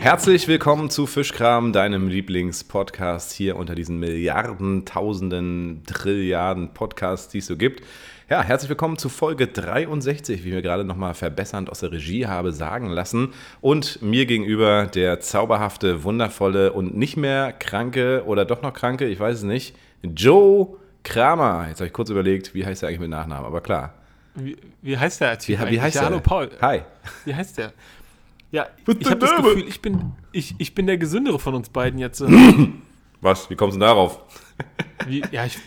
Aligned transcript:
Herzlich 0.00 0.48
willkommen 0.48 0.88
zu 0.88 1.06
Fischkram, 1.06 1.74
deinem 1.74 2.08
Lieblingspodcast 2.08 3.32
hier 3.32 3.56
unter 3.56 3.74
diesen 3.74 3.98
Milliarden, 3.98 4.86
Tausenden, 4.86 5.82
Trilliarden 5.86 6.72
Podcasts, 6.72 7.28
die 7.28 7.38
es 7.38 7.46
so 7.46 7.58
gibt. 7.58 7.84
Ja, 8.30 8.42
herzlich 8.42 8.70
willkommen 8.70 8.96
zu 8.96 9.10
Folge 9.10 9.46
63, 9.46 10.42
wie 10.42 10.52
mir 10.52 10.62
gerade 10.62 10.84
nochmal 10.84 11.12
verbessernd 11.12 11.68
aus 11.68 11.80
der 11.80 11.92
Regie 11.92 12.26
habe 12.26 12.52
sagen 12.52 12.88
lassen. 12.88 13.34
Und 13.60 14.00
mir 14.00 14.24
gegenüber 14.24 14.86
der 14.86 15.20
zauberhafte, 15.20 16.02
wundervolle 16.02 16.72
und 16.72 16.96
nicht 16.96 17.18
mehr 17.18 17.52
kranke 17.52 18.24
oder 18.24 18.46
doch 18.46 18.62
noch 18.62 18.72
kranke, 18.72 19.06
ich 19.06 19.20
weiß 19.20 19.36
es 19.36 19.44
nicht, 19.44 19.76
Joe 20.02 20.78
Kramer. 21.04 21.66
Jetzt 21.68 21.80
habe 21.80 21.88
ich 21.88 21.92
kurz 21.92 22.08
überlegt, 22.08 22.54
wie 22.54 22.64
heißt 22.64 22.82
er 22.82 22.88
eigentlich 22.88 23.00
mit 23.00 23.10
Nachnamen, 23.10 23.44
aber 23.44 23.60
klar. 23.60 23.92
Wie, 24.34 24.56
wie 24.80 24.96
heißt 24.96 25.20
der 25.20 25.36
Wie, 25.46 25.58
wie 25.58 25.80
heißt 25.80 25.96
ja, 25.96 26.02
er? 26.02 26.06
Hallo 26.06 26.20
Paul. 26.20 26.48
Hi. 26.62 26.82
Wie 27.26 27.34
heißt 27.34 27.58
der? 27.58 27.74
Ja, 28.52 28.66
ich 28.86 29.06
habe 29.06 29.16
das? 29.16 29.36
Gefühl, 29.36 29.64
ich 29.68 29.80
bin, 29.80 30.12
ich, 30.32 30.54
ich 30.58 30.74
bin 30.74 30.86
der 30.86 30.98
gesündere 30.98 31.38
von 31.38 31.54
uns 31.54 31.68
beiden 31.68 31.98
jetzt. 31.98 32.22
Was? 33.20 33.50
Wie 33.50 33.54
kommst 33.56 33.76
du 33.76 33.80
denn 33.80 33.86
darauf? 33.88 34.20
Wie, 35.06 35.22
ja, 35.30 35.44
ich, 35.44 35.58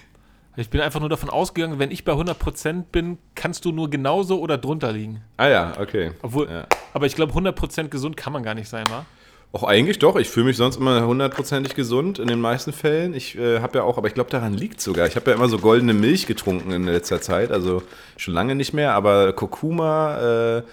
ich 0.56 0.70
bin 0.70 0.82
einfach 0.82 1.00
nur 1.00 1.10
davon 1.10 1.30
ausgegangen, 1.30 1.80
wenn 1.80 1.92
ich 1.92 2.04
bei 2.04 2.14
100% 2.14 2.84
bin, 2.92 3.18
kannst 3.36 3.64
du 3.66 3.72
nur 3.72 3.90
genauso 3.90 4.40
oder 4.40 4.58
drunter 4.58 4.92
liegen. 4.92 5.22
Ah 5.38 5.48
ja, 5.48 5.74
okay. 5.80 6.12
Obwohl, 6.22 6.50
Ja. 6.50 6.68
aber 6.94 7.06
ich 7.06 7.16
glaube, 7.16 7.34
100% 7.34 7.88
gesund 7.90 8.18
kann 8.18 8.34
man 8.34 8.44
gar 8.44 8.54
nicht 8.56 8.68
sein, 8.70 8.86
wa? 8.90 9.06
Auch 9.54 9.64
eigentlich 9.64 10.00
doch. 10.00 10.16
Ich 10.16 10.30
fühle 10.30 10.48
mich 10.48 10.58
sonst 10.58 10.78
immer 10.78 11.06
hundertprozentig 11.06 11.76
gesund 11.76 12.18
in 12.18 12.28
den 12.28 12.42
meisten 12.42 12.74
Fällen. 12.74 13.14
Ich 13.14 13.38
äh, 13.38 13.60
habe 13.60 13.78
ja 13.78 13.84
auch, 13.84 14.00
aber 14.00 14.08
ich 14.08 14.16
glaube, 14.16 14.32
daran 14.32 14.56
liegt 14.56 14.82
sogar. 14.82 15.06
Ich 15.06 15.16
habe 15.16 15.30
ja 15.30 15.38
immer 15.38 15.48
so 15.48 15.60
goldene 15.60 15.94
Milch 15.94 16.26
getrunken 16.26 16.72
in 16.72 16.86
letzter 16.86 17.22
Zeit. 17.22 17.52
Also 17.52 17.84
schon 18.18 18.34
lange 18.34 18.56
nicht 18.56 18.74
mehr, 18.74 18.94
aber 18.96 19.32
Kurkuma, 19.34 20.58
äh, 20.58 20.64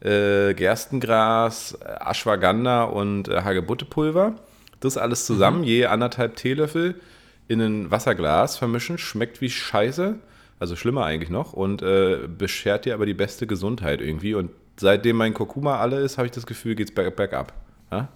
äh, 0.00 0.54
Gerstengras, 0.54 1.78
Ashwagandha 1.82 2.84
und 2.84 3.28
äh, 3.28 3.42
Hagebuttepulver. 3.42 4.34
Das 4.80 4.96
alles 4.96 5.26
zusammen, 5.26 5.64
je 5.64 5.86
anderthalb 5.86 6.36
Teelöffel 6.36 7.00
in 7.48 7.60
ein 7.60 7.90
Wasserglas 7.90 8.56
vermischen. 8.58 8.98
Schmeckt 8.98 9.40
wie 9.40 9.50
Scheiße. 9.50 10.16
Also 10.60 10.76
schlimmer 10.76 11.04
eigentlich 11.04 11.30
noch. 11.30 11.52
Und 11.52 11.82
äh, 11.82 12.18
beschert 12.28 12.84
dir 12.84 12.94
aber 12.94 13.06
die 13.06 13.14
beste 13.14 13.46
Gesundheit 13.46 14.00
irgendwie. 14.00 14.34
Und 14.34 14.50
seitdem 14.76 15.16
mein 15.16 15.34
Kurkuma 15.34 15.78
alle 15.78 16.00
ist, 16.00 16.18
habe 16.18 16.26
ich 16.26 16.32
das 16.32 16.46
Gefühl, 16.46 16.74
geht's 16.76 16.92
berg, 16.92 17.16
bergab. 17.16 17.52
Ja? 17.90 18.08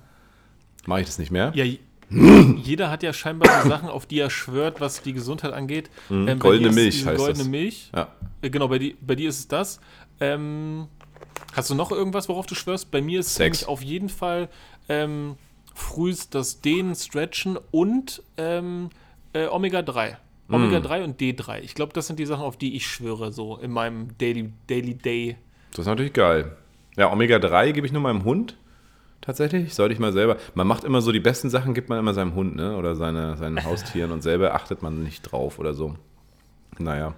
Mache 0.86 1.00
ich 1.00 1.06
das 1.06 1.18
nicht 1.18 1.30
mehr? 1.32 1.52
Ja, 1.54 1.64
jeder 2.10 2.90
hat 2.90 3.02
ja 3.02 3.12
scheinbar 3.12 3.62
so 3.62 3.68
Sachen, 3.68 3.88
auf 3.88 4.06
die 4.06 4.18
er 4.20 4.28
schwört, 4.30 4.80
was 4.80 5.02
die 5.02 5.12
Gesundheit 5.14 5.52
angeht. 5.52 5.90
Ähm, 6.10 6.24
Mhm. 6.24 6.38
goldene 6.38 6.70
dir 6.70 6.70
ist 6.70 6.74
Milch 6.76 7.06
heißt 7.06 7.16
goldene 7.18 7.38
das. 7.38 7.48
Milch. 7.48 7.90
Ja. 7.94 8.08
Äh, 8.42 8.50
Genau, 8.50 8.68
bei, 8.68 8.78
die, 8.78 8.96
bei 9.00 9.14
dir 9.14 9.28
ist 9.30 9.38
es 9.38 9.48
das. 9.48 9.80
Ähm, 10.20 10.86
hast 11.54 11.70
du 11.70 11.74
noch 11.74 11.90
irgendwas, 11.90 12.28
worauf 12.28 12.46
du 12.46 12.54
schwörst? 12.54 12.90
Bei 12.90 13.00
mir 13.00 13.20
ist 13.20 13.34
Sex. 13.34 13.64
auf 13.64 13.82
jeden 13.82 14.08
Fall 14.08 14.48
ähm, 14.88 15.36
frühst 15.74 16.34
das 16.34 16.60
Dehnen, 16.60 16.94
Stretchen 16.94 17.58
und 17.70 18.22
ähm, 18.36 18.90
äh, 19.32 19.46
Omega-3. 19.46 20.16
Mm. 20.48 20.54
Omega-3 20.54 21.04
und 21.04 21.20
D3. 21.20 21.60
Ich 21.60 21.74
glaube, 21.74 21.92
das 21.92 22.06
sind 22.06 22.18
die 22.18 22.26
Sachen, 22.26 22.44
auf 22.44 22.56
die 22.56 22.76
ich 22.76 22.86
schwöre, 22.86 23.32
so 23.32 23.56
in 23.56 23.70
meinem 23.70 24.16
Daily, 24.18 24.52
Daily 24.66 24.94
Day. 24.94 25.36
Das 25.70 25.80
ist 25.80 25.86
natürlich 25.86 26.12
geil. 26.12 26.56
Ja, 26.96 27.10
Omega-3 27.10 27.72
gebe 27.72 27.86
ich 27.86 27.92
nur 27.92 28.02
meinem 28.02 28.24
Hund. 28.24 28.56
Tatsächlich. 29.22 29.72
Sollte 29.72 29.94
ich 29.94 30.00
mal 30.00 30.12
selber. 30.12 30.36
Man 30.54 30.66
macht 30.66 30.82
immer 30.82 31.00
so 31.00 31.12
die 31.12 31.20
besten 31.20 31.48
Sachen, 31.48 31.74
gibt 31.74 31.88
man 31.88 31.98
immer 31.98 32.12
seinem 32.12 32.34
Hund, 32.34 32.56
ne? 32.56 32.76
Oder 32.76 32.96
seine, 32.96 33.36
seinen 33.36 33.64
Haustieren 33.64 34.10
und 34.10 34.20
selber 34.20 34.54
achtet 34.54 34.82
man 34.82 35.02
nicht 35.02 35.22
drauf 35.22 35.60
oder 35.60 35.74
so. 35.74 35.94
Naja. 36.78 37.14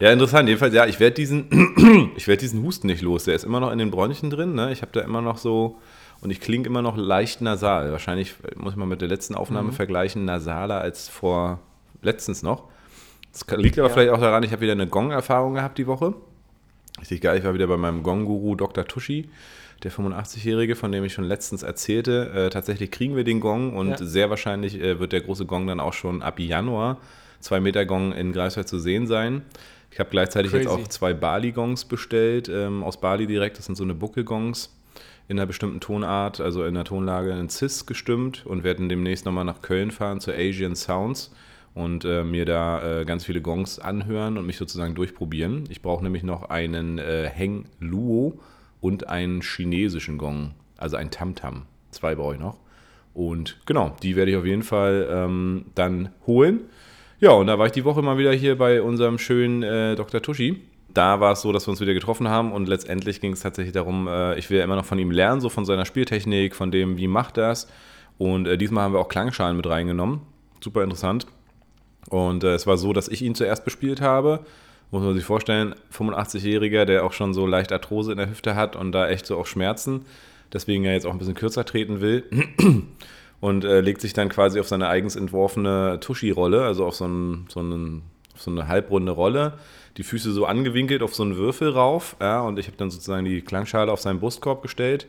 Ja, 0.00 0.12
interessant. 0.12 0.48
Jedenfalls, 0.48 0.74
ja, 0.74 0.86
ich 0.86 1.00
werde 1.00 1.14
diesen, 1.14 2.12
ich 2.16 2.28
werde 2.28 2.40
diesen 2.40 2.62
Husten 2.62 2.86
nicht 2.86 3.02
los. 3.02 3.24
Der 3.24 3.34
ist 3.34 3.44
immer 3.44 3.60
noch 3.60 3.70
in 3.72 3.78
den 3.78 3.90
Bronchien 3.90 4.30
drin, 4.30 4.54
ne? 4.54 4.72
Ich 4.72 4.82
habe 4.82 4.92
da 4.92 5.00
immer 5.00 5.20
noch 5.20 5.38
so. 5.38 5.78
Und 6.20 6.30
ich 6.30 6.40
klinge 6.40 6.66
immer 6.66 6.82
noch 6.82 6.96
leicht 6.96 7.40
nasal. 7.40 7.90
Wahrscheinlich 7.90 8.34
muss 8.56 8.72
ich 8.74 8.76
mal 8.76 8.86
mit 8.86 9.00
der 9.00 9.08
letzten 9.08 9.34
Aufnahme 9.34 9.72
vergleichen, 9.72 10.24
nasaler 10.24 10.80
als 10.80 11.08
vor 11.08 11.58
letztens 12.00 12.44
noch. 12.44 12.64
Das 13.32 13.44
liegt 13.58 13.78
aber 13.78 13.88
Ja. 13.88 13.94
vielleicht 13.94 14.10
auch 14.12 14.20
daran, 14.20 14.42
ich 14.44 14.52
habe 14.52 14.62
wieder 14.62 14.72
eine 14.72 14.86
Gong-Erfahrung 14.86 15.54
gehabt 15.54 15.78
die 15.78 15.86
Woche. 15.88 16.14
Richtig 17.00 17.22
geil, 17.22 17.38
ich 17.38 17.44
war 17.44 17.54
wieder 17.54 17.66
bei 17.66 17.76
meinem 17.76 18.02
Gong-Guru 18.04 18.54
Dr. 18.54 18.84
Tushi, 18.84 19.30
der 19.82 19.90
85-Jährige, 19.90 20.76
von 20.76 20.92
dem 20.92 21.02
ich 21.02 21.12
schon 21.12 21.24
letztens 21.24 21.64
erzählte. 21.64 22.30
Äh, 22.32 22.50
tatsächlich 22.50 22.92
kriegen 22.92 23.16
wir 23.16 23.24
den 23.24 23.40
Gong 23.40 23.74
und 23.74 23.88
Ja. 23.90 23.96
sehr 23.98 24.30
wahrscheinlich 24.30 24.80
äh, 24.80 25.00
wird 25.00 25.12
der 25.12 25.22
große 25.22 25.46
Gong 25.46 25.66
dann 25.66 25.80
auch 25.80 25.92
schon 25.94 26.22
ab 26.22 26.38
Januar, 26.38 26.98
2 27.42 27.60
Meter 27.60 27.84
Gong 27.84 28.12
in 28.12 28.32
Greifswald 28.32 28.68
zu 28.68 28.78
sehen 28.78 29.06
sein. 29.06 29.42
Ich 29.90 30.00
habe 30.00 30.08
gleichzeitig 30.10 30.52
jetzt 30.52 30.66
Crazy. 30.66 30.82
auch 30.82 30.88
zwei 30.88 31.12
Bali-Gongs 31.12 31.84
bestellt, 31.84 32.48
ähm, 32.48 32.82
aus 32.82 32.98
Bali 33.00 33.26
direkt. 33.26 33.58
Das 33.58 33.66
sind 33.66 33.76
so 33.76 33.84
eine 33.84 33.94
Buckel-Gongs 33.94 34.74
in 35.28 35.38
einer 35.38 35.46
bestimmten 35.46 35.80
Tonart, 35.80 36.40
also 36.40 36.64
in 36.64 36.74
der 36.74 36.84
Tonlage 36.84 37.32
in 37.32 37.48
Cis 37.48 37.84
gestimmt 37.86 38.46
und 38.46 38.64
werden 38.64 38.88
demnächst 38.88 39.26
nochmal 39.26 39.44
nach 39.44 39.60
Köln 39.60 39.90
fahren 39.90 40.20
zu 40.20 40.32
Asian 40.32 40.74
Sounds 40.74 41.32
und 41.74 42.04
äh, 42.04 42.24
mir 42.24 42.44
da 42.44 43.00
äh, 43.00 43.04
ganz 43.04 43.24
viele 43.24 43.40
Gongs 43.40 43.78
anhören 43.78 44.38
und 44.38 44.46
mich 44.46 44.56
sozusagen 44.56 44.94
durchprobieren. 44.94 45.64
Ich 45.68 45.82
brauche 45.82 46.02
nämlich 46.02 46.22
noch 46.22 46.44
einen 46.44 46.98
äh, 46.98 47.28
Heng 47.28 47.66
Luo 47.78 48.40
und 48.80 49.08
einen 49.08 49.42
chinesischen 49.42 50.18
Gong, 50.18 50.52
also 50.76 50.96
ein 50.96 51.10
Tam-Tam. 51.10 51.66
Zwei 51.90 52.14
brauche 52.14 52.34
ich 52.34 52.40
noch. 52.40 52.56
Und 53.14 53.58
genau, 53.66 53.94
die 54.02 54.16
werde 54.16 54.30
ich 54.30 54.36
auf 54.36 54.46
jeden 54.46 54.62
Fall 54.62 55.06
ähm, 55.10 55.66
dann 55.74 56.10
holen. 56.26 56.62
Ja, 57.22 57.30
und 57.30 57.46
da 57.46 57.56
war 57.56 57.66
ich 57.66 57.72
die 57.72 57.84
Woche 57.84 58.02
mal 58.02 58.18
wieder 58.18 58.32
hier 58.32 58.58
bei 58.58 58.82
unserem 58.82 59.16
schönen 59.16 59.62
äh, 59.62 59.94
Dr. 59.94 60.20
Tushi. 60.20 60.60
Da 60.92 61.20
war 61.20 61.34
es 61.34 61.42
so, 61.42 61.52
dass 61.52 61.68
wir 61.68 61.70
uns 61.70 61.80
wieder 61.80 61.94
getroffen 61.94 62.26
haben 62.26 62.50
und 62.50 62.68
letztendlich 62.68 63.20
ging 63.20 63.32
es 63.32 63.42
tatsächlich 63.42 63.72
darum, 63.72 64.08
äh, 64.08 64.36
ich 64.36 64.50
will 64.50 64.58
ja 64.58 64.64
immer 64.64 64.74
noch 64.74 64.84
von 64.84 64.98
ihm 64.98 65.12
lernen, 65.12 65.40
so 65.40 65.48
von 65.48 65.64
seiner 65.64 65.84
Spieltechnik, 65.84 66.56
von 66.56 66.72
dem, 66.72 66.96
wie 66.96 67.06
macht 67.06 67.36
das. 67.36 67.68
Und 68.18 68.48
äh, 68.48 68.58
diesmal 68.58 68.82
haben 68.82 68.92
wir 68.92 68.98
auch 68.98 69.08
Klangschalen 69.08 69.56
mit 69.56 69.68
reingenommen. 69.68 70.22
Super 70.60 70.82
interessant. 70.82 71.28
Und 72.08 72.42
äh, 72.42 72.54
es 72.54 72.66
war 72.66 72.76
so, 72.76 72.92
dass 72.92 73.06
ich 73.06 73.22
ihn 73.22 73.36
zuerst 73.36 73.64
bespielt 73.64 74.00
habe. 74.00 74.40
Muss 74.90 75.04
man 75.04 75.14
sich 75.14 75.24
vorstellen, 75.24 75.76
85-Jähriger, 75.96 76.86
der 76.86 77.04
auch 77.04 77.12
schon 77.12 77.34
so 77.34 77.46
leicht 77.46 77.70
Arthrose 77.70 78.10
in 78.10 78.18
der 78.18 78.30
Hüfte 78.30 78.56
hat 78.56 78.74
und 78.74 78.90
da 78.90 79.08
echt 79.08 79.26
so 79.26 79.38
auch 79.38 79.46
Schmerzen. 79.46 80.06
Deswegen 80.52 80.82
ja 80.82 80.90
jetzt 80.90 81.06
auch 81.06 81.12
ein 81.12 81.18
bisschen 81.18 81.36
kürzer 81.36 81.64
treten 81.64 82.00
will. 82.00 82.24
Und 83.42 83.64
äh, 83.64 83.80
legt 83.80 84.00
sich 84.00 84.12
dann 84.12 84.28
quasi 84.28 84.60
auf 84.60 84.68
seine 84.68 84.86
eigens 84.86 85.16
entworfene 85.16 85.98
Tuschi-Rolle, 86.00 86.62
also 86.62 86.86
auf 86.86 86.94
so, 86.94 87.06
einen, 87.06 87.46
so, 87.48 87.58
einen, 87.58 88.02
auf 88.36 88.42
so 88.42 88.52
eine 88.52 88.68
halbrunde 88.68 89.10
Rolle. 89.10 89.54
Die 89.96 90.04
Füße 90.04 90.30
so 90.30 90.46
angewinkelt 90.46 91.02
auf 91.02 91.12
so 91.12 91.24
einen 91.24 91.36
Würfel 91.36 91.70
rauf. 91.70 92.14
Ja, 92.20 92.42
und 92.42 92.60
ich 92.60 92.68
habe 92.68 92.76
dann 92.76 92.92
sozusagen 92.92 93.24
die 93.24 93.40
Klangschale 93.40 93.90
auf 93.90 94.00
seinen 94.00 94.20
Brustkorb 94.20 94.62
gestellt 94.62 95.08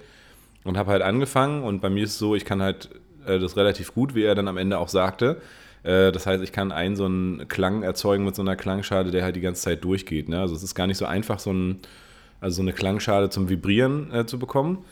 und 0.63 0.77
habe 0.77 0.89
halt 0.89 1.03
angefangen. 1.03 1.61
Und 1.61 1.79
bei 1.79 1.91
mir 1.91 2.05
ist 2.05 2.13
es 2.13 2.17
so, 2.17 2.33
ich 2.33 2.43
kann 2.43 2.63
halt 2.63 2.89
äh, 3.27 3.37
das 3.37 3.55
relativ 3.55 3.93
gut, 3.93 4.15
wie 4.15 4.23
er 4.23 4.33
dann 4.33 4.47
am 4.47 4.57
Ende 4.57 4.79
auch 4.79 4.89
sagte. 4.89 5.39
Äh, 5.83 6.11
das 6.11 6.25
heißt, 6.25 6.43
ich 6.43 6.51
kann 6.51 6.71
einen 6.71 6.95
so 6.95 7.05
einen 7.05 7.47
Klang 7.47 7.83
erzeugen 7.83 8.25
mit 8.25 8.35
so 8.35 8.41
einer 8.41 8.55
Klangschale, 8.55 9.11
der 9.11 9.23
halt 9.23 9.35
die 9.35 9.41
ganze 9.41 9.61
Zeit 9.61 9.83
durchgeht. 9.83 10.27
Ne? 10.27 10.39
Also 10.39 10.55
es 10.55 10.63
ist 10.63 10.73
gar 10.73 10.87
nicht 10.87 10.97
so 10.97 11.05
einfach, 11.05 11.37
so, 11.37 11.53
ein, 11.53 11.81
also 12.41 12.55
so 12.55 12.61
eine 12.63 12.73
Klangschale 12.73 13.29
zum 13.29 13.47
Vibrieren 13.47 14.11
äh, 14.11 14.25
zu 14.25 14.39
bekommen. 14.39 14.83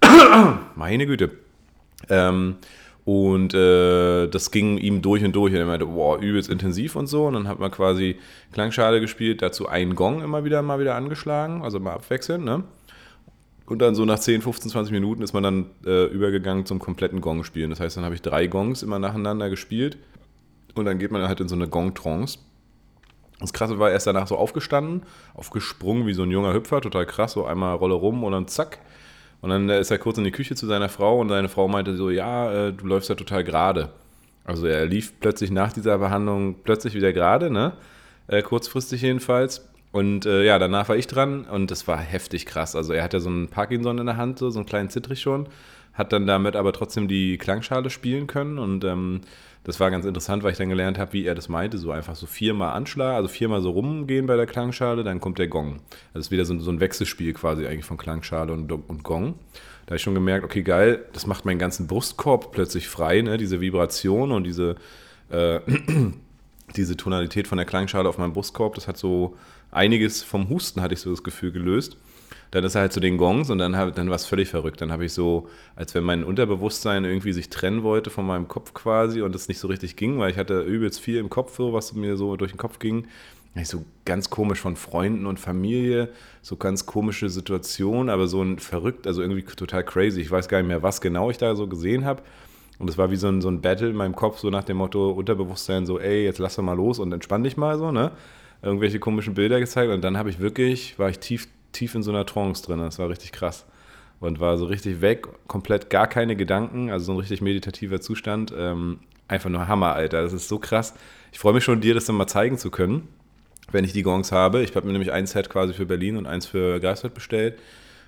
Meine 0.76 1.06
Güte. 1.06 1.32
Ähm, 2.08 2.56
und 3.06 3.54
äh, 3.54 4.26
das 4.26 4.50
ging 4.50 4.78
ihm 4.78 5.00
durch 5.00 5.22
und 5.22 5.32
durch. 5.36 5.52
Und 5.52 5.60
er 5.60 5.66
meinte, 5.66 5.86
boah, 5.86 6.18
übelst 6.18 6.50
intensiv 6.50 6.96
und 6.96 7.06
so. 7.06 7.26
Und 7.26 7.34
dann 7.34 7.46
hat 7.46 7.60
man 7.60 7.70
quasi 7.70 8.16
Klangschale 8.52 9.00
gespielt, 9.00 9.42
dazu 9.42 9.68
einen 9.68 9.94
Gong 9.94 10.22
immer 10.22 10.44
wieder 10.44 10.60
mal 10.60 10.80
wieder 10.80 10.96
angeschlagen, 10.96 11.62
also 11.62 11.78
mal 11.78 11.92
abwechselnd, 11.92 12.44
ne? 12.44 12.64
Und 13.64 13.78
dann 13.80 13.94
so 13.94 14.04
nach 14.04 14.18
10, 14.18 14.42
15, 14.42 14.72
20 14.72 14.92
Minuten 14.92 15.22
ist 15.22 15.32
man 15.32 15.44
dann 15.44 15.66
äh, 15.84 16.06
übergegangen 16.06 16.66
zum 16.66 16.80
kompletten 16.80 17.20
Gong 17.20 17.44
spielen. 17.44 17.70
Das 17.70 17.78
heißt, 17.78 17.96
dann 17.96 18.04
habe 18.04 18.16
ich 18.16 18.22
drei 18.22 18.48
Gongs 18.48 18.82
immer 18.82 18.98
nacheinander 18.98 19.50
gespielt. 19.50 19.98
Und 20.74 20.84
dann 20.84 20.98
geht 20.98 21.12
man 21.12 21.22
halt 21.28 21.40
in 21.40 21.48
so 21.48 21.54
eine 21.54 21.68
Gong-Trance. 21.68 22.40
Das 23.38 23.52
Krasse 23.52 23.78
war, 23.78 23.90
er 23.90 23.96
ist 23.96 24.06
danach 24.08 24.26
so 24.26 24.36
aufgestanden, 24.36 25.02
aufgesprungen 25.34 26.08
wie 26.08 26.14
so 26.14 26.24
ein 26.24 26.30
junger 26.32 26.54
Hüpfer, 26.54 26.80
total 26.80 27.06
krass, 27.06 27.32
so 27.32 27.44
einmal 27.44 27.76
Rolle 27.76 27.94
rum 27.94 28.24
und 28.24 28.32
dann 28.32 28.48
zack. 28.48 28.80
Und 29.46 29.50
dann 29.50 29.68
äh, 29.68 29.80
ist 29.80 29.92
er 29.92 29.98
kurz 29.98 30.18
in 30.18 30.24
die 30.24 30.32
Küche 30.32 30.56
zu 30.56 30.66
seiner 30.66 30.88
Frau 30.88 31.20
und 31.20 31.28
seine 31.28 31.48
Frau 31.48 31.68
meinte 31.68 31.96
so, 31.96 32.10
ja, 32.10 32.52
äh, 32.52 32.72
du 32.72 32.84
läufst 32.84 33.08
ja 33.08 33.14
total 33.14 33.44
gerade. 33.44 33.90
Also 34.44 34.66
er 34.66 34.86
lief 34.86 35.20
plötzlich 35.20 35.52
nach 35.52 35.72
dieser 35.72 35.98
Behandlung 35.98 36.56
plötzlich 36.64 36.94
wieder 36.94 37.12
gerade, 37.12 37.48
ne? 37.48 37.74
Äh, 38.26 38.42
kurzfristig 38.42 39.02
jedenfalls. 39.02 39.68
Und 39.92 40.26
äh, 40.26 40.42
ja, 40.42 40.58
danach 40.58 40.88
war 40.88 40.96
ich 40.96 41.06
dran 41.06 41.44
und 41.44 41.70
das 41.70 41.86
war 41.86 41.96
heftig 41.96 42.44
krass. 42.44 42.74
Also 42.74 42.92
er 42.92 43.04
hatte 43.04 43.20
so 43.20 43.28
einen 43.28 43.46
Parkinson 43.46 43.98
in 43.98 44.06
der 44.06 44.16
Hand, 44.16 44.40
so, 44.40 44.50
so 44.50 44.58
einen 44.58 44.66
kleinen 44.66 44.90
Zittrich 44.90 45.20
schon, 45.20 45.46
hat 45.96 46.12
dann 46.12 46.26
damit 46.26 46.56
aber 46.56 46.72
trotzdem 46.72 47.08
die 47.08 47.38
Klangschale 47.38 47.90
spielen 47.90 48.26
können 48.26 48.58
und 48.58 48.84
ähm, 48.84 49.22
das 49.66 49.80
war 49.80 49.90
ganz 49.90 50.06
interessant, 50.06 50.44
weil 50.44 50.52
ich 50.52 50.58
dann 50.58 50.68
gelernt 50.68 50.96
habe, 50.96 51.12
wie 51.12 51.24
er 51.24 51.34
das 51.34 51.48
meinte, 51.48 51.76
so 51.76 51.90
einfach 51.90 52.14
so 52.14 52.26
viermal 52.26 52.74
anschlagen, 52.76 53.16
also 53.16 53.26
viermal 53.26 53.60
so 53.62 53.70
rumgehen 53.70 54.26
bei 54.26 54.36
der 54.36 54.46
Klangschale, 54.46 55.02
dann 55.02 55.18
kommt 55.18 55.40
der 55.40 55.48
Gong. 55.48 55.80
Also 56.14 56.20
es 56.20 56.26
ist 56.26 56.30
wieder 56.30 56.44
so, 56.44 56.56
so 56.60 56.70
ein 56.70 56.78
Wechselspiel 56.78 57.32
quasi 57.32 57.66
eigentlich 57.66 57.84
von 57.84 57.96
Klangschale 57.96 58.52
und, 58.52 58.70
und 58.70 59.02
Gong. 59.02 59.34
Da 59.86 59.90
habe 59.90 59.96
ich 59.96 60.02
schon 60.02 60.14
gemerkt, 60.14 60.44
okay, 60.44 60.62
geil, 60.62 61.04
das 61.12 61.26
macht 61.26 61.44
meinen 61.46 61.58
ganzen 61.58 61.88
Brustkorb 61.88 62.52
plötzlich 62.52 62.86
frei, 62.86 63.22
ne? 63.22 63.38
diese 63.38 63.60
Vibration 63.60 64.30
und 64.30 64.44
diese, 64.44 64.76
äh, 65.30 65.58
diese 66.76 66.96
Tonalität 66.96 67.48
von 67.48 67.58
der 67.58 67.66
Klangschale 67.66 68.08
auf 68.08 68.18
meinem 68.18 68.34
Brustkorb, 68.34 68.76
das 68.76 68.86
hat 68.86 68.98
so 68.98 69.36
einiges 69.72 70.22
vom 70.22 70.48
Husten, 70.48 70.80
hatte 70.80 70.94
ich 70.94 71.00
so 71.00 71.10
das 71.10 71.24
Gefühl, 71.24 71.50
gelöst. 71.50 71.96
Dann 72.56 72.64
ist 72.64 72.74
er 72.74 72.80
halt 72.80 72.92
zu 72.94 73.00
den 73.00 73.18
Gongs 73.18 73.50
und 73.50 73.58
dann, 73.58 73.72
dann 73.72 74.08
war 74.08 74.16
es 74.16 74.24
völlig 74.24 74.48
verrückt. 74.48 74.80
Dann 74.80 74.90
habe 74.90 75.04
ich 75.04 75.12
so, 75.12 75.46
als 75.74 75.94
wenn 75.94 76.04
mein 76.04 76.24
Unterbewusstsein 76.24 77.04
irgendwie 77.04 77.34
sich 77.34 77.50
trennen 77.50 77.82
wollte 77.82 78.08
von 78.08 78.26
meinem 78.26 78.48
Kopf 78.48 78.72
quasi 78.72 79.20
und 79.20 79.34
es 79.34 79.48
nicht 79.48 79.58
so 79.58 79.68
richtig 79.68 79.94
ging, 79.96 80.18
weil 80.18 80.30
ich 80.30 80.38
hatte 80.38 80.62
übelst 80.62 80.98
viel 80.98 81.18
im 81.18 81.28
Kopf, 81.28 81.58
was 81.58 81.92
mir 81.92 82.16
so 82.16 82.34
durch 82.36 82.52
den 82.52 82.56
Kopf 82.56 82.78
ging. 82.78 83.08
Ich 83.54 83.68
so 83.68 83.84
ganz 84.06 84.30
komisch 84.30 84.58
von 84.58 84.74
Freunden 84.74 85.26
und 85.26 85.38
Familie, 85.38 86.08
so 86.40 86.56
ganz 86.56 86.86
komische 86.86 87.28
Situationen, 87.28 88.08
aber 88.08 88.26
so 88.26 88.42
ein 88.42 88.58
verrückt, 88.58 89.06
also 89.06 89.20
irgendwie 89.20 89.42
total 89.42 89.84
crazy. 89.84 90.22
Ich 90.22 90.30
weiß 90.30 90.48
gar 90.48 90.58
nicht 90.58 90.68
mehr, 90.68 90.82
was 90.82 91.02
genau 91.02 91.28
ich 91.28 91.36
da 91.36 91.54
so 91.54 91.66
gesehen 91.66 92.06
habe. 92.06 92.22
Und 92.78 92.88
es 92.88 92.96
war 92.96 93.10
wie 93.10 93.16
so 93.16 93.28
ein, 93.28 93.42
so 93.42 93.48
ein 93.50 93.60
Battle 93.60 93.90
in 93.90 93.96
meinem 93.96 94.16
Kopf, 94.16 94.38
so 94.38 94.48
nach 94.48 94.64
dem 94.64 94.78
Motto 94.78 95.10
Unterbewusstsein, 95.10 95.84
so, 95.84 96.00
ey, 96.00 96.24
jetzt 96.24 96.38
lass 96.38 96.56
doch 96.56 96.62
mal 96.62 96.72
los 96.74 96.98
und 96.98 97.12
entspann 97.12 97.44
dich 97.44 97.58
mal 97.58 97.78
so, 97.78 97.92
ne? 97.92 98.12
Irgendwelche 98.62 98.98
komischen 98.98 99.34
Bilder 99.34 99.60
gezeigt 99.60 99.92
und 99.92 100.02
dann 100.02 100.16
habe 100.16 100.30
ich 100.30 100.38
wirklich, 100.38 100.98
war 100.98 101.10
ich 101.10 101.18
tief, 101.18 101.48
tief 101.76 101.94
in 101.94 102.02
so 102.02 102.10
einer 102.10 102.26
Trance 102.26 102.62
drin. 102.62 102.78
Das 102.78 102.98
war 102.98 103.08
richtig 103.08 103.32
krass. 103.32 103.66
Und 104.18 104.40
war 104.40 104.56
so 104.56 104.64
richtig 104.64 105.02
weg, 105.02 105.26
komplett 105.46 105.90
gar 105.90 106.06
keine 106.06 106.36
Gedanken, 106.36 106.90
also 106.90 107.06
so 107.06 107.12
ein 107.12 107.18
richtig 107.18 107.42
meditativer 107.42 108.00
Zustand. 108.00 108.52
Ähm, 108.56 109.00
einfach 109.28 109.50
nur 109.50 109.68
Hammer, 109.68 109.92
Alter. 109.92 110.22
Das 110.22 110.32
ist 110.32 110.48
so 110.48 110.58
krass. 110.58 110.94
Ich 111.32 111.38
freue 111.38 111.52
mich 111.52 111.64
schon, 111.64 111.80
dir 111.80 111.94
das 111.94 112.06
dann 112.06 112.16
mal 112.16 112.26
zeigen 112.26 112.56
zu 112.56 112.70
können, 112.70 113.08
wenn 113.70 113.84
ich 113.84 113.92
die 113.92 114.02
Gongs 114.02 114.32
habe. 114.32 114.62
Ich 114.62 114.74
habe 114.74 114.86
mir 114.86 114.92
nämlich 114.92 115.12
ein 115.12 115.26
Set 115.26 115.50
quasi 115.50 115.74
für 115.74 115.84
Berlin 115.84 116.16
und 116.16 116.26
eins 116.26 116.46
für 116.46 116.80
Greifswald 116.80 117.12
bestellt. 117.12 117.58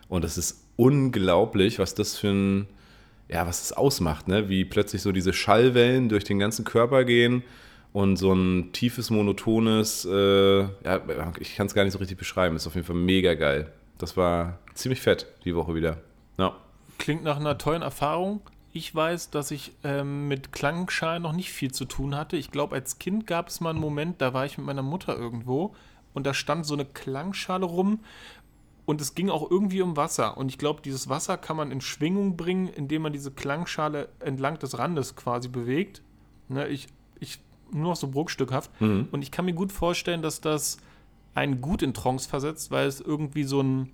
Und 0.09 0.25
es 0.25 0.39
ist 0.39 0.65
unglaublich, 0.77 1.79
was 1.79 1.95
das 1.95 2.17
für 2.17 2.29
ein, 2.29 2.69
ja, 3.29 3.47
was 3.47 3.69
das 3.69 3.77
ausmacht, 3.77 4.29
ne? 4.29 4.49
Wie 4.49 4.65
plötzlich 4.65 5.03
so 5.03 5.13
diese 5.13 5.35
Schallwellen 5.35 6.09
durch 6.09 6.25
den 6.25 6.39
ganzen 6.39 6.65
Körper 6.65 7.05
gehen 7.05 7.43
und 7.93 8.17
so 8.17 8.33
ein 8.33 8.73
tiefes, 8.73 9.11
monotones, 9.11 10.05
äh, 10.05 10.61
ja, 10.61 11.03
ich 11.41 11.57
kann 11.57 11.67
es 11.67 11.75
gar 11.75 11.85
nicht 11.85 11.93
so 11.93 11.99
richtig 11.99 12.19
beschreiben, 12.19 12.57
ist 12.57 12.67
auf 12.67 12.75
jeden 12.75 12.87
Fall 12.87 12.97
mega 12.97 13.35
geil. 13.35 13.73
Das 13.99 14.17
war 14.17 14.59
ziemlich 14.75 15.01
fett 15.01 15.27
die 15.45 15.55
Woche 15.55 15.75
wieder. 15.75 15.99
Ja. 16.39 16.55
Klingt 16.99 17.25
nach 17.25 17.39
einer 17.39 17.59
tollen 17.59 17.83
Erfahrung. 17.83 18.41
Ich 18.73 18.95
weiß, 18.95 19.31
dass 19.31 19.51
ich 19.51 19.73
ähm, 19.83 20.29
mit 20.29 20.53
Klangschalen 20.53 21.23
noch 21.23 21.33
nicht 21.33 21.51
viel 21.51 21.73
zu 21.73 21.85
tun 21.85 22.15
hatte. 22.15 22.37
Ich 22.37 22.51
glaube, 22.51 22.75
als 22.75 22.99
Kind 22.99 23.27
gab 23.27 23.49
es 23.49 23.61
mal 23.61 23.71
einen 23.71 23.81
Moment, 23.81 24.21
da 24.21 24.35
war 24.35 24.45
ich 24.47 24.59
mit 24.59 24.67
meiner 24.67 24.83
Mutter 24.83 25.17
irgendwo 25.17 25.75
und 26.15 26.27
da 26.27 26.35
stand 26.35 26.67
so 26.67 26.75
eine 26.75 26.85
Klangschale 26.85 27.65
rum 27.65 28.01
und 28.85 29.01
es 29.01 29.15
ging 29.15 29.31
auch 29.31 29.51
irgendwie 29.51 29.83
um 29.83 29.97
Wasser. 29.97 30.37
Und 30.37 30.49
ich 30.49 30.59
glaube, 30.59 30.81
dieses 30.83 31.09
Wasser 31.09 31.37
kann 31.39 31.57
man 31.57 31.71
in 31.71 31.81
Schwingung 31.81 32.37
bringen, 32.37 32.69
indem 32.69 33.03
man 33.03 33.13
diese 33.13 33.31
Klangschale 33.31 34.09
entlang 34.21 34.59
des 34.59 34.79
Randes 34.79 35.17
quasi 35.17 35.49
bewegt. 35.49 36.03
Ne, 36.49 36.69
ich, 36.69 36.89
ich 37.21 37.39
nur 37.73 37.91
noch 37.91 37.97
so 37.97 38.09
bruchstückhaft. 38.09 38.71
Mhm. 38.81 39.09
Und 39.11 39.23
ich 39.23 39.31
kann 39.31 39.45
mir 39.45 39.55
gut 39.55 39.73
vorstellen, 39.73 40.23
dass 40.23 40.41
das 40.41 40.79
einen 41.35 41.61
gut 41.61 41.83
in 41.83 41.95
Trance 41.95 42.29
versetzt, 42.29 42.71
weil 42.71 42.87
es 42.87 43.01
irgendwie 43.01 43.45
so 43.45 43.61
ein, 43.61 43.91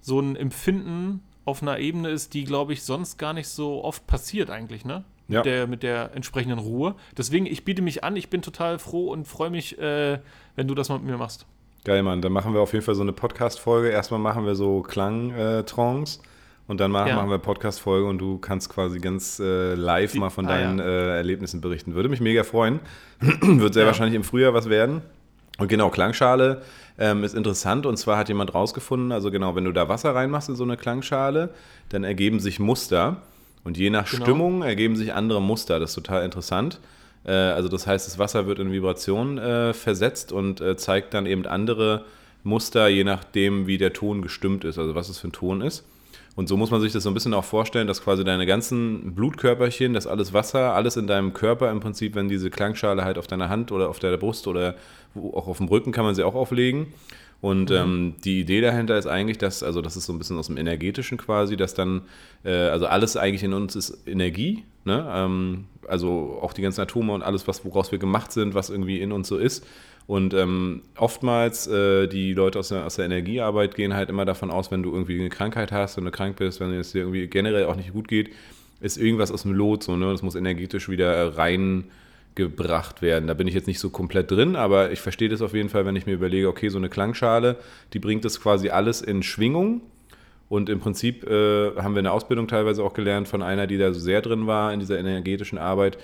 so 0.00 0.20
ein 0.20 0.36
Empfinden 0.36 1.22
auf 1.44 1.62
einer 1.62 1.78
Ebene 1.78 2.10
ist, 2.10 2.34
die, 2.34 2.44
glaube 2.44 2.72
ich, 2.72 2.82
sonst 2.82 3.18
gar 3.18 3.32
nicht 3.32 3.48
so 3.48 3.84
oft 3.84 4.06
passiert 4.06 4.50
eigentlich, 4.50 4.84
ne? 4.84 5.04
Ja. 5.26 5.38
Mit, 5.38 5.46
der, 5.46 5.66
mit 5.66 5.82
der 5.82 6.14
entsprechenden 6.14 6.58
Ruhe. 6.58 6.96
Deswegen, 7.16 7.46
ich 7.46 7.64
biete 7.64 7.80
mich 7.80 8.04
an, 8.04 8.14
ich 8.14 8.28
bin 8.28 8.42
total 8.42 8.78
froh 8.78 9.10
und 9.10 9.26
freue 9.26 9.48
mich, 9.48 9.78
äh, 9.78 10.20
wenn 10.54 10.68
du 10.68 10.74
das 10.74 10.90
mal 10.90 10.98
mit 10.98 11.06
mir 11.06 11.16
machst. 11.16 11.46
Geil, 11.84 12.02
Mann. 12.02 12.20
Dann 12.20 12.32
machen 12.32 12.52
wir 12.52 12.60
auf 12.60 12.74
jeden 12.74 12.84
Fall 12.84 12.94
so 12.94 13.02
eine 13.02 13.12
Podcast-Folge. 13.12 13.88
Erstmal 13.88 14.20
machen 14.20 14.44
wir 14.44 14.54
so 14.54 14.82
Klang-Trance. 14.82 16.20
Äh, 16.20 16.26
und 16.66 16.80
dann 16.80 16.90
machen, 16.90 17.08
ja. 17.08 17.16
machen 17.16 17.30
wir 17.30 17.38
Podcast-Folge 17.38 18.06
und 18.06 18.18
du 18.18 18.38
kannst 18.38 18.70
quasi 18.70 18.98
ganz 18.98 19.38
äh, 19.38 19.74
live 19.74 20.14
mal 20.14 20.30
von 20.30 20.46
ah, 20.46 20.50
deinen 20.50 20.78
ja. 20.78 20.84
äh, 20.84 21.16
Erlebnissen 21.16 21.60
berichten. 21.60 21.94
Würde 21.94 22.08
mich 22.08 22.20
mega 22.20 22.42
freuen. 22.42 22.80
Wird 23.20 23.74
sehr 23.74 23.82
ja. 23.82 23.86
wahrscheinlich 23.86 24.14
im 24.14 24.24
Frühjahr 24.24 24.54
was 24.54 24.68
werden. 24.68 25.02
Und 25.58 25.68
genau, 25.68 25.88
Klangschale 25.90 26.62
ähm, 26.98 27.22
ist 27.22 27.34
interessant 27.34 27.86
und 27.86 27.96
zwar 27.96 28.18
hat 28.18 28.28
jemand 28.28 28.54
rausgefunden, 28.54 29.12
also 29.12 29.30
genau, 29.30 29.54
wenn 29.54 29.64
du 29.64 29.72
da 29.72 29.88
Wasser 29.88 30.14
reinmachst 30.14 30.48
in 30.48 30.56
so 30.56 30.64
eine 30.64 30.76
Klangschale, 30.76 31.50
dann 31.90 32.02
ergeben 32.02 32.40
sich 32.40 32.58
Muster 32.58 33.18
und 33.62 33.76
je 33.76 33.90
nach 33.90 34.10
genau. 34.10 34.24
Stimmung 34.24 34.62
ergeben 34.62 34.96
sich 34.96 35.12
andere 35.12 35.40
Muster. 35.40 35.78
Das 35.78 35.90
ist 35.90 35.94
total 35.94 36.24
interessant. 36.24 36.80
Äh, 37.24 37.32
also 37.32 37.68
das 37.68 37.86
heißt, 37.86 38.06
das 38.06 38.18
Wasser 38.18 38.46
wird 38.46 38.58
in 38.58 38.72
Vibration 38.72 39.38
äh, 39.38 39.72
versetzt 39.74 40.32
und 40.32 40.60
äh, 40.60 40.76
zeigt 40.76 41.14
dann 41.14 41.26
eben 41.26 41.46
andere 41.46 42.04
Muster, 42.42 42.88
je 42.88 43.04
nachdem, 43.04 43.66
wie 43.66 43.78
der 43.78 43.92
Ton 43.92 44.22
gestimmt 44.22 44.64
ist, 44.64 44.78
also 44.78 44.94
was 44.94 45.08
es 45.08 45.18
für 45.18 45.28
ein 45.28 45.32
Ton 45.32 45.60
ist. 45.60 45.84
Und 46.36 46.48
so 46.48 46.56
muss 46.56 46.70
man 46.70 46.80
sich 46.80 46.92
das 46.92 47.04
so 47.04 47.10
ein 47.10 47.14
bisschen 47.14 47.34
auch 47.34 47.44
vorstellen, 47.44 47.86
dass 47.86 48.02
quasi 48.02 48.24
deine 48.24 48.44
ganzen 48.44 49.14
Blutkörperchen, 49.14 49.92
das 49.94 50.06
alles 50.06 50.32
Wasser, 50.32 50.74
alles 50.74 50.96
in 50.96 51.06
deinem 51.06 51.32
Körper 51.32 51.70
im 51.70 51.80
Prinzip, 51.80 52.14
wenn 52.16 52.28
diese 52.28 52.50
Klangschale 52.50 53.04
halt 53.04 53.18
auf 53.18 53.26
deiner 53.26 53.48
Hand 53.48 53.70
oder 53.70 53.88
auf 53.88 54.00
der 54.00 54.16
Brust 54.16 54.48
oder 54.48 54.74
auch 55.14 55.46
auf 55.46 55.58
dem 55.58 55.68
Rücken 55.68 55.92
kann 55.92 56.04
man 56.04 56.14
sie 56.14 56.24
auch 56.24 56.34
auflegen. 56.34 56.88
Und 57.40 57.70
mhm. 57.70 57.76
ähm, 57.76 58.14
die 58.24 58.40
Idee 58.40 58.62
dahinter 58.62 58.96
ist 58.96 59.06
eigentlich, 59.06 59.38
dass, 59.38 59.62
also 59.62 59.82
das 59.82 59.96
ist 59.96 60.06
so 60.06 60.12
ein 60.12 60.18
bisschen 60.18 60.38
aus 60.38 60.46
dem 60.46 60.56
Energetischen 60.56 61.18
quasi, 61.18 61.56
dass 61.56 61.74
dann, 61.74 62.02
äh, 62.42 62.52
also 62.52 62.86
alles 62.86 63.16
eigentlich 63.16 63.42
in 63.42 63.52
uns 63.52 63.76
ist 63.76 64.08
Energie, 64.08 64.64
ne? 64.84 65.06
Ähm, 65.12 65.66
also 65.86 66.38
auch 66.40 66.54
die 66.54 66.62
ganzen 66.62 66.80
Atome 66.80 67.12
und 67.12 67.22
alles, 67.22 67.46
was 67.46 67.64
woraus 67.64 67.92
wir 67.92 67.98
gemacht 67.98 68.32
sind, 68.32 68.54
was 68.54 68.70
irgendwie 68.70 69.00
in 69.00 69.12
uns 69.12 69.28
so 69.28 69.36
ist. 69.36 69.66
Und 70.06 70.34
ähm, 70.34 70.82
oftmals, 70.96 71.66
äh, 71.66 72.06
die 72.06 72.34
Leute 72.34 72.58
aus 72.58 72.68
der, 72.68 72.84
aus 72.84 72.96
der 72.96 73.06
Energiearbeit 73.06 73.74
gehen 73.74 73.94
halt 73.94 74.10
immer 74.10 74.26
davon 74.26 74.50
aus, 74.50 74.70
wenn 74.70 74.82
du 74.82 74.92
irgendwie 74.92 75.18
eine 75.18 75.30
Krankheit 75.30 75.72
hast, 75.72 75.96
wenn 75.96 76.04
du 76.04 76.10
krank 76.10 76.36
bist, 76.36 76.60
wenn 76.60 76.72
es 76.72 76.92
dir 76.92 77.00
irgendwie 77.00 77.26
generell 77.26 77.64
auch 77.64 77.76
nicht 77.76 77.92
gut 77.92 78.08
geht, 78.08 78.30
ist 78.80 78.98
irgendwas 78.98 79.32
aus 79.32 79.42
dem 79.42 79.52
Lot 79.52 79.82
so, 79.82 79.96
ne? 79.96 80.12
Das 80.12 80.22
muss 80.22 80.34
energetisch 80.34 80.90
wieder 80.90 81.38
reingebracht 81.38 83.00
werden. 83.00 83.26
Da 83.26 83.34
bin 83.34 83.48
ich 83.48 83.54
jetzt 83.54 83.66
nicht 83.66 83.78
so 83.78 83.88
komplett 83.88 84.30
drin, 84.30 84.56
aber 84.56 84.92
ich 84.92 85.00
verstehe 85.00 85.30
das 85.30 85.40
auf 85.40 85.54
jeden 85.54 85.70
Fall, 85.70 85.86
wenn 85.86 85.96
ich 85.96 86.04
mir 86.04 86.12
überlege, 86.12 86.48
okay, 86.48 86.68
so 86.68 86.76
eine 86.76 86.90
Klangschale, 86.90 87.56
die 87.94 87.98
bringt 87.98 88.26
das 88.26 88.40
quasi 88.40 88.68
alles 88.68 89.00
in 89.00 89.22
Schwingung. 89.22 89.80
Und 90.50 90.68
im 90.68 90.80
Prinzip 90.80 91.24
äh, 91.24 91.74
haben 91.76 91.94
wir 91.94 92.00
eine 92.00 92.12
Ausbildung 92.12 92.46
teilweise 92.46 92.84
auch 92.84 92.92
gelernt 92.92 93.26
von 93.26 93.42
einer, 93.42 93.66
die 93.66 93.78
da 93.78 93.92
so 93.94 94.00
sehr 94.00 94.20
drin 94.20 94.46
war 94.46 94.74
in 94.74 94.80
dieser 94.80 94.98
energetischen 94.98 95.56
Arbeit, 95.56 95.96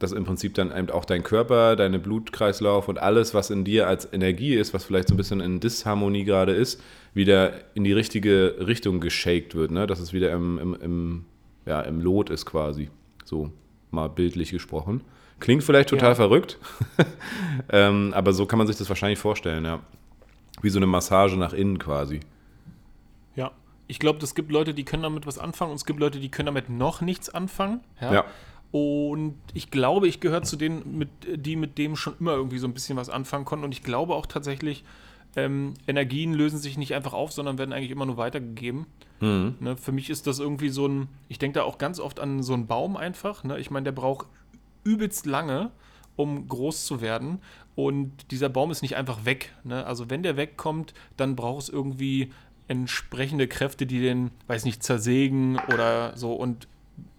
dass 0.00 0.12
im 0.12 0.24
Prinzip 0.24 0.54
dann 0.54 0.76
eben 0.76 0.90
auch 0.90 1.04
dein 1.04 1.22
Körper, 1.22 1.76
deine 1.76 1.98
Blutkreislauf 1.98 2.88
und 2.88 2.98
alles, 2.98 3.34
was 3.34 3.50
in 3.50 3.64
dir 3.64 3.86
als 3.86 4.10
Energie 4.12 4.54
ist, 4.54 4.72
was 4.74 4.84
vielleicht 4.84 5.08
so 5.08 5.14
ein 5.14 5.18
bisschen 5.18 5.40
in 5.40 5.60
Disharmonie 5.60 6.24
gerade 6.24 6.52
ist, 6.52 6.82
wieder 7.12 7.52
in 7.74 7.84
die 7.84 7.92
richtige 7.92 8.56
Richtung 8.66 9.00
geshaked 9.00 9.54
wird, 9.54 9.70
ne? 9.70 9.86
dass 9.86 10.00
es 10.00 10.12
wieder 10.12 10.32
im, 10.32 10.58
im, 10.58 10.74
im, 10.74 11.24
ja, 11.66 11.82
im 11.82 12.00
Lot 12.00 12.30
ist 12.30 12.46
quasi, 12.46 12.88
so 13.24 13.52
mal 13.90 14.08
bildlich 14.08 14.50
gesprochen. 14.50 15.02
Klingt 15.38 15.62
vielleicht 15.62 15.90
total 15.90 16.10
ja. 16.10 16.14
verrückt, 16.14 16.58
ähm, 17.70 18.12
aber 18.14 18.32
so 18.32 18.46
kann 18.46 18.58
man 18.58 18.66
sich 18.66 18.76
das 18.76 18.88
wahrscheinlich 18.88 19.18
vorstellen, 19.18 19.64
ja. 19.64 19.80
Wie 20.62 20.70
so 20.70 20.78
eine 20.78 20.86
Massage 20.86 21.36
nach 21.36 21.52
innen 21.52 21.78
quasi. 21.78 22.20
Ja, 23.34 23.52
ich 23.86 23.98
glaube, 23.98 24.18
es 24.22 24.34
gibt 24.34 24.50
Leute, 24.50 24.74
die 24.74 24.84
können 24.84 25.02
damit 25.02 25.26
was 25.26 25.38
anfangen 25.38 25.70
und 25.72 25.76
es 25.76 25.86
gibt 25.86 26.00
Leute, 26.00 26.20
die 26.20 26.30
können 26.30 26.46
damit 26.46 26.70
noch 26.70 27.00
nichts 27.02 27.28
anfangen. 27.28 27.80
Ja. 28.00 28.12
ja. 28.12 28.24
Und 28.72 29.34
ich 29.52 29.70
glaube, 29.70 30.06
ich 30.06 30.20
gehöre 30.20 30.42
zu 30.42 30.56
denen, 30.56 30.98
mit, 30.98 31.08
die 31.34 31.56
mit 31.56 31.76
dem 31.76 31.96
schon 31.96 32.14
immer 32.20 32.32
irgendwie 32.32 32.58
so 32.58 32.68
ein 32.68 32.74
bisschen 32.74 32.96
was 32.96 33.10
anfangen 33.10 33.44
konnten. 33.44 33.64
Und 33.64 33.72
ich 33.72 33.82
glaube 33.82 34.14
auch 34.14 34.26
tatsächlich, 34.26 34.84
ähm, 35.36 35.74
Energien 35.86 36.34
lösen 36.34 36.58
sich 36.58 36.78
nicht 36.78 36.94
einfach 36.94 37.12
auf, 37.12 37.32
sondern 37.32 37.58
werden 37.58 37.72
eigentlich 37.72 37.90
immer 37.90 38.06
nur 38.06 38.16
weitergegeben. 38.16 38.86
Mhm. 39.20 39.56
Ne, 39.60 39.76
für 39.76 39.92
mich 39.92 40.10
ist 40.10 40.26
das 40.26 40.38
irgendwie 40.38 40.70
so 40.70 40.86
ein, 40.86 41.08
ich 41.28 41.38
denke 41.38 41.58
da 41.58 41.64
auch 41.64 41.78
ganz 41.78 42.00
oft 42.00 42.20
an 42.20 42.42
so 42.42 42.54
einen 42.54 42.66
Baum 42.66 42.96
einfach. 42.96 43.44
Ne? 43.44 43.58
Ich 43.58 43.70
meine, 43.70 43.84
der 43.84 43.92
braucht 43.92 44.26
übelst 44.84 45.26
lange, 45.26 45.70
um 46.16 46.48
groß 46.48 46.86
zu 46.86 47.00
werden. 47.00 47.38
Und 47.74 48.30
dieser 48.30 48.48
Baum 48.48 48.70
ist 48.70 48.82
nicht 48.82 48.96
einfach 48.96 49.24
weg. 49.24 49.52
Ne? 49.64 49.84
Also 49.84 50.10
wenn 50.10 50.22
der 50.22 50.36
wegkommt, 50.36 50.94
dann 51.16 51.36
braucht 51.36 51.64
es 51.64 51.68
irgendwie 51.68 52.32
entsprechende 52.68 53.48
Kräfte, 53.48 53.84
die 53.84 54.00
den, 54.00 54.30
weiß 54.46 54.64
nicht, 54.64 54.82
zersägen 54.82 55.58
oder 55.72 56.16
so. 56.16 56.32
Und 56.32 56.68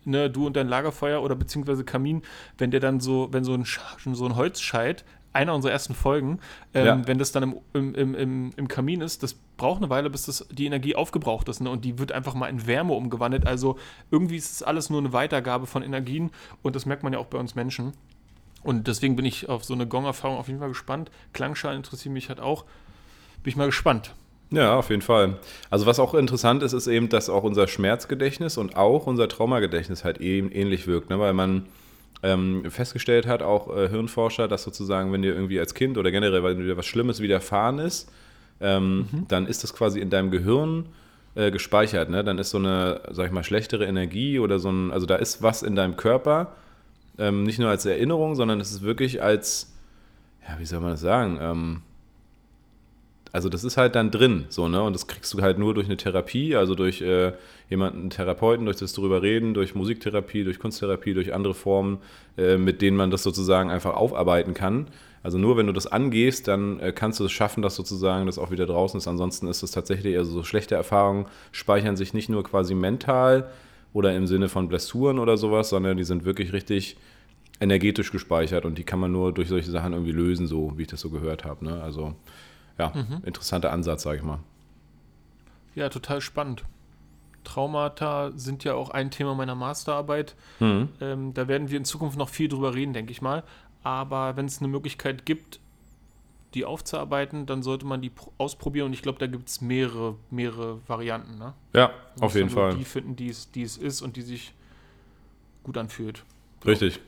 ne, 0.05 0.29
du 0.29 0.47
und 0.47 0.55
dein 0.55 0.67
Lagerfeuer 0.67 1.21
oder 1.21 1.35
beziehungsweise 1.35 1.83
Kamin, 1.83 2.21
wenn 2.57 2.71
der 2.71 2.79
dann 2.79 2.99
so, 2.99 3.29
wenn 3.31 3.43
so 3.43 3.53
ein, 3.53 3.65
so 3.65 4.25
ein 4.25 4.35
Holzscheit, 4.35 5.03
einer 5.33 5.55
unserer 5.55 5.71
ersten 5.71 5.93
Folgen, 5.93 6.39
ähm, 6.73 6.85
ja. 6.85 7.07
wenn 7.07 7.17
das 7.17 7.31
dann 7.31 7.55
im, 7.73 7.95
im, 7.95 8.15
im, 8.15 8.51
im 8.55 8.67
Kamin 8.67 9.01
ist, 9.01 9.23
das 9.23 9.33
braucht 9.57 9.77
eine 9.77 9.89
Weile, 9.89 10.09
bis 10.09 10.25
das, 10.25 10.45
die 10.51 10.65
Energie 10.65 10.95
aufgebraucht 10.95 11.47
ist. 11.47 11.61
Ne? 11.61 11.69
Und 11.69 11.85
die 11.85 11.99
wird 11.99 12.11
einfach 12.11 12.33
mal 12.33 12.47
in 12.47 12.67
Wärme 12.67 12.93
umgewandelt. 12.93 13.47
Also 13.47 13.77
irgendwie 14.09 14.35
ist 14.35 14.51
es 14.51 14.63
alles 14.63 14.89
nur 14.89 14.99
eine 14.99 15.13
Weitergabe 15.13 15.67
von 15.67 15.83
Energien 15.83 16.31
und 16.61 16.75
das 16.75 16.85
merkt 16.85 17.03
man 17.03 17.13
ja 17.13 17.19
auch 17.19 17.27
bei 17.27 17.37
uns 17.37 17.55
Menschen. 17.55 17.93
Und 18.63 18.87
deswegen 18.87 19.15
bin 19.15 19.25
ich 19.25 19.49
auf 19.49 19.63
so 19.63 19.73
eine 19.73 19.87
Gong-Erfahrung 19.87 20.37
auf 20.37 20.47
jeden 20.47 20.59
Fall 20.59 20.69
gespannt. 20.69 21.09
Klangschalen 21.33 21.77
interessieren 21.77 22.13
mich 22.13 22.29
halt 22.29 22.39
auch. 22.39 22.65
Bin 23.41 23.49
ich 23.49 23.55
mal 23.55 23.65
gespannt. 23.65 24.13
Ja, 24.51 24.75
auf 24.75 24.89
jeden 24.89 25.01
Fall. 25.01 25.37
Also 25.69 25.85
was 25.85 25.97
auch 25.99 26.13
interessant 26.13 26.61
ist, 26.61 26.73
ist 26.73 26.87
eben, 26.87 27.07
dass 27.07 27.29
auch 27.29 27.43
unser 27.43 27.67
Schmerzgedächtnis 27.67 28.57
und 28.57 28.75
auch 28.75 29.07
unser 29.07 29.29
Traumagedächtnis 29.29 30.03
halt 30.03 30.19
eben 30.19 30.51
ähnlich 30.51 30.87
wirkt, 30.87 31.09
ne? 31.09 31.19
weil 31.19 31.33
man 31.33 31.67
ähm, 32.21 32.69
festgestellt 32.69 33.27
hat, 33.27 33.41
auch 33.41 33.75
äh, 33.75 33.87
Hirnforscher, 33.87 34.49
dass 34.49 34.63
sozusagen, 34.63 35.13
wenn 35.13 35.21
dir 35.21 35.33
irgendwie 35.33 35.59
als 35.59 35.73
Kind 35.73 35.97
oder 35.97 36.11
generell, 36.11 36.43
wenn 36.43 36.59
dir 36.59 36.75
was 36.75 36.85
Schlimmes 36.85 37.21
widerfahren 37.21 37.79
ist, 37.79 38.11
ähm, 38.59 39.07
mhm. 39.11 39.27
dann 39.29 39.47
ist 39.47 39.63
das 39.63 39.73
quasi 39.73 40.01
in 40.01 40.09
deinem 40.09 40.31
Gehirn 40.31 40.85
äh, 41.35 41.49
gespeichert. 41.49 42.09
Ne? 42.09 42.23
Dann 42.25 42.37
ist 42.37 42.49
so 42.49 42.57
eine, 42.57 42.99
sag 43.11 43.27
ich 43.27 43.31
mal, 43.31 43.45
schlechtere 43.45 43.85
Energie 43.85 44.37
oder 44.37 44.59
so 44.59 44.69
ein, 44.69 44.91
also 44.91 45.05
da 45.05 45.15
ist 45.15 45.41
was 45.41 45.63
in 45.63 45.77
deinem 45.77 45.95
Körper, 45.95 46.51
ähm, 47.17 47.43
nicht 47.43 47.57
nur 47.57 47.69
als 47.69 47.85
Erinnerung, 47.85 48.35
sondern 48.35 48.59
es 48.59 48.71
ist 48.71 48.81
wirklich 48.81 49.23
als, 49.23 49.71
ja, 50.45 50.59
wie 50.59 50.65
soll 50.65 50.81
man 50.81 50.91
das 50.91 51.01
sagen, 51.01 51.39
ähm, 51.41 51.81
also 53.31 53.47
das 53.47 53.63
ist 53.63 53.77
halt 53.77 53.95
dann 53.95 54.11
drin, 54.11 54.45
so, 54.49 54.67
ne? 54.67 54.81
Und 54.81 54.93
das 54.93 55.07
kriegst 55.07 55.33
du 55.33 55.41
halt 55.41 55.57
nur 55.57 55.73
durch 55.73 55.87
eine 55.87 55.97
Therapie, 55.97 56.55
also 56.55 56.75
durch 56.75 57.01
äh, 57.01 57.31
jemanden, 57.69 58.09
Therapeuten, 58.09 58.65
durch 58.65 58.77
das 58.77 58.93
drüber 58.93 59.21
reden, 59.21 59.53
durch 59.53 59.73
Musiktherapie, 59.73 60.43
durch 60.43 60.59
Kunsttherapie, 60.59 61.13
durch 61.13 61.33
andere 61.33 61.53
Formen, 61.53 61.99
äh, 62.37 62.57
mit 62.57 62.81
denen 62.81 62.97
man 62.97 63.09
das 63.09 63.23
sozusagen 63.23 63.71
einfach 63.71 63.95
aufarbeiten 63.95 64.53
kann. 64.53 64.87
Also 65.23 65.37
nur 65.37 65.55
wenn 65.55 65.67
du 65.67 65.73
das 65.73 65.87
angehst, 65.87 66.47
dann 66.47 66.79
äh, 66.79 66.91
kannst 66.91 67.19
du 67.19 67.25
es 67.25 67.31
schaffen, 67.31 67.61
dass 67.61 67.75
sozusagen 67.75 68.25
das 68.25 68.37
auch 68.37 68.51
wieder 68.51 68.65
draußen 68.65 68.97
ist. 68.97 69.07
Ansonsten 69.07 69.47
ist 69.47 69.63
es 69.63 69.71
tatsächlich, 69.71 70.17
also 70.17 70.31
so 70.31 70.43
schlechte 70.43 70.75
Erfahrungen 70.75 71.25
speichern 71.51 71.95
sich 71.95 72.13
nicht 72.13 72.27
nur 72.27 72.43
quasi 72.43 72.75
mental 72.75 73.49
oder 73.93 74.15
im 74.15 74.27
Sinne 74.27 74.49
von 74.49 74.67
Blessuren 74.67 75.19
oder 75.19 75.37
sowas, 75.37 75.69
sondern 75.69 75.97
die 75.97 76.03
sind 76.03 76.25
wirklich 76.25 76.53
richtig 76.53 76.97
energetisch 77.59 78.11
gespeichert 78.11 78.65
und 78.65 78.77
die 78.77 78.83
kann 78.83 78.99
man 78.99 79.11
nur 79.11 79.31
durch 79.31 79.47
solche 79.47 79.69
Sachen 79.69 79.93
irgendwie 79.93 80.11
lösen, 80.11 80.47
so 80.47 80.73
wie 80.77 80.83
ich 80.83 80.87
das 80.87 81.01
so 81.01 81.11
gehört 81.11 81.45
habe. 81.45 81.63
Ne? 81.63 81.81
Also 81.81 82.15
ja, 82.81 82.91
mhm. 82.95 83.21
interessanter 83.25 83.71
Ansatz, 83.71 84.03
sage 84.03 84.17
ich 84.17 84.23
mal. 84.23 84.39
Ja, 85.75 85.89
total 85.89 86.19
spannend. 86.19 86.63
Traumata 87.43 88.31
sind 88.35 88.63
ja 88.63 88.73
auch 88.73 88.89
ein 88.89 89.11
Thema 89.11 89.35
meiner 89.35 89.55
Masterarbeit. 89.55 90.35
Mhm. 90.59 90.89
Ähm, 90.99 91.33
da 91.33 91.47
werden 91.47 91.69
wir 91.69 91.77
in 91.77 91.85
Zukunft 91.85 92.17
noch 92.17 92.29
viel 92.29 92.49
drüber 92.49 92.73
reden, 92.73 92.93
denke 92.93 93.11
ich 93.11 93.21
mal. 93.21 93.43
Aber 93.83 94.35
wenn 94.35 94.45
es 94.45 94.59
eine 94.59 94.67
Möglichkeit 94.67 95.25
gibt, 95.25 95.59
die 96.53 96.65
aufzuarbeiten, 96.65 97.45
dann 97.45 97.63
sollte 97.63 97.85
man 97.85 98.01
die 98.01 98.11
ausprobieren 98.37 98.87
und 98.87 98.93
ich 98.93 99.01
glaube, 99.01 99.19
da 99.19 99.27
gibt 99.27 99.47
es 99.47 99.61
mehrere, 99.61 100.15
mehrere 100.29 100.79
Varianten. 100.87 101.37
Ne? 101.37 101.53
Ja, 101.73 101.91
auf 102.19 102.35
jeden 102.35 102.49
Fall. 102.49 102.75
Die 102.75 102.83
finden, 102.83 103.15
die 103.15 103.29
es, 103.29 103.51
die 103.51 103.61
es 103.61 103.77
ist 103.77 104.01
und 104.01 104.17
die 104.17 104.21
sich 104.21 104.53
gut 105.63 105.77
anfühlt. 105.77 106.25
Richtig. 106.65 106.99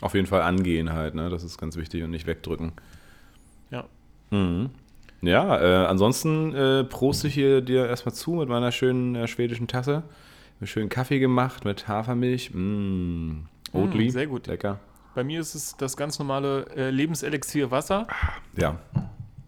Auf 0.00 0.14
jeden 0.14 0.26
Fall 0.26 0.42
angehen 0.42 0.92
halt, 0.92 1.14
ne? 1.14 1.30
Das 1.30 1.42
ist 1.42 1.58
ganz 1.58 1.76
wichtig 1.76 2.02
und 2.02 2.10
nicht 2.10 2.26
wegdrücken. 2.26 2.72
Ja. 3.70 3.84
Mhm. 4.30 4.70
Ja, 5.22 5.60
äh, 5.60 5.86
ansonsten 5.86 6.54
äh, 6.54 6.84
proste 6.84 7.28
ich 7.28 7.34
hier 7.34 7.60
dir 7.60 7.86
erstmal 7.86 8.14
zu 8.14 8.32
mit 8.32 8.48
meiner 8.48 8.72
schönen 8.72 9.14
äh, 9.14 9.26
schwedischen 9.26 9.66
Tasse. 9.66 10.02
Einen 10.60 10.66
schönen 10.66 10.88
Kaffee 10.88 11.18
gemacht 11.18 11.64
mit 11.64 11.88
Hafermilch. 11.88 12.52
Mmh. 12.54 13.46
Oatly. 13.72 14.06
Mm, 14.06 14.10
sehr 14.10 14.26
gut. 14.26 14.46
Lecker. 14.46 14.78
Bei 15.14 15.24
mir 15.24 15.40
ist 15.40 15.54
es 15.54 15.76
das 15.76 15.96
ganz 15.96 16.18
normale 16.18 16.66
äh, 16.76 16.90
Lebenselixier 16.90 17.70
Wasser. 17.70 18.06
Ja. 18.56 18.78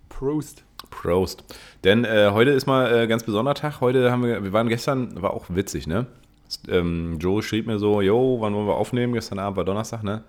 Prost. 0.08 0.64
Prost. 0.90 1.44
Denn 1.84 2.04
äh, 2.04 2.30
heute 2.32 2.50
ist 2.50 2.66
mal 2.66 2.92
äh, 2.92 3.06
ganz 3.06 3.22
besonderer 3.22 3.54
Tag. 3.54 3.80
Heute 3.80 4.10
haben 4.10 4.24
wir, 4.24 4.42
wir 4.42 4.52
waren 4.52 4.68
gestern, 4.68 5.20
war 5.20 5.34
auch 5.34 5.46
witzig, 5.48 5.86
ne? 5.86 6.06
Ähm, 6.68 7.18
Joe 7.20 7.42
schrieb 7.42 7.66
mir 7.66 7.78
so, 7.78 8.00
yo, 8.00 8.38
wann 8.40 8.54
wollen 8.54 8.66
wir 8.66 8.76
aufnehmen? 8.76 9.12
Gestern 9.12 9.38
Abend 9.38 9.58
war 9.58 9.64
Donnerstag, 9.64 10.02
ne? 10.02 10.24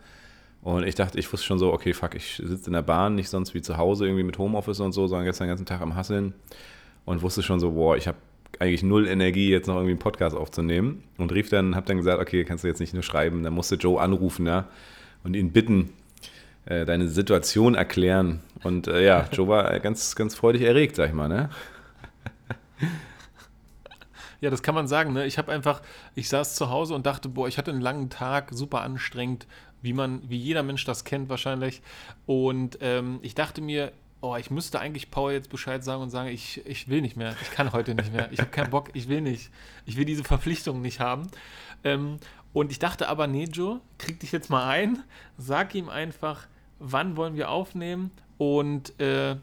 Und 0.62 0.86
ich 0.86 0.96
dachte, 0.96 1.18
ich 1.18 1.32
wusste 1.32 1.46
schon 1.46 1.60
so, 1.60 1.72
okay, 1.72 1.94
fuck, 1.94 2.16
ich 2.16 2.42
sitze 2.44 2.68
in 2.68 2.74
der 2.74 2.82
Bahn, 2.82 3.16
nicht 3.16 3.30
sonst 3.30 3.54
wie 3.54 3.62
zu 3.62 3.78
Hause 3.78 4.06
irgendwie 4.06 4.24
mit 4.24 4.38
Homeoffice 4.38 4.82
und 4.82 4.92
so, 4.92 5.08
sondern 5.08 5.26
gestern 5.26 5.46
den 5.46 5.52
ganzen 5.52 5.66
Tag 5.66 5.82
am 5.82 5.96
Hasseln 5.96 6.34
und 7.06 7.22
wusste 7.22 7.42
schon 7.42 7.60
so, 7.60 7.72
boah, 7.72 7.96
ich 7.96 8.08
habe 8.08 8.18
eigentlich 8.60 8.84
null 8.84 9.08
Energie, 9.08 9.50
jetzt 9.50 9.68
noch 9.68 9.76
irgendwie 9.76 9.92
einen 9.92 10.00
Podcast 10.00 10.36
aufzunehmen. 10.36 11.04
Und 11.18 11.32
rief 11.32 11.50
dann, 11.50 11.76
hab 11.76 11.86
dann 11.86 11.98
gesagt, 11.98 12.22
okay, 12.22 12.44
kannst 12.44 12.64
du 12.64 12.68
jetzt 12.68 12.80
nicht 12.80 12.94
nur 12.94 13.04
schreiben, 13.04 13.44
dann 13.44 13.54
musste 13.54 13.76
Joe 13.76 14.02
anrufen, 14.02 14.46
ja, 14.46 14.68
und 15.24 15.36
ihn 15.36 15.52
bitten, 15.52 15.94
äh, 16.66 16.86
deine 16.86 17.08
Situation 17.08 17.76
erklären. 17.76 18.42
Und 18.64 18.88
äh, 18.88 19.06
ja, 19.06 19.28
Joe 19.32 19.48
war 19.48 19.80
ganz, 19.80 20.16
ganz 20.16 20.36
freudig 20.36 20.64
erregt, 20.64 20.96
sag 20.96 21.08
ich 21.10 21.16
mal, 21.16 21.30
ne? 21.30 21.50
Ja, 24.42 24.50
das 24.50 24.64
kann 24.64 24.76
man 24.76 24.88
sagen. 24.88 25.12
Ne? 25.14 25.26
Ich 25.26 25.38
habe 25.38 25.52
einfach, 25.52 25.82
ich 26.16 26.30
saß 26.30 26.56
zu 26.56 26.70
Hause 26.70 26.96
und 26.96 27.06
dachte, 27.06 27.28
boah, 27.28 27.48
ich 27.48 27.58
hatte 27.58 27.72
einen 27.72 27.82
langen 27.82 28.10
Tag, 28.10 28.52
super 28.54 28.82
anstrengend, 28.82 29.48
wie 29.82 29.94
man, 29.94 30.22
wie 30.30 30.38
jeder 30.38 30.64
Mensch 30.64 30.86
das 30.86 31.04
kennt 31.04 31.30
wahrscheinlich. 31.30 31.82
Und 32.26 32.78
ähm, 32.82 33.20
ich 33.22 33.36
dachte 33.36 33.62
mir, 33.62 33.92
oh, 34.22 34.36
ich 34.36 34.52
müsste 34.52 34.80
eigentlich 34.80 35.12
Paul 35.12 35.32
jetzt 35.32 35.50
Bescheid 35.50 35.84
sagen 35.84 36.02
und 36.02 36.10
sagen, 36.10 36.30
ich, 36.30 36.66
ich 36.66 36.88
will 36.90 37.02
nicht 37.02 37.16
mehr, 37.16 37.36
ich 37.42 37.52
kann 37.52 37.72
heute 37.72 37.96
nicht 37.96 38.14
mehr, 38.14 38.32
ich 38.32 38.40
habe 38.40 38.50
keinen 38.50 38.70
Bock, 38.70 38.90
ich 38.94 39.08
will 39.08 39.22
nicht, 39.22 39.50
ich 39.86 39.98
will 39.98 40.06
diese 40.06 40.24
Verpflichtung 40.24 40.82
nicht 40.82 41.00
haben. 41.00 41.28
Ähm, 41.84 42.18
und 42.52 42.72
ich 42.72 42.80
dachte 42.80 43.08
aber, 43.08 43.28
nee, 43.28 43.46
Joe, 43.46 43.80
krieg 43.98 44.20
dich 44.20 44.32
jetzt 44.32 44.50
mal 44.50 44.68
ein, 44.68 45.04
sag 45.38 45.76
ihm 45.76 45.88
einfach, 45.88 46.48
wann 46.80 47.16
wollen 47.16 47.36
wir 47.36 47.50
aufnehmen 47.50 48.12
und 48.38 49.00
äh, 49.00 49.36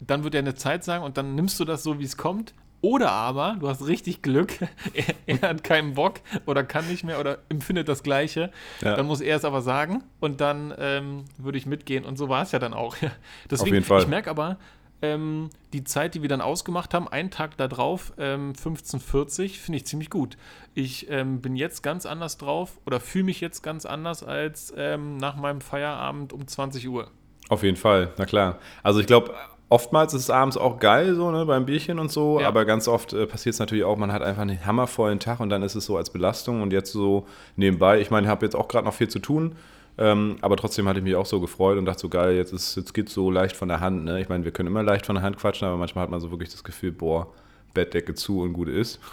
dann 0.00 0.24
wird 0.24 0.34
er 0.34 0.40
eine 0.40 0.54
Zeit 0.54 0.84
sagen 0.84 1.04
und 1.04 1.16
dann 1.16 1.34
nimmst 1.34 1.58
du 1.60 1.64
das 1.64 1.82
so, 1.82 1.98
wie 1.98 2.04
es 2.04 2.16
kommt 2.16 2.54
oder 2.82 3.12
aber, 3.12 3.56
du 3.60 3.68
hast 3.68 3.86
richtig 3.86 4.20
Glück, 4.22 4.52
er, 4.94 5.14
er, 5.26 5.48
hat 5.48 5.64
keinen 5.64 5.94
Bock 5.94 6.20
oder 6.46 6.64
kann 6.64 6.86
nicht 6.88 7.04
mehr 7.04 7.18
oder 7.20 7.38
empfindet 7.48 7.88
das 7.88 8.02
Gleiche. 8.02 8.50
Ja. 8.82 8.96
Dann 8.96 9.06
muss 9.06 9.20
er 9.20 9.36
es 9.36 9.44
aber 9.44 9.62
sagen 9.62 10.02
und 10.20 10.40
dann 10.40 10.74
ähm, 10.76 11.24
würde 11.38 11.56
ich 11.56 11.64
mitgehen. 11.64 12.04
Und 12.04 12.18
so 12.18 12.28
war 12.28 12.42
es 12.42 12.52
ja 12.52 12.58
dann 12.58 12.74
auch. 12.74 12.96
Deswegen, 13.50 13.68
Auf 13.70 13.74
jeden 13.74 13.84
Fall. 13.84 14.02
Ich 14.02 14.08
merke 14.08 14.28
aber, 14.28 14.58
ähm, 15.00 15.50
die 15.72 15.84
Zeit, 15.84 16.14
die 16.14 16.22
wir 16.22 16.28
dann 16.28 16.40
ausgemacht 16.40 16.92
haben, 16.92 17.08
einen 17.08 17.30
Tag 17.30 17.56
da 17.56 17.68
drauf, 17.68 18.12
ähm, 18.18 18.52
15.40, 18.52 19.58
finde 19.58 19.76
ich 19.76 19.86
ziemlich 19.86 20.10
gut. 20.10 20.36
Ich 20.74 21.10
ähm, 21.10 21.40
bin 21.40 21.56
jetzt 21.56 21.82
ganz 21.82 22.04
anders 22.04 22.38
drauf 22.38 22.80
oder 22.86 23.00
fühle 23.00 23.24
mich 23.24 23.40
jetzt 23.40 23.62
ganz 23.62 23.86
anders 23.86 24.22
als 24.22 24.72
ähm, 24.76 25.18
nach 25.18 25.36
meinem 25.36 25.60
Feierabend 25.60 26.32
um 26.32 26.46
20 26.46 26.88
Uhr. 26.88 27.10
Auf 27.48 27.62
jeden 27.64 27.76
Fall, 27.76 28.12
na 28.16 28.24
klar. 28.24 28.58
Also 28.82 29.00
ich 29.00 29.06
glaube, 29.06 29.34
oftmals 29.72 30.12
ist 30.12 30.24
es 30.24 30.30
abends 30.30 30.58
auch 30.58 30.78
geil, 30.78 31.14
so 31.14 31.30
ne, 31.30 31.46
beim 31.46 31.64
Bierchen 31.64 31.98
und 31.98 32.12
so, 32.12 32.38
ja. 32.40 32.46
aber 32.46 32.66
ganz 32.66 32.88
oft 32.88 33.14
äh, 33.14 33.26
passiert 33.26 33.54
es 33.54 33.58
natürlich 33.58 33.84
auch, 33.84 33.96
man 33.96 34.12
hat 34.12 34.20
einfach 34.20 34.42
einen 34.42 34.64
hammervollen 34.64 35.18
Tag 35.18 35.40
und 35.40 35.48
dann 35.48 35.62
ist 35.62 35.74
es 35.74 35.86
so 35.86 35.96
als 35.96 36.10
Belastung 36.10 36.60
und 36.60 36.74
jetzt 36.74 36.92
so 36.92 37.26
nebenbei, 37.56 37.98
ich 37.98 38.10
meine, 38.10 38.26
ich 38.26 38.30
habe 38.30 38.44
jetzt 38.44 38.54
auch 38.54 38.68
gerade 38.68 38.84
noch 38.84 38.92
viel 38.92 39.08
zu 39.08 39.18
tun, 39.18 39.56
ähm, 39.96 40.36
aber 40.42 40.58
trotzdem 40.58 40.86
hatte 40.88 40.98
ich 40.98 41.04
mich 41.04 41.16
auch 41.16 41.24
so 41.24 41.40
gefreut 41.40 41.78
und 41.78 41.86
dachte 41.86 42.00
so, 42.00 42.10
geil, 42.10 42.36
jetzt, 42.36 42.52
ist, 42.52 42.76
jetzt 42.76 42.92
geht 42.92 43.08
es 43.08 43.14
so 43.14 43.30
leicht 43.30 43.56
von 43.56 43.68
der 43.68 43.80
Hand. 43.80 44.04
Ne? 44.04 44.20
Ich 44.20 44.28
meine, 44.28 44.44
wir 44.44 44.52
können 44.52 44.66
immer 44.66 44.82
leicht 44.82 45.06
von 45.06 45.14
der 45.14 45.24
Hand 45.24 45.38
quatschen, 45.38 45.66
aber 45.66 45.78
manchmal 45.78 46.02
hat 46.02 46.10
man 46.10 46.20
so 46.20 46.30
wirklich 46.30 46.50
das 46.50 46.64
Gefühl, 46.64 46.92
boah, 46.92 47.28
Bettdecke 47.72 48.14
zu 48.14 48.42
und 48.42 48.52
gut 48.52 48.68
ist. 48.68 49.00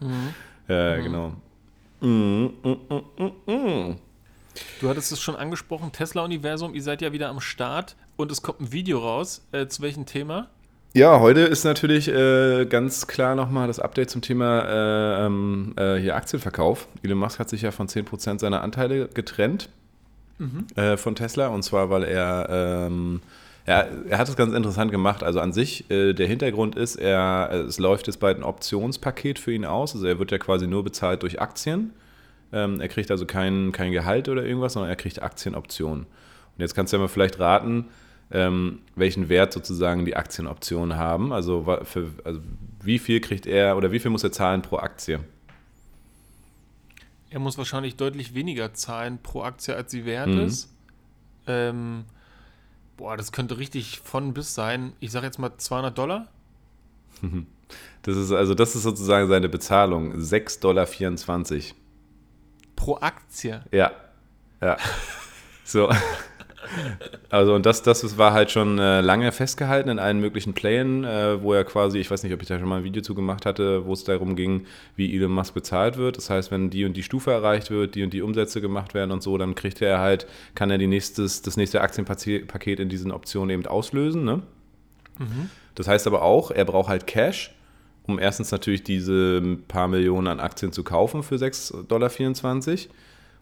Mhm. 0.00 0.34
ja, 0.66 0.96
mhm. 0.96 1.04
genau. 1.04 1.32
Mm, 2.00 2.46
mm, 2.62 3.50
mm, 3.50 3.96
du 4.80 4.88
hattest 4.88 5.12
es 5.12 5.20
schon 5.20 5.36
angesprochen, 5.36 5.92
Tesla-Universum, 5.92 6.74
ihr 6.74 6.82
seid 6.82 7.00
ja 7.00 7.12
wieder 7.12 7.28
am 7.28 7.40
Start 7.40 7.96
und 8.18 8.32
es 8.32 8.42
kommt 8.42 8.60
ein 8.60 8.72
Video 8.72 8.98
raus. 8.98 9.40
Äh, 9.52 9.68
zu 9.68 9.80
welchem 9.80 10.04
Thema? 10.04 10.48
Ja, 10.92 11.20
heute 11.20 11.40
ist 11.40 11.64
natürlich 11.64 12.08
äh, 12.08 12.66
ganz 12.66 13.06
klar 13.06 13.34
nochmal 13.34 13.68
das 13.68 13.78
Update 13.78 14.10
zum 14.10 14.22
Thema 14.22 14.64
äh, 14.64 15.26
ähm, 15.26 15.74
äh, 15.76 15.96
hier 15.96 16.16
Aktienverkauf. 16.16 16.88
Elon 17.02 17.18
Musk 17.18 17.38
hat 17.38 17.48
sich 17.48 17.62
ja 17.62 17.70
von 17.70 17.86
10% 17.86 18.40
seiner 18.40 18.62
Anteile 18.62 19.08
getrennt 19.08 19.68
mhm. 20.38 20.66
Äh, 20.74 20.96
von 20.96 21.14
Tesla 21.14 21.48
und 21.48 21.62
zwar, 21.62 21.90
weil 21.90 22.02
er, 22.04 22.48
ähm, 22.50 23.20
ja, 23.66 23.86
er 24.08 24.18
hat 24.18 24.28
es 24.28 24.34
ganz 24.34 24.52
interessant 24.52 24.90
gemacht. 24.90 25.22
Also 25.22 25.40
an 25.40 25.52
sich, 25.52 25.88
äh, 25.90 26.12
der 26.12 26.26
Hintergrund 26.26 26.74
ist, 26.74 26.96
er, 26.96 27.50
es 27.68 27.78
läuft 27.78 28.08
jetzt 28.08 28.18
bald 28.18 28.38
ein 28.38 28.42
Optionspaket 28.42 29.38
für 29.38 29.52
ihn 29.52 29.64
aus. 29.64 29.94
Also 29.94 30.06
er 30.06 30.18
wird 30.18 30.32
ja 30.32 30.38
quasi 30.38 30.66
nur 30.66 30.82
bezahlt 30.82 31.22
durch 31.22 31.40
Aktien. 31.40 31.92
Ähm, 32.52 32.80
er 32.80 32.88
kriegt 32.88 33.12
also 33.12 33.26
kein, 33.26 33.70
kein 33.70 33.92
Gehalt 33.92 34.28
oder 34.28 34.42
irgendwas, 34.42 34.72
sondern 34.72 34.90
er 34.90 34.96
kriegt 34.96 35.22
Aktienoptionen. 35.22 36.04
Und 36.04 36.62
jetzt 36.62 36.74
kannst 36.74 36.92
du 36.92 36.96
ja 36.96 37.02
mal 37.02 37.08
vielleicht 37.08 37.38
raten, 37.38 37.84
ähm, 38.30 38.80
welchen 38.94 39.28
Wert 39.28 39.52
sozusagen 39.52 40.04
die 40.04 40.16
Aktienoptionen 40.16 40.96
haben. 40.96 41.32
Also, 41.32 41.64
für, 41.84 42.10
also 42.24 42.40
wie 42.82 42.98
viel 42.98 43.20
kriegt 43.20 43.46
er 43.46 43.76
oder 43.76 43.92
wie 43.92 43.98
viel 43.98 44.10
muss 44.10 44.24
er 44.24 44.32
zahlen 44.32 44.62
pro 44.62 44.78
Aktie? 44.78 45.20
Er 47.30 47.40
muss 47.40 47.58
wahrscheinlich 47.58 47.96
deutlich 47.96 48.34
weniger 48.34 48.72
zahlen 48.74 49.18
pro 49.22 49.42
Aktie, 49.42 49.74
als 49.74 49.90
sie 49.90 50.04
wert 50.04 50.28
mhm. 50.28 50.40
ist. 50.40 50.72
Ähm, 51.46 52.04
boah, 52.96 53.16
das 53.16 53.32
könnte 53.32 53.58
richtig 53.58 54.00
von 54.00 54.34
bis 54.34 54.54
sein. 54.54 54.92
Ich 55.00 55.10
sage 55.10 55.26
jetzt 55.26 55.38
mal 55.38 55.56
200 55.56 55.96
Dollar. 55.96 56.28
Das 58.00 58.16
ist 58.16 58.32
also 58.32 58.54
das 58.54 58.74
ist 58.74 58.84
sozusagen 58.84 59.28
seine 59.28 59.50
Bezahlung, 59.50 60.14
6,24 60.14 60.60
Dollar. 60.60 60.86
Pro 62.76 62.96
Aktie? 62.96 63.62
Ja. 63.72 63.92
Ja. 64.62 64.78
So. 65.64 65.90
Also 67.30 67.54
und 67.54 67.66
das, 67.66 67.82
das 67.82 68.16
war 68.16 68.32
halt 68.32 68.50
schon 68.50 68.78
äh, 68.78 69.00
lange 69.00 69.32
festgehalten 69.32 69.90
in 69.90 69.98
allen 69.98 70.20
möglichen 70.20 70.54
Plänen, 70.54 71.04
äh, 71.04 71.42
wo 71.42 71.52
er 71.52 71.64
quasi, 71.64 71.98
ich 71.98 72.10
weiß 72.10 72.22
nicht, 72.22 72.32
ob 72.32 72.42
ich 72.42 72.48
da 72.48 72.58
schon 72.58 72.68
mal 72.68 72.78
ein 72.78 72.84
Video 72.84 73.02
zu 73.02 73.14
gemacht 73.14 73.46
hatte, 73.46 73.84
wo 73.86 73.92
es 73.92 74.04
darum 74.04 74.36
ging, 74.36 74.66
wie 74.96 75.14
Elon 75.14 75.32
Musk 75.32 75.54
bezahlt 75.54 75.96
wird. 75.96 76.16
Das 76.16 76.30
heißt, 76.30 76.50
wenn 76.50 76.70
die 76.70 76.84
und 76.84 76.96
die 76.96 77.02
Stufe 77.02 77.30
erreicht 77.30 77.70
wird, 77.70 77.94
die 77.94 78.02
und 78.02 78.12
die 78.12 78.22
Umsätze 78.22 78.60
gemacht 78.60 78.94
werden 78.94 79.10
und 79.10 79.22
so, 79.22 79.36
dann 79.38 79.54
kriegt 79.54 79.82
er 79.82 79.98
halt, 79.98 80.26
kann 80.54 80.70
er 80.70 80.78
die 80.78 80.86
nächstes, 80.86 81.42
das 81.42 81.56
nächste 81.56 81.80
Aktienpaket 81.80 82.80
in 82.80 82.88
diesen 82.88 83.12
Optionen 83.12 83.50
eben 83.50 83.66
auslösen. 83.66 84.24
Ne? 84.24 84.42
Mhm. 85.18 85.50
Das 85.74 85.86
heißt 85.86 86.06
aber 86.06 86.22
auch, 86.22 86.50
er 86.50 86.64
braucht 86.64 86.88
halt 86.88 87.06
Cash, 87.06 87.54
um 88.06 88.18
erstens 88.18 88.50
natürlich 88.50 88.82
diese 88.82 89.42
paar 89.68 89.88
Millionen 89.88 90.26
an 90.26 90.40
Aktien 90.40 90.72
zu 90.72 90.82
kaufen 90.82 91.22
für 91.22 91.36
6,24 91.36 91.86
Dollar 91.86 92.10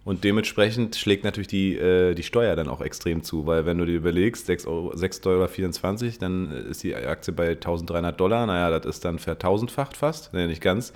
und 0.06 0.22
dementsprechend 0.22 0.94
schlägt 0.94 1.24
natürlich 1.24 1.48
die, 1.48 1.76
äh, 1.76 2.14
die 2.14 2.22
Steuer 2.22 2.54
dann 2.54 2.68
auch 2.68 2.80
extrem 2.80 3.24
zu, 3.24 3.44
weil 3.44 3.66
wenn 3.66 3.76
du 3.76 3.84
dir 3.84 3.96
überlegst, 3.96 4.48
6,24 4.48 5.20
Dollar, 5.20 6.18
dann 6.20 6.52
ist 6.52 6.84
die 6.84 6.94
Aktie 6.94 7.32
bei 7.32 7.48
1300 7.50 8.18
Dollar. 8.18 8.46
Naja, 8.46 8.78
das 8.78 8.86
ist 8.86 9.04
dann 9.04 9.18
vertausendfacht 9.18 9.96
fast, 9.96 10.32
nee, 10.32 10.46
nicht 10.46 10.62
ganz, 10.62 10.92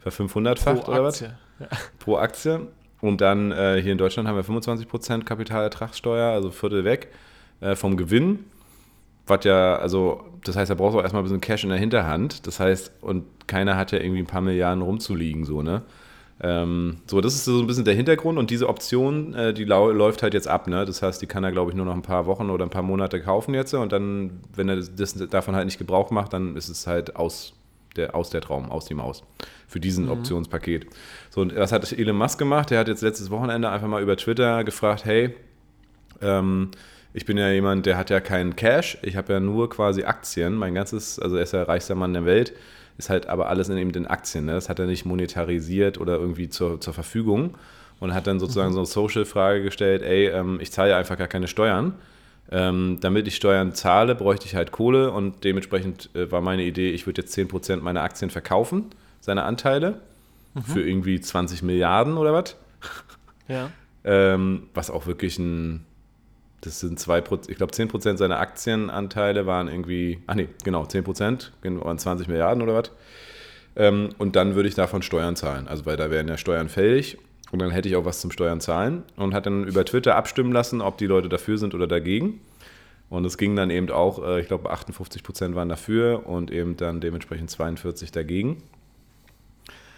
ver 0.00 0.12
500-facht 0.12 0.88
oder 0.88 1.04
was? 1.04 1.20
Ja. 1.20 1.28
Pro 1.98 2.16
Aktie. 2.16 2.68
Und 3.02 3.20
dann 3.20 3.52
äh, 3.52 3.82
hier 3.82 3.92
in 3.92 3.98
Deutschland 3.98 4.26
haben 4.26 4.36
wir 4.36 4.44
25% 4.44 5.24
Kapitalertragssteuer, 5.24 6.32
also 6.32 6.50
Viertel 6.50 6.84
weg 6.84 7.08
äh, 7.60 7.76
vom 7.76 7.98
Gewinn. 7.98 8.46
was 9.26 9.44
ja, 9.44 9.76
also 9.76 10.24
das 10.42 10.56
heißt, 10.56 10.70
da 10.70 10.74
brauchst 10.74 10.94
du 10.94 11.00
auch 11.00 11.02
erstmal 11.02 11.20
ein 11.20 11.26
bisschen 11.26 11.42
Cash 11.42 11.64
in 11.64 11.68
der 11.68 11.78
Hinterhand. 11.78 12.46
Das 12.46 12.60
heißt, 12.60 12.92
und 13.02 13.26
keiner 13.46 13.76
hat 13.76 13.92
ja 13.92 13.98
irgendwie 13.98 14.20
ein 14.20 14.26
paar 14.26 14.40
Milliarden 14.40 14.80
rumzuliegen, 14.80 15.44
so, 15.44 15.60
ne? 15.60 15.82
Ähm, 16.46 16.98
so, 17.06 17.22
das 17.22 17.34
ist 17.34 17.46
so 17.46 17.58
ein 17.58 17.66
bisschen 17.66 17.86
der 17.86 17.94
Hintergrund 17.94 18.36
und 18.36 18.50
diese 18.50 18.68
Option, 18.68 19.32
äh, 19.32 19.54
die 19.54 19.64
läuft 19.64 20.22
halt 20.22 20.34
jetzt 20.34 20.46
ab, 20.46 20.68
ne? 20.68 20.84
Das 20.84 21.00
heißt, 21.00 21.22
die 21.22 21.26
kann 21.26 21.42
er, 21.42 21.52
glaube 21.52 21.70
ich, 21.70 21.76
nur 21.76 21.86
noch 21.86 21.94
ein 21.94 22.02
paar 22.02 22.26
Wochen 22.26 22.50
oder 22.50 22.66
ein 22.66 22.70
paar 22.70 22.82
Monate 22.82 23.18
kaufen 23.22 23.54
jetzt 23.54 23.72
und 23.72 23.92
dann, 23.92 24.42
wenn 24.54 24.68
er 24.68 24.76
das 24.76 25.14
davon 25.30 25.56
halt 25.56 25.64
nicht 25.64 25.78
Gebrauch 25.78 26.10
macht, 26.10 26.34
dann 26.34 26.54
ist 26.54 26.68
es 26.68 26.86
halt 26.86 27.16
aus 27.16 27.54
der, 27.96 28.14
aus 28.14 28.28
der 28.28 28.42
Traum, 28.42 28.70
aus 28.70 28.84
die 28.84 28.92
Maus 28.92 29.22
für 29.68 29.80
diesen 29.80 30.04
mhm. 30.04 30.10
Optionspaket. 30.10 30.86
So, 31.30 31.40
und 31.40 31.56
was 31.56 31.72
hat 31.72 31.90
Elon 31.90 32.16
Musk 32.16 32.38
gemacht? 32.38 32.68
Der 32.68 32.78
hat 32.78 32.88
jetzt 32.88 33.00
letztes 33.00 33.30
Wochenende 33.30 33.70
einfach 33.70 33.88
mal 33.88 34.02
über 34.02 34.18
Twitter 34.18 34.64
gefragt, 34.64 35.06
hey, 35.06 35.34
ähm, 36.20 36.72
ich 37.14 37.24
bin 37.24 37.38
ja 37.38 37.50
jemand, 37.52 37.86
der 37.86 37.96
hat 37.96 38.10
ja 38.10 38.20
keinen 38.20 38.54
Cash, 38.54 38.98
ich 39.00 39.16
habe 39.16 39.32
ja 39.32 39.40
nur 39.40 39.70
quasi 39.70 40.02
Aktien, 40.02 40.56
mein 40.56 40.74
ganzes, 40.74 41.18
also 41.18 41.36
er 41.36 41.44
ist 41.44 41.54
der 41.54 41.66
reichste 41.66 41.94
Mann 41.94 42.12
der 42.12 42.26
Welt, 42.26 42.52
ist 42.98 43.10
halt 43.10 43.26
aber 43.26 43.48
alles 43.48 43.68
in 43.68 43.76
eben 43.76 43.92
den 43.92 44.06
Aktien, 44.06 44.46
ne? 44.46 44.52
das 44.52 44.68
hat 44.68 44.78
er 44.78 44.86
nicht 44.86 45.04
monetarisiert 45.04 45.98
oder 45.98 46.14
irgendwie 46.14 46.48
zur, 46.48 46.80
zur 46.80 46.94
Verfügung 46.94 47.54
und 48.00 48.14
hat 48.14 48.26
dann 48.26 48.38
sozusagen 48.38 48.70
mhm. 48.70 48.74
so 48.74 48.80
eine 48.80 48.86
Social-Frage 48.86 49.62
gestellt, 49.62 50.02
ey, 50.02 50.28
ähm, 50.28 50.58
ich 50.60 50.70
zahle 50.72 50.90
ja 50.90 50.98
einfach 50.98 51.18
gar 51.18 51.28
keine 51.28 51.48
Steuern, 51.48 51.94
ähm, 52.50 52.98
damit 53.00 53.26
ich 53.26 53.36
Steuern 53.36 53.74
zahle, 53.74 54.14
bräuchte 54.14 54.46
ich 54.46 54.54
halt 54.54 54.70
Kohle 54.70 55.10
und 55.10 55.44
dementsprechend 55.44 56.10
äh, 56.14 56.30
war 56.30 56.40
meine 56.40 56.62
Idee, 56.62 56.90
ich 56.90 57.06
würde 57.06 57.22
jetzt 57.22 57.36
10% 57.36 57.80
meiner 57.80 58.02
Aktien 58.02 58.30
verkaufen, 58.30 58.86
seine 59.20 59.44
Anteile, 59.44 60.00
mhm. 60.54 60.62
für 60.62 60.86
irgendwie 60.86 61.20
20 61.20 61.62
Milliarden 61.62 62.16
oder 62.16 62.32
was. 62.32 62.56
Ja. 63.48 63.70
ähm, 64.04 64.68
was 64.74 64.90
auch 64.90 65.06
wirklich 65.06 65.38
ein 65.38 65.86
das 66.64 66.80
sind 66.80 66.98
zwei 66.98 67.22
ich 67.48 67.56
glaube 67.56 67.72
10 67.72 67.88
Prozent 67.88 68.18
seiner 68.18 68.38
Aktienanteile 68.38 69.46
waren 69.46 69.68
irgendwie, 69.68 70.20
ach 70.26 70.34
nee, 70.34 70.48
genau, 70.64 70.86
10 70.86 71.04
Prozent, 71.04 71.52
waren 71.62 71.98
20 71.98 72.28
Milliarden 72.28 72.62
oder 72.62 72.74
was. 72.74 72.90
Ähm, 73.76 74.10
und 74.18 74.36
dann 74.36 74.54
würde 74.54 74.68
ich 74.68 74.74
davon 74.74 75.02
Steuern 75.02 75.36
zahlen. 75.36 75.68
Also, 75.68 75.84
weil 75.84 75.96
da 75.96 76.10
wären 76.10 76.28
ja 76.28 76.38
Steuern 76.38 76.68
fällig 76.68 77.18
und 77.50 77.60
dann 77.60 77.70
hätte 77.70 77.88
ich 77.88 77.96
auch 77.96 78.04
was 78.04 78.20
zum 78.20 78.30
Steuern 78.30 78.60
zahlen 78.60 79.02
und 79.16 79.34
hat 79.34 79.46
dann 79.46 79.64
über 79.64 79.84
Twitter 79.84 80.16
abstimmen 80.16 80.52
lassen, 80.52 80.80
ob 80.80 80.96
die 80.98 81.06
Leute 81.06 81.28
dafür 81.28 81.58
sind 81.58 81.74
oder 81.74 81.86
dagegen. 81.86 82.40
Und 83.10 83.24
es 83.24 83.36
ging 83.36 83.54
dann 83.54 83.70
eben 83.70 83.90
auch, 83.90 84.24
äh, 84.24 84.40
ich 84.40 84.48
glaube, 84.48 84.70
58 84.70 85.22
Prozent 85.22 85.54
waren 85.54 85.68
dafür 85.68 86.26
und 86.26 86.50
eben 86.50 86.76
dann 86.76 87.00
dementsprechend 87.00 87.50
42% 87.50 88.12
dagegen. 88.12 88.62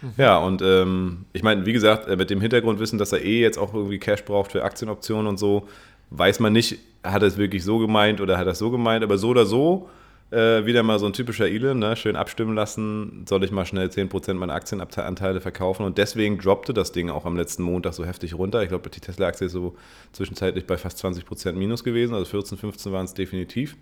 Mhm. 0.01 0.13
Ja, 0.17 0.37
und 0.37 0.61
ähm, 0.61 1.25
ich 1.33 1.43
meine, 1.43 1.65
wie 1.65 1.73
gesagt, 1.73 2.07
äh, 2.07 2.15
mit 2.15 2.29
dem 2.29 2.41
Hintergrundwissen, 2.41 2.99
dass 2.99 3.13
er 3.13 3.23
eh 3.23 3.41
jetzt 3.41 3.57
auch 3.57 3.73
irgendwie 3.73 3.97
Cash 3.97 4.25
braucht 4.25 4.51
für 4.51 4.63
Aktienoptionen 4.63 5.27
und 5.27 5.37
so, 5.37 5.67
weiß 6.09 6.39
man 6.39 6.53
nicht, 6.53 6.79
hat 7.03 7.21
er 7.21 7.27
es 7.27 7.37
wirklich 7.37 7.63
so 7.63 7.79
gemeint 7.79 8.21
oder 8.21 8.37
hat 8.37 8.47
er 8.47 8.51
es 8.51 8.59
so 8.59 8.71
gemeint, 8.71 9.03
aber 9.03 9.17
so 9.17 9.29
oder 9.29 9.45
so, 9.45 9.89
äh, 10.31 10.65
wieder 10.65 10.83
mal 10.83 10.99
so 10.99 11.05
ein 11.05 11.13
typischer 11.13 11.47
Elon, 11.47 11.79
ne? 11.79 11.95
schön 11.95 12.15
abstimmen 12.15 12.53
lassen, 12.53 13.25
soll 13.27 13.43
ich 13.43 13.51
mal 13.51 13.65
schnell 13.65 13.87
10% 13.87 14.33
meiner 14.33 14.53
Aktienanteile 14.53 15.39
verkaufen 15.39 15.85
und 15.85 15.97
deswegen 15.97 16.37
droppte 16.37 16.73
das 16.73 16.91
Ding 16.91 17.09
auch 17.09 17.25
am 17.25 17.37
letzten 17.37 17.63
Montag 17.63 17.93
so 17.93 18.05
heftig 18.05 18.33
runter. 18.33 18.61
Ich 18.61 18.69
glaube, 18.69 18.89
die 18.89 18.99
Tesla-Aktie 18.99 19.47
ist 19.47 19.53
so 19.53 19.75
zwischenzeitlich 20.11 20.67
bei 20.67 20.77
fast 20.77 21.03
20% 21.03 21.53
Minus 21.53 21.83
gewesen, 21.83 22.13
also 22.13 22.25
14, 22.25 22.57
15 22.57 22.91
waren 22.91 23.05
es 23.05 23.13
definitiv, 23.13 23.77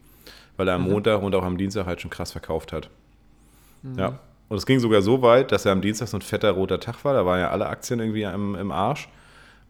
weil 0.58 0.67
er 0.67 0.75
am 0.75 0.84
mhm. 0.84 0.91
Montag 0.91 1.24
und 1.24 1.34
auch 1.34 1.44
am 1.44 1.58
Dienstag 1.58 1.88
halt 1.88 2.01
schon 2.01 2.12
krass 2.12 2.32
verkauft 2.32 2.74
hat. 2.74 2.89
Mhm. 3.82 3.98
Ja. 3.98 4.20
Und 4.48 4.58
es 4.58 4.67
ging 4.67 4.79
sogar 4.79 5.01
so 5.01 5.24
weit, 5.24 5.51
dass 5.51 5.65
er 5.65 5.72
am 5.72 5.82
Dienstag 5.82 6.08
so 6.08 6.17
ein 6.17 6.22
fetter 6.22 6.51
roter 6.51 6.79
Tag 6.79 7.03
war, 7.03 7.15
da 7.15 7.25
waren 7.25 7.39
ja 7.39 7.50
alle 7.50 7.65
Aktien 7.65 8.00
irgendwie 8.00 8.22
im, 8.22 8.53
im 8.53 8.72
Arsch. 8.72 9.10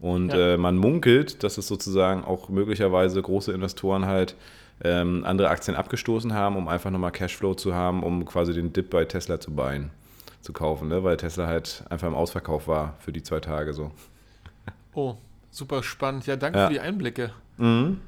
Und 0.00 0.28
ja. 0.28 0.54
äh, 0.54 0.56
man 0.56 0.76
munkelt, 0.76 1.42
dass 1.42 1.58
es 1.58 1.66
sozusagen 1.66 2.24
auch 2.24 2.48
möglicherweise 2.48 3.20
große 3.20 3.52
Investoren 3.52 4.06
halt 4.06 4.36
ähm, 4.82 5.24
andere 5.24 5.48
Aktien 5.48 5.76
abgestoßen 5.76 6.34
haben, 6.34 6.56
um 6.56 6.68
einfach 6.68 6.90
nochmal 6.90 7.12
Cashflow 7.12 7.54
zu 7.54 7.74
haben, 7.74 8.02
um 8.02 8.24
quasi 8.26 8.52
den 8.52 8.72
Dip 8.72 8.90
bei 8.90 9.04
Tesla 9.04 9.40
zu 9.40 9.54
buyen, 9.54 9.90
zu 10.42 10.52
kaufen, 10.52 10.88
ne? 10.88 11.02
weil 11.02 11.16
Tesla 11.16 11.46
halt 11.46 11.82
einfach 11.88 12.06
im 12.06 12.14
Ausverkauf 12.14 12.68
war 12.68 12.94
für 13.00 13.12
die 13.12 13.22
zwei 13.22 13.40
Tage 13.40 13.72
so. 13.72 13.90
Oh, 14.92 15.16
super 15.50 15.82
spannend. 15.82 16.26
Ja, 16.26 16.36
danke 16.36 16.58
ja. 16.58 16.66
für 16.66 16.74
die 16.74 16.80
Einblicke. 16.80 17.32
Mhm. 17.56 18.00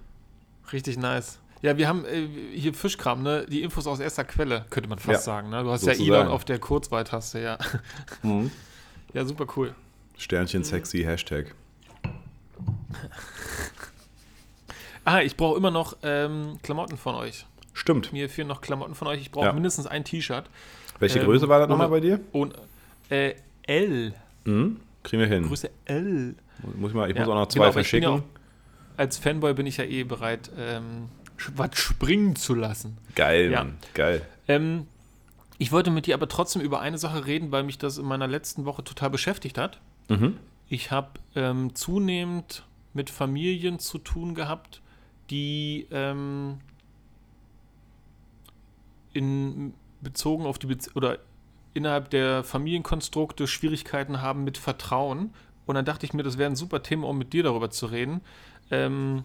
Richtig 0.72 0.98
nice. 0.98 1.38
Ja, 1.62 1.76
wir 1.76 1.88
haben 1.88 2.04
äh, 2.04 2.28
hier 2.54 2.72
Fischkram, 2.72 3.22
ne? 3.22 3.44
Die 3.48 3.62
Infos 3.62 3.86
aus 3.86 3.98
erster 3.98 4.24
Quelle, 4.24 4.66
könnte 4.70 4.88
man 4.88 4.98
fast 4.98 5.26
ja. 5.26 5.32
sagen. 5.32 5.50
Ne? 5.50 5.64
Du 5.64 5.70
hast 5.70 5.80
Sozusagen. 5.80 6.08
ja 6.08 6.20
Elon 6.20 6.28
auf 6.28 6.44
der 6.44 6.58
Kurzweitaste, 6.58 7.40
ja. 7.40 7.58
Mhm. 8.22 8.50
Ja, 9.14 9.24
super 9.24 9.46
cool. 9.56 9.74
Sternchen 10.18 10.64
sexy 10.64 11.02
Hashtag. 11.02 11.54
ah, 15.04 15.20
ich 15.20 15.36
brauche 15.36 15.56
immer 15.56 15.70
noch 15.70 15.96
ähm, 16.02 16.58
Klamotten 16.62 16.96
von 16.96 17.14
euch. 17.14 17.46
Stimmt. 17.72 18.12
Mir 18.12 18.28
fehlen 18.28 18.48
noch 18.48 18.60
Klamotten 18.60 18.94
von 18.94 19.08
euch. 19.08 19.20
Ich 19.20 19.30
brauche 19.30 19.46
ja. 19.46 19.52
mindestens 19.52 19.86
ein 19.86 20.04
T-Shirt. 20.04 20.44
Welche 20.98 21.20
ähm, 21.20 21.26
Größe 21.26 21.48
war 21.48 21.60
das 21.60 21.68
nochmal 21.68 21.88
bei 21.88 22.00
dir? 22.00 22.20
Und, 22.32 22.54
äh, 23.08 23.34
L. 23.62 24.14
Mhm, 24.44 24.80
kriegen 25.02 25.20
wir 25.20 25.28
hin. 25.28 25.46
Größe 25.46 25.70
L. 25.84 26.34
Muss 26.76 26.90
ich 26.90 26.96
mal, 26.96 27.10
ich 27.10 27.16
ja. 27.16 27.22
muss 27.22 27.30
auch 27.30 27.38
noch 27.38 27.48
zwei 27.48 27.60
genau, 27.60 27.72
verschicken. 27.72 28.10
Ja 28.10 28.16
auch, 28.16 28.22
als 28.96 29.16
Fanboy 29.16 29.54
bin 29.54 29.66
ich 29.66 29.76
ja 29.76 29.84
eh 29.84 30.02
bereit, 30.02 30.50
ähm, 30.58 31.08
was 31.54 31.78
springen 31.78 32.34
zu 32.34 32.54
lassen. 32.54 32.98
Geil. 33.14 33.50
Mann. 33.50 33.78
Geil. 33.94 34.22
Ähm, 34.48 34.88
ich 35.58 35.72
wollte 35.72 35.90
mit 35.90 36.06
dir 36.06 36.14
aber 36.14 36.28
trotzdem 36.28 36.62
über 36.62 36.80
eine 36.80 36.98
Sache 36.98 37.26
reden, 37.26 37.52
weil 37.52 37.62
mich 37.62 37.78
das 37.78 37.98
in 37.98 38.06
meiner 38.06 38.26
letzten 38.26 38.64
Woche 38.64 38.82
total 38.82 39.10
beschäftigt 39.10 39.56
hat. 39.56 39.80
Mhm. 40.08 40.36
Ich 40.68 40.90
habe 40.90 41.08
ähm, 41.34 41.74
zunehmend 41.74 42.64
mit 42.98 43.10
Familien 43.10 43.78
zu 43.78 43.98
tun 43.98 44.34
gehabt, 44.34 44.82
die 45.30 45.86
ähm, 45.92 46.58
in 49.12 49.72
bezogen 50.00 50.46
auf 50.46 50.58
die 50.58 50.66
Bez 50.66 50.94
oder 50.96 51.18
innerhalb 51.74 52.10
der 52.10 52.42
Familienkonstrukte 52.42 53.46
Schwierigkeiten 53.46 54.20
haben 54.20 54.42
mit 54.42 54.58
Vertrauen. 54.58 55.32
Und 55.64 55.76
dann 55.76 55.84
dachte 55.84 56.06
ich 56.06 56.12
mir, 56.12 56.24
das 56.24 56.38
wäre 56.38 56.50
ein 56.50 56.56
super 56.56 56.82
Thema, 56.82 57.06
um 57.06 57.18
mit 57.18 57.32
dir 57.32 57.44
darüber 57.44 57.70
zu 57.70 57.86
reden. 57.86 58.20
Ähm, 58.72 59.22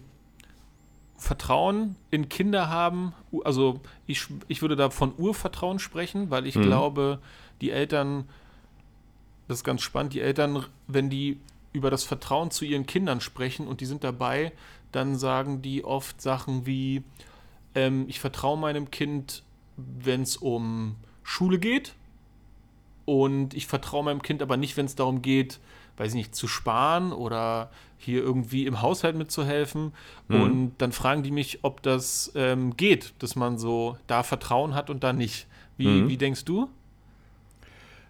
Vertrauen 1.16 1.96
in 2.12 2.28
Kinder 2.28 2.68
haben, 2.68 3.12
also 3.44 3.80
ich, 4.06 4.28
ich 4.46 4.62
würde 4.62 4.76
da 4.76 4.90
von 4.90 5.14
Urvertrauen 5.18 5.80
sprechen, 5.80 6.30
weil 6.30 6.46
ich 6.46 6.54
mhm. 6.54 6.62
glaube, 6.62 7.18
die 7.60 7.70
Eltern 7.70 8.28
das 9.48 9.58
ist 9.58 9.64
ganz 9.64 9.82
spannend, 9.82 10.14
die 10.14 10.20
Eltern, 10.20 10.64
wenn 10.86 11.10
die 11.10 11.38
über 11.74 11.90
das 11.90 12.04
Vertrauen 12.04 12.50
zu 12.50 12.64
ihren 12.64 12.86
Kindern 12.86 13.20
sprechen 13.20 13.66
und 13.66 13.82
die 13.82 13.86
sind 13.86 14.04
dabei, 14.04 14.52
dann 14.92 15.18
sagen 15.18 15.60
die 15.60 15.84
oft 15.84 16.22
Sachen 16.22 16.64
wie, 16.64 17.02
ähm, 17.74 18.06
ich 18.08 18.20
vertraue 18.20 18.56
meinem 18.56 18.90
Kind, 18.90 19.42
wenn 19.76 20.22
es 20.22 20.36
um 20.36 20.94
Schule 21.24 21.58
geht 21.58 21.94
und 23.04 23.54
ich 23.54 23.66
vertraue 23.66 24.04
meinem 24.04 24.22
Kind 24.22 24.40
aber 24.40 24.56
nicht, 24.56 24.76
wenn 24.76 24.86
es 24.86 24.94
darum 24.94 25.20
geht, 25.20 25.58
weiß 25.96 26.10
ich 26.10 26.14
nicht, 26.14 26.34
zu 26.34 26.48
sparen 26.48 27.12
oder 27.12 27.70
hier 27.98 28.22
irgendwie 28.22 28.66
im 28.66 28.80
Haushalt 28.82 29.16
mitzuhelfen. 29.16 29.92
Mhm. 30.28 30.40
Und 30.40 30.72
dann 30.78 30.92
fragen 30.92 31.22
die 31.22 31.30
mich, 31.30 31.60
ob 31.62 31.82
das 31.82 32.32
ähm, 32.34 32.76
geht, 32.76 33.14
dass 33.18 33.36
man 33.36 33.58
so 33.58 33.96
da 34.06 34.22
Vertrauen 34.22 34.74
hat 34.74 34.90
und 34.90 35.02
da 35.02 35.12
nicht. 35.12 35.46
Wie, 35.76 35.88
mhm. 35.88 36.08
wie 36.08 36.16
denkst 36.16 36.44
du? 36.44 36.68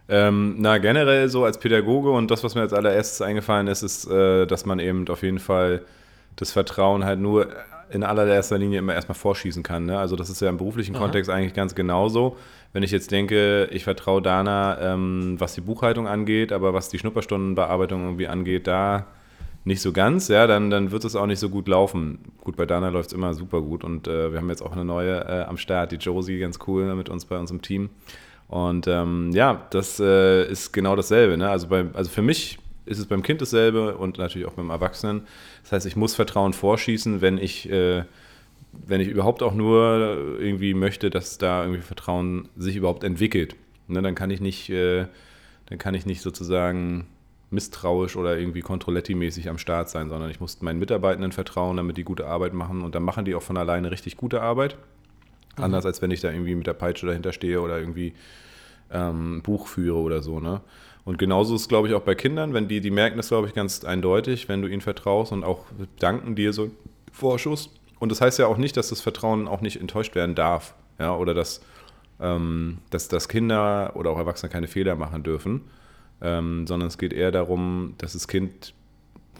Ähm, 0.07 0.55
na, 0.59 0.77
generell 0.77 1.29
so 1.29 1.45
als 1.45 1.59
Pädagoge 1.59 2.11
und 2.11 2.29
das, 2.29 2.43
was 2.43 2.53
mir 2.53 2.61
als 2.61 2.73
allererstes 2.73 3.21
eingefallen 3.21 3.67
ist, 3.67 3.81
ist, 3.81 4.09
äh, 4.09 4.45
dass 4.45 4.65
man 4.65 4.79
eben 4.79 5.07
auf 5.09 5.23
jeden 5.23 5.39
Fall 5.39 5.81
das 6.35 6.51
Vertrauen 6.51 7.05
halt 7.05 7.19
nur 7.19 7.47
in 7.89 8.03
allererster 8.03 8.57
Linie 8.57 8.79
immer 8.79 8.93
erstmal 8.93 9.15
vorschießen 9.15 9.63
kann. 9.63 9.85
Ne? 9.85 9.97
Also 9.97 10.15
das 10.15 10.29
ist 10.29 10.41
ja 10.41 10.49
im 10.49 10.57
beruflichen 10.57 10.95
Aha. 10.95 11.03
Kontext 11.03 11.29
eigentlich 11.29 11.53
ganz 11.53 11.75
genauso. 11.75 12.37
Wenn 12.73 12.83
ich 12.83 12.91
jetzt 12.91 13.11
denke, 13.11 13.65
ich 13.71 13.83
vertraue 13.83 14.21
Dana, 14.21 14.77
ähm, 14.81 15.35
was 15.39 15.55
die 15.55 15.61
Buchhaltung 15.61 16.07
angeht, 16.07 16.51
aber 16.51 16.73
was 16.73 16.89
die 16.89 16.99
Schnupperstundenbearbeitung 16.99 18.03
irgendwie 18.03 18.27
angeht, 18.27 18.67
da 18.67 19.05
nicht 19.63 19.81
so 19.81 19.91
ganz, 19.91 20.27
ja, 20.27 20.45
dann, 20.45 20.69
dann 20.69 20.91
wird 20.91 21.05
es 21.05 21.15
auch 21.15 21.25
nicht 21.25 21.39
so 21.39 21.49
gut 21.49 21.67
laufen. 21.67 22.19
Gut, 22.43 22.55
bei 22.55 22.67
Dana 22.67 22.89
läuft 22.89 23.09
es 23.09 23.13
immer 23.13 23.33
super 23.33 23.61
gut 23.61 23.83
und 23.83 24.07
äh, 24.07 24.31
wir 24.31 24.39
haben 24.39 24.49
jetzt 24.49 24.61
auch 24.61 24.73
eine 24.73 24.85
neue 24.85 25.25
äh, 25.25 25.43
am 25.43 25.57
Start, 25.57 25.91
die 25.91 25.95
Josie, 25.95 26.37
ganz 26.37 26.59
cool 26.67 26.93
mit 26.95 27.09
uns 27.09 27.25
bei 27.25 27.37
uns 27.37 27.49
im 27.49 27.61
Team. 27.61 27.89
Und 28.47 28.87
ähm, 28.87 29.31
ja, 29.33 29.65
das 29.71 29.99
äh, 29.99 30.49
ist 30.49 30.71
genau 30.71 30.95
dasselbe. 30.95 31.37
Ne? 31.37 31.49
Also, 31.49 31.67
bei, 31.67 31.85
also 31.93 32.09
für 32.09 32.21
mich 32.21 32.59
ist 32.85 32.99
es 32.99 33.07
beim 33.07 33.23
Kind 33.23 33.41
dasselbe 33.41 33.97
und 33.97 34.17
natürlich 34.17 34.47
auch 34.47 34.53
beim 34.53 34.69
Erwachsenen. 34.69 35.21
Das 35.63 35.71
heißt, 35.71 35.85
ich 35.85 35.95
muss 35.95 36.15
Vertrauen 36.15 36.53
vorschießen, 36.53 37.21
wenn 37.21 37.37
ich, 37.37 37.69
äh, 37.69 38.03
wenn 38.71 39.01
ich 39.01 39.07
überhaupt 39.07 39.41
auch 39.41 39.53
nur 39.53 40.37
irgendwie 40.39 40.73
möchte, 40.73 41.09
dass 41.09 41.37
da 41.37 41.63
irgendwie 41.63 41.81
Vertrauen 41.81 42.49
sich 42.55 42.75
überhaupt 42.75 43.03
entwickelt. 43.03 43.55
Ne? 43.87 44.01
Dann 44.01 44.15
kann 44.15 44.29
ich 44.29 44.41
nicht, 44.41 44.69
äh, 44.69 45.07
dann 45.67 45.79
kann 45.79 45.95
ich 45.95 46.05
nicht 46.05 46.21
sozusagen 46.21 47.07
misstrauisch 47.49 48.15
oder 48.15 48.37
irgendwie 48.37 48.61
Controletti-mäßig 48.61 49.49
am 49.49 49.57
Start 49.57 49.89
sein, 49.89 50.09
sondern 50.09 50.29
ich 50.29 50.39
muss 50.39 50.61
meinen 50.61 50.79
Mitarbeitenden 50.79 51.31
vertrauen, 51.31 51.77
damit 51.77 51.97
die 51.97 52.03
gute 52.03 52.27
Arbeit 52.27 52.53
machen 52.53 52.81
und 52.83 52.95
dann 52.95 53.03
machen 53.03 53.25
die 53.25 53.35
auch 53.35 53.41
von 53.41 53.57
alleine 53.57 53.91
richtig 53.91 54.17
gute 54.17 54.41
Arbeit. 54.41 54.77
Mhm. 55.57 55.63
Anders 55.63 55.85
als 55.85 56.01
wenn 56.01 56.11
ich 56.11 56.21
da 56.21 56.31
irgendwie 56.31 56.55
mit 56.55 56.67
der 56.67 56.73
Peitsche 56.73 57.05
dahinter 57.05 57.33
stehe 57.33 57.61
oder 57.61 57.79
irgendwie 57.79 58.13
ähm, 58.91 59.41
Buch 59.41 59.67
führe 59.67 59.97
oder 59.97 60.21
so. 60.21 60.39
Ne? 60.39 60.61
Und 61.03 61.17
genauso 61.17 61.55
ist 61.55 61.61
es, 61.61 61.67
glaube 61.67 61.87
ich, 61.87 61.93
auch 61.93 62.01
bei 62.01 62.15
Kindern, 62.15 62.53
wenn 62.53 62.67
die, 62.67 62.81
die 62.81 62.91
merken 62.91 63.17
das, 63.17 63.27
glaube 63.29 63.47
ich, 63.47 63.53
ganz 63.53 63.83
eindeutig, 63.83 64.49
wenn 64.49 64.61
du 64.61 64.67
ihnen 64.67 64.81
vertraust 64.81 65.31
und 65.31 65.43
auch 65.43 65.65
danken 65.99 66.35
dir 66.35 66.53
so 66.53 66.71
Vorschuss. 67.11 67.69
und 67.99 68.11
das 68.11 68.19
heißt 68.19 68.39
ja 68.39 68.47
auch 68.47 68.57
nicht, 68.57 68.75
dass 68.75 68.89
das 68.89 69.01
Vertrauen 69.01 69.47
auch 69.47 69.61
nicht 69.61 69.79
enttäuscht 69.79 70.15
werden 70.15 70.35
darf. 70.35 70.75
Ja, 70.99 71.15
oder 71.15 71.33
dass, 71.33 71.61
ähm, 72.19 72.79
dass, 72.89 73.07
dass 73.07 73.29
Kinder 73.29 73.91
oder 73.95 74.09
auch 74.09 74.17
Erwachsene 74.17 74.51
keine 74.51 74.67
Fehler 74.67 74.95
machen 74.95 75.23
dürfen. 75.23 75.61
Ähm, 76.21 76.65
sondern 76.65 76.87
es 76.87 76.97
geht 76.97 77.13
eher 77.13 77.31
darum, 77.31 77.93
dass 77.97 78.13
das 78.13 78.27
Kind, 78.27 78.73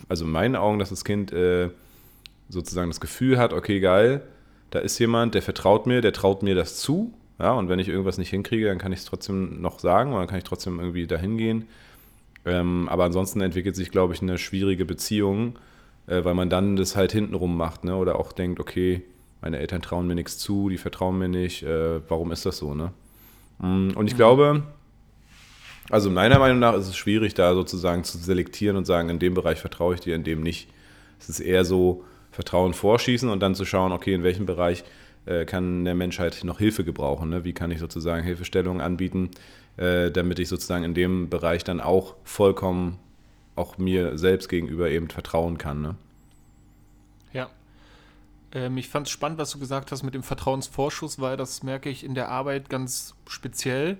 also 0.09 0.25
in 0.25 0.31
meinen 0.31 0.55
Augen, 0.55 0.77
dass 0.77 0.89
das 0.89 1.05
Kind 1.05 1.31
äh, 1.31 1.69
sozusagen 2.49 2.89
das 2.89 2.99
Gefühl 2.99 3.37
hat, 3.37 3.53
okay, 3.53 3.79
geil, 3.79 4.21
da 4.71 4.79
ist 4.79 4.99
jemand, 4.99 5.35
der 5.35 5.41
vertraut 5.41 5.87
mir, 5.87 6.01
der 6.01 6.13
traut 6.13 6.43
mir 6.43 6.55
das 6.55 6.77
zu. 6.77 7.13
Ja, 7.39 7.53
und 7.53 7.67
wenn 7.67 7.79
ich 7.79 7.89
irgendwas 7.89 8.17
nicht 8.17 8.29
hinkriege, 8.29 8.67
dann 8.67 8.77
kann 8.77 8.93
ich 8.93 8.99
es 8.99 9.05
trotzdem 9.05 9.61
noch 9.61 9.79
sagen 9.79 10.11
oder 10.11 10.19
dann 10.19 10.27
kann 10.27 10.37
ich 10.37 10.45
trotzdem 10.45 10.79
irgendwie 10.79 11.05
dahin 11.05 11.37
gehen. 11.37 11.67
Ähm, 12.45 12.87
aber 12.89 13.05
ansonsten 13.05 13.41
entwickelt 13.41 13.75
sich, 13.75 13.91
glaube 13.91 14.13
ich, 14.13 14.21
eine 14.21 14.37
schwierige 14.37 14.85
Beziehung, 14.85 15.57
äh, 16.07 16.23
weil 16.23 16.35
man 16.35 16.49
dann 16.49 16.75
das 16.75 16.95
halt 16.95 17.11
hintenrum 17.11 17.57
macht, 17.57 17.83
ne? 17.83 17.95
Oder 17.95 18.19
auch 18.19 18.31
denkt, 18.31 18.59
okay, 18.59 19.01
meine 19.41 19.57
Eltern 19.57 19.81
trauen 19.81 20.07
mir 20.07 20.15
nichts 20.15 20.37
zu, 20.37 20.69
die 20.69 20.77
vertrauen 20.77 21.17
mir 21.17 21.27
nicht, 21.27 21.63
äh, 21.63 21.99
warum 22.09 22.31
ist 22.31 22.45
das 22.45 22.57
so, 22.57 22.73
ne? 22.73 22.93
Mm, 23.59 23.91
und 23.95 24.07
ich 24.07 24.13
mhm. 24.13 24.17
glaube, 24.17 24.63
also 25.89 26.09
meiner 26.09 26.39
Meinung 26.39 26.59
nach 26.59 26.75
ist 26.75 26.87
es 26.87 26.95
schwierig, 26.95 27.33
da 27.33 27.53
sozusagen 27.53 28.03
zu 28.03 28.17
selektieren 28.17 28.77
und 28.77 28.85
sagen, 28.85 29.09
in 29.09 29.19
dem 29.19 29.33
Bereich 29.33 29.59
vertraue 29.59 29.95
ich 29.95 30.01
dir, 30.01 30.15
in 30.15 30.23
dem 30.23 30.41
nicht. 30.41 30.69
Es 31.19 31.29
ist 31.29 31.39
eher 31.39 31.65
so, 31.65 32.03
Vertrauen 32.35 32.73
vorschießen 32.73 33.29
und 33.29 33.39
dann 33.39 33.55
zu 33.55 33.65
schauen, 33.65 33.91
okay, 33.91 34.13
in 34.13 34.23
welchem 34.23 34.45
Bereich 34.45 34.83
äh, 35.25 35.45
kann 35.45 35.85
der 35.85 35.95
Menschheit 35.95 36.43
noch 36.43 36.59
Hilfe 36.59 36.83
gebrauchen? 36.83 37.29
Ne? 37.29 37.43
Wie 37.45 37.53
kann 37.53 37.71
ich 37.71 37.79
sozusagen 37.79 38.23
Hilfestellungen 38.23 38.81
anbieten, 38.81 39.31
äh, 39.77 40.11
damit 40.11 40.39
ich 40.39 40.49
sozusagen 40.49 40.83
in 40.83 40.93
dem 40.93 41.29
Bereich 41.29 41.63
dann 41.63 41.79
auch 41.79 42.15
vollkommen 42.23 42.99
auch 43.55 43.77
mir 43.77 44.17
selbst 44.17 44.49
gegenüber 44.49 44.89
eben 44.89 45.09
vertrauen 45.09 45.57
kann. 45.57 45.81
Ne? 45.81 45.95
Ja. 47.33 47.49
Ähm, 48.51 48.77
ich 48.77 48.89
fand 48.89 49.07
es 49.07 49.11
spannend, 49.11 49.39
was 49.39 49.51
du 49.51 49.59
gesagt 49.59 49.91
hast 49.91 50.03
mit 50.03 50.13
dem 50.13 50.23
Vertrauensvorschuss, 50.23 51.19
weil 51.19 51.37
das 51.37 51.63
merke 51.63 51.89
ich 51.89 52.03
in 52.03 52.15
der 52.15 52.29
Arbeit 52.29 52.69
ganz 52.69 53.15
speziell. 53.27 53.97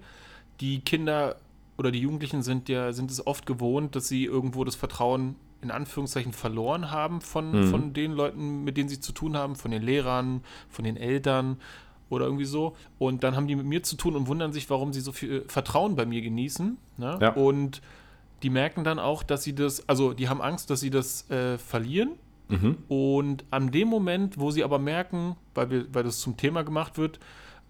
Die 0.60 0.82
Kinder 0.82 1.38
oder 1.78 1.92
die 1.92 2.00
Jugendlichen 2.00 2.44
sind 2.44 2.70
ja 2.70 2.94
sind 2.94 3.12
es 3.12 3.26
oft 3.26 3.46
gewohnt, 3.46 3.96
dass 3.96 4.08
sie 4.08 4.26
irgendwo 4.26 4.64
das 4.64 4.76
Vertrauen 4.76 5.36
in 5.66 5.72
Anführungszeichen 5.72 6.32
verloren 6.32 6.92
haben 6.92 7.22
von, 7.22 7.52
mhm. 7.52 7.68
von 7.70 7.94
den 7.94 8.12
Leuten, 8.12 8.64
mit 8.64 8.78
denen 8.78 8.90
sie 8.90 9.00
zu 9.00 9.12
tun 9.12 9.36
haben, 9.36 9.56
von 9.56 9.72
den 9.72 9.82
Lehrern, 9.82 10.42
von 10.70 10.86
den 10.86 10.96
Eltern 10.96 11.58
oder 12.10 12.26
irgendwie 12.26 12.46
so. 12.46 12.76
Und 13.00 13.24
dann 13.24 13.36
haben 13.36 13.48
die 13.48 13.56
mit 13.56 13.66
mir 13.66 13.84
zu 13.84 13.98
tun 13.98 14.16
und 14.16 14.28
wundern 14.28 14.54
sich, 14.54 14.70
warum 14.70 14.94
sie 14.94 15.02
so 15.02 15.12
viel 15.12 15.44
Vertrauen 15.48 15.96
bei 15.96 16.06
mir 16.06 16.22
genießen. 16.22 16.78
Ne? 16.98 17.18
Ja. 17.20 17.34
Und 17.34 17.82
die 18.44 18.50
merken 18.50 18.84
dann 18.84 19.00
auch, 19.00 19.24
dass 19.24 19.44
sie 19.44 19.56
das, 19.56 19.88
also 19.90 20.14
die 20.14 20.30
haben 20.30 20.42
Angst, 20.42 20.70
dass 20.70 20.80
sie 20.80 20.92
das 20.92 21.30
äh, 21.32 21.58
verlieren. 21.58 22.12
Mhm. 22.48 22.78
Und 22.88 23.46
an 23.50 23.72
dem 23.72 23.88
Moment, 23.88 24.40
wo 24.40 24.52
sie 24.52 24.64
aber 24.64 24.78
merken, 24.78 25.36
weil, 25.56 25.72
wir, 25.72 25.94
weil 25.94 26.04
das 26.04 26.20
zum 26.20 26.38
Thema 26.38 26.64
gemacht 26.64 26.98
wird, 26.98 27.20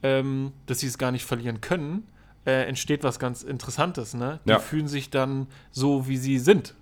ähm, 0.03 0.51
dass 0.65 0.79
sie 0.79 0.88
es 0.88 0.97
gar 0.97 1.12
nicht 1.12 1.23
verlieren 1.23 1.62
können, 1.62 2.03
äh, 2.45 2.67
entsteht 2.67 3.03
was 3.03 3.19
ganz 3.19 3.41
Interessantes. 3.41 4.13
Ne? 4.13 4.39
Die 4.45 4.49
ja. 4.49 4.60
fühlen 4.60 4.88
sich 4.88 5.10
dann 5.10 5.47
so, 5.71 6.08
wie 6.08 6.17
sie 6.17 6.39
sind. 6.39 6.75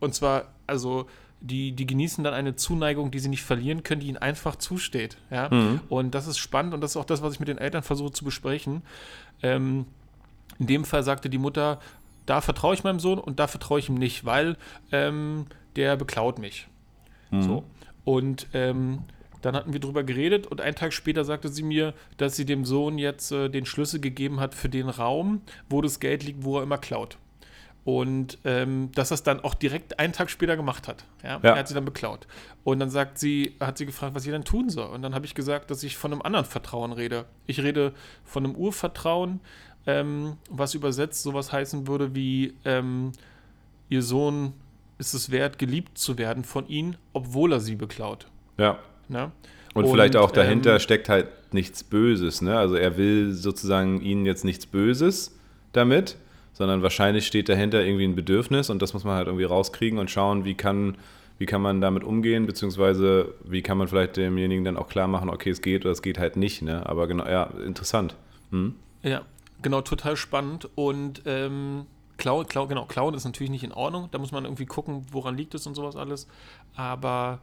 Und 0.00 0.14
zwar, 0.14 0.53
also 0.66 1.06
die, 1.40 1.72
die 1.72 1.86
genießen 1.86 2.24
dann 2.24 2.32
eine 2.32 2.56
Zuneigung, 2.56 3.10
die 3.10 3.18
sie 3.18 3.28
nicht 3.28 3.42
verlieren 3.42 3.82
können, 3.82 4.00
die 4.00 4.08
ihnen 4.08 4.16
einfach 4.16 4.56
zusteht. 4.56 5.18
Ja? 5.30 5.50
Mhm. 5.50 5.80
Und 5.88 6.14
das 6.14 6.26
ist 6.26 6.38
spannend 6.38 6.72
und 6.72 6.80
das 6.80 6.92
ist 6.92 6.96
auch 6.96 7.04
das, 7.04 7.22
was 7.22 7.34
ich 7.34 7.40
mit 7.40 7.48
den 7.48 7.58
Eltern 7.58 7.82
versuche 7.82 8.12
zu 8.12 8.24
besprechen. 8.24 8.82
Ähm, 9.42 9.86
in 10.58 10.66
dem 10.66 10.84
Fall 10.84 11.02
sagte 11.02 11.28
die 11.28 11.38
Mutter, 11.38 11.80
da 12.26 12.40
vertraue 12.40 12.74
ich 12.74 12.84
meinem 12.84 13.00
Sohn 13.00 13.18
und 13.18 13.38
da 13.38 13.46
vertraue 13.46 13.78
ich 13.78 13.88
ihm 13.88 13.96
nicht, 13.96 14.24
weil 14.24 14.56
ähm, 14.92 15.46
der 15.76 15.96
beklaut 15.96 16.38
mich. 16.38 16.68
Mhm. 17.30 17.42
So. 17.42 17.64
Und 18.04 18.46
ähm, 18.54 19.00
dann 19.42 19.54
hatten 19.54 19.74
wir 19.74 19.80
darüber 19.80 20.04
geredet 20.04 20.46
und 20.46 20.62
einen 20.62 20.76
Tag 20.76 20.94
später 20.94 21.24
sagte 21.24 21.50
sie 21.50 21.62
mir, 21.62 21.92
dass 22.16 22.36
sie 22.36 22.46
dem 22.46 22.64
Sohn 22.64 22.96
jetzt 22.96 23.30
äh, 23.32 23.50
den 23.50 23.66
Schlüssel 23.66 24.00
gegeben 24.00 24.40
hat 24.40 24.54
für 24.54 24.70
den 24.70 24.88
Raum, 24.88 25.42
wo 25.68 25.82
das 25.82 26.00
Geld 26.00 26.24
liegt, 26.24 26.44
wo 26.44 26.58
er 26.58 26.62
immer 26.62 26.78
klaut. 26.78 27.18
Und 27.84 28.38
ähm, 28.44 28.90
dass 28.94 29.10
er 29.10 29.16
es 29.16 29.22
dann 29.22 29.40
auch 29.40 29.54
direkt 29.54 29.98
einen 29.98 30.14
Tag 30.14 30.30
später 30.30 30.56
gemacht 30.56 30.88
hat. 30.88 31.04
Ja? 31.22 31.38
ja? 31.42 31.50
Er 31.50 31.58
hat 31.58 31.68
sie 31.68 31.74
dann 31.74 31.84
beklaut. 31.84 32.26
Und 32.64 32.78
dann 32.78 32.88
sagt 32.88 33.18
sie, 33.18 33.56
hat 33.60 33.76
sie 33.76 33.84
gefragt, 33.84 34.14
was 34.14 34.22
sie 34.22 34.30
dann 34.30 34.44
tun 34.44 34.70
soll. 34.70 34.88
Und 34.88 35.02
dann 35.02 35.14
habe 35.14 35.26
ich 35.26 35.34
gesagt, 35.34 35.70
dass 35.70 35.82
ich 35.82 35.98
von 35.98 36.12
einem 36.12 36.22
anderen 36.22 36.46
Vertrauen 36.46 36.92
rede. 36.92 37.26
Ich 37.46 37.60
rede 37.62 37.92
von 38.24 38.44
einem 38.44 38.54
Urvertrauen, 38.54 39.40
ähm, 39.86 40.38
was 40.48 40.74
übersetzt 40.74 41.22
sowas 41.22 41.52
heißen 41.52 41.86
würde 41.86 42.14
wie, 42.14 42.54
ähm, 42.64 43.12
ihr 43.90 44.02
Sohn 44.02 44.54
ist 44.98 45.12
es 45.12 45.30
wert, 45.30 45.58
geliebt 45.58 45.98
zu 45.98 46.16
werden 46.16 46.44
von 46.44 46.66
ihm, 46.68 46.94
obwohl 47.12 47.52
er 47.52 47.60
sie 47.60 47.74
beklaut. 47.74 48.26
Ja. 48.56 48.78
ja? 49.10 49.32
Und, 49.74 49.84
Und, 49.84 49.90
vielleicht 49.90 50.16
auch 50.16 50.30
dahinter 50.30 50.74
ähm, 50.74 50.78
steckt 50.78 51.08
halt 51.08 51.28
nichts 51.52 51.84
Böses. 51.84 52.40
Ne? 52.40 52.56
Also 52.56 52.76
er 52.76 52.96
will 52.96 53.32
sozusagen 53.32 54.00
ihnen 54.00 54.24
jetzt 54.24 54.44
nichts 54.44 54.66
Böses 54.66 55.36
damit 55.72 56.16
sondern 56.54 56.82
wahrscheinlich 56.82 57.26
steht 57.26 57.48
dahinter 57.48 57.84
irgendwie 57.84 58.04
ein 58.04 58.14
Bedürfnis 58.14 58.70
und 58.70 58.80
das 58.80 58.94
muss 58.94 59.04
man 59.04 59.16
halt 59.16 59.26
irgendwie 59.26 59.44
rauskriegen 59.44 59.98
und 59.98 60.10
schauen, 60.10 60.44
wie 60.44 60.54
kann, 60.54 60.96
wie 61.38 61.46
kann 61.46 61.60
man 61.60 61.80
damit 61.80 62.04
umgehen, 62.04 62.46
beziehungsweise 62.46 63.34
wie 63.44 63.60
kann 63.60 63.76
man 63.76 63.88
vielleicht 63.88 64.16
demjenigen 64.16 64.64
dann 64.64 64.78
auch 64.78 64.88
klar 64.88 65.08
machen, 65.08 65.28
okay, 65.28 65.50
es 65.50 65.60
geht 65.60 65.84
oder 65.84 65.92
es 65.92 66.00
geht 66.00 66.18
halt 66.18 66.36
nicht, 66.36 66.62
ne? 66.62 66.86
Aber 66.86 67.06
genau, 67.06 67.26
ja, 67.26 67.50
interessant. 67.66 68.16
Hm? 68.50 68.76
Ja, 69.02 69.22
genau, 69.60 69.82
total 69.82 70.16
spannend 70.16 70.70
und 70.76 71.22
ähm, 71.26 71.86
Klauen, 72.16 72.46
Klauen, 72.46 72.68
genau, 72.68 72.86
Klauen 72.86 73.14
ist 73.14 73.24
natürlich 73.24 73.50
nicht 73.50 73.64
in 73.64 73.72
Ordnung, 73.72 74.08
da 74.12 74.18
muss 74.18 74.30
man 74.30 74.44
irgendwie 74.44 74.66
gucken, 74.66 75.04
woran 75.10 75.36
liegt 75.36 75.54
es 75.54 75.66
und 75.66 75.74
sowas 75.74 75.96
alles, 75.96 76.28
aber 76.76 77.40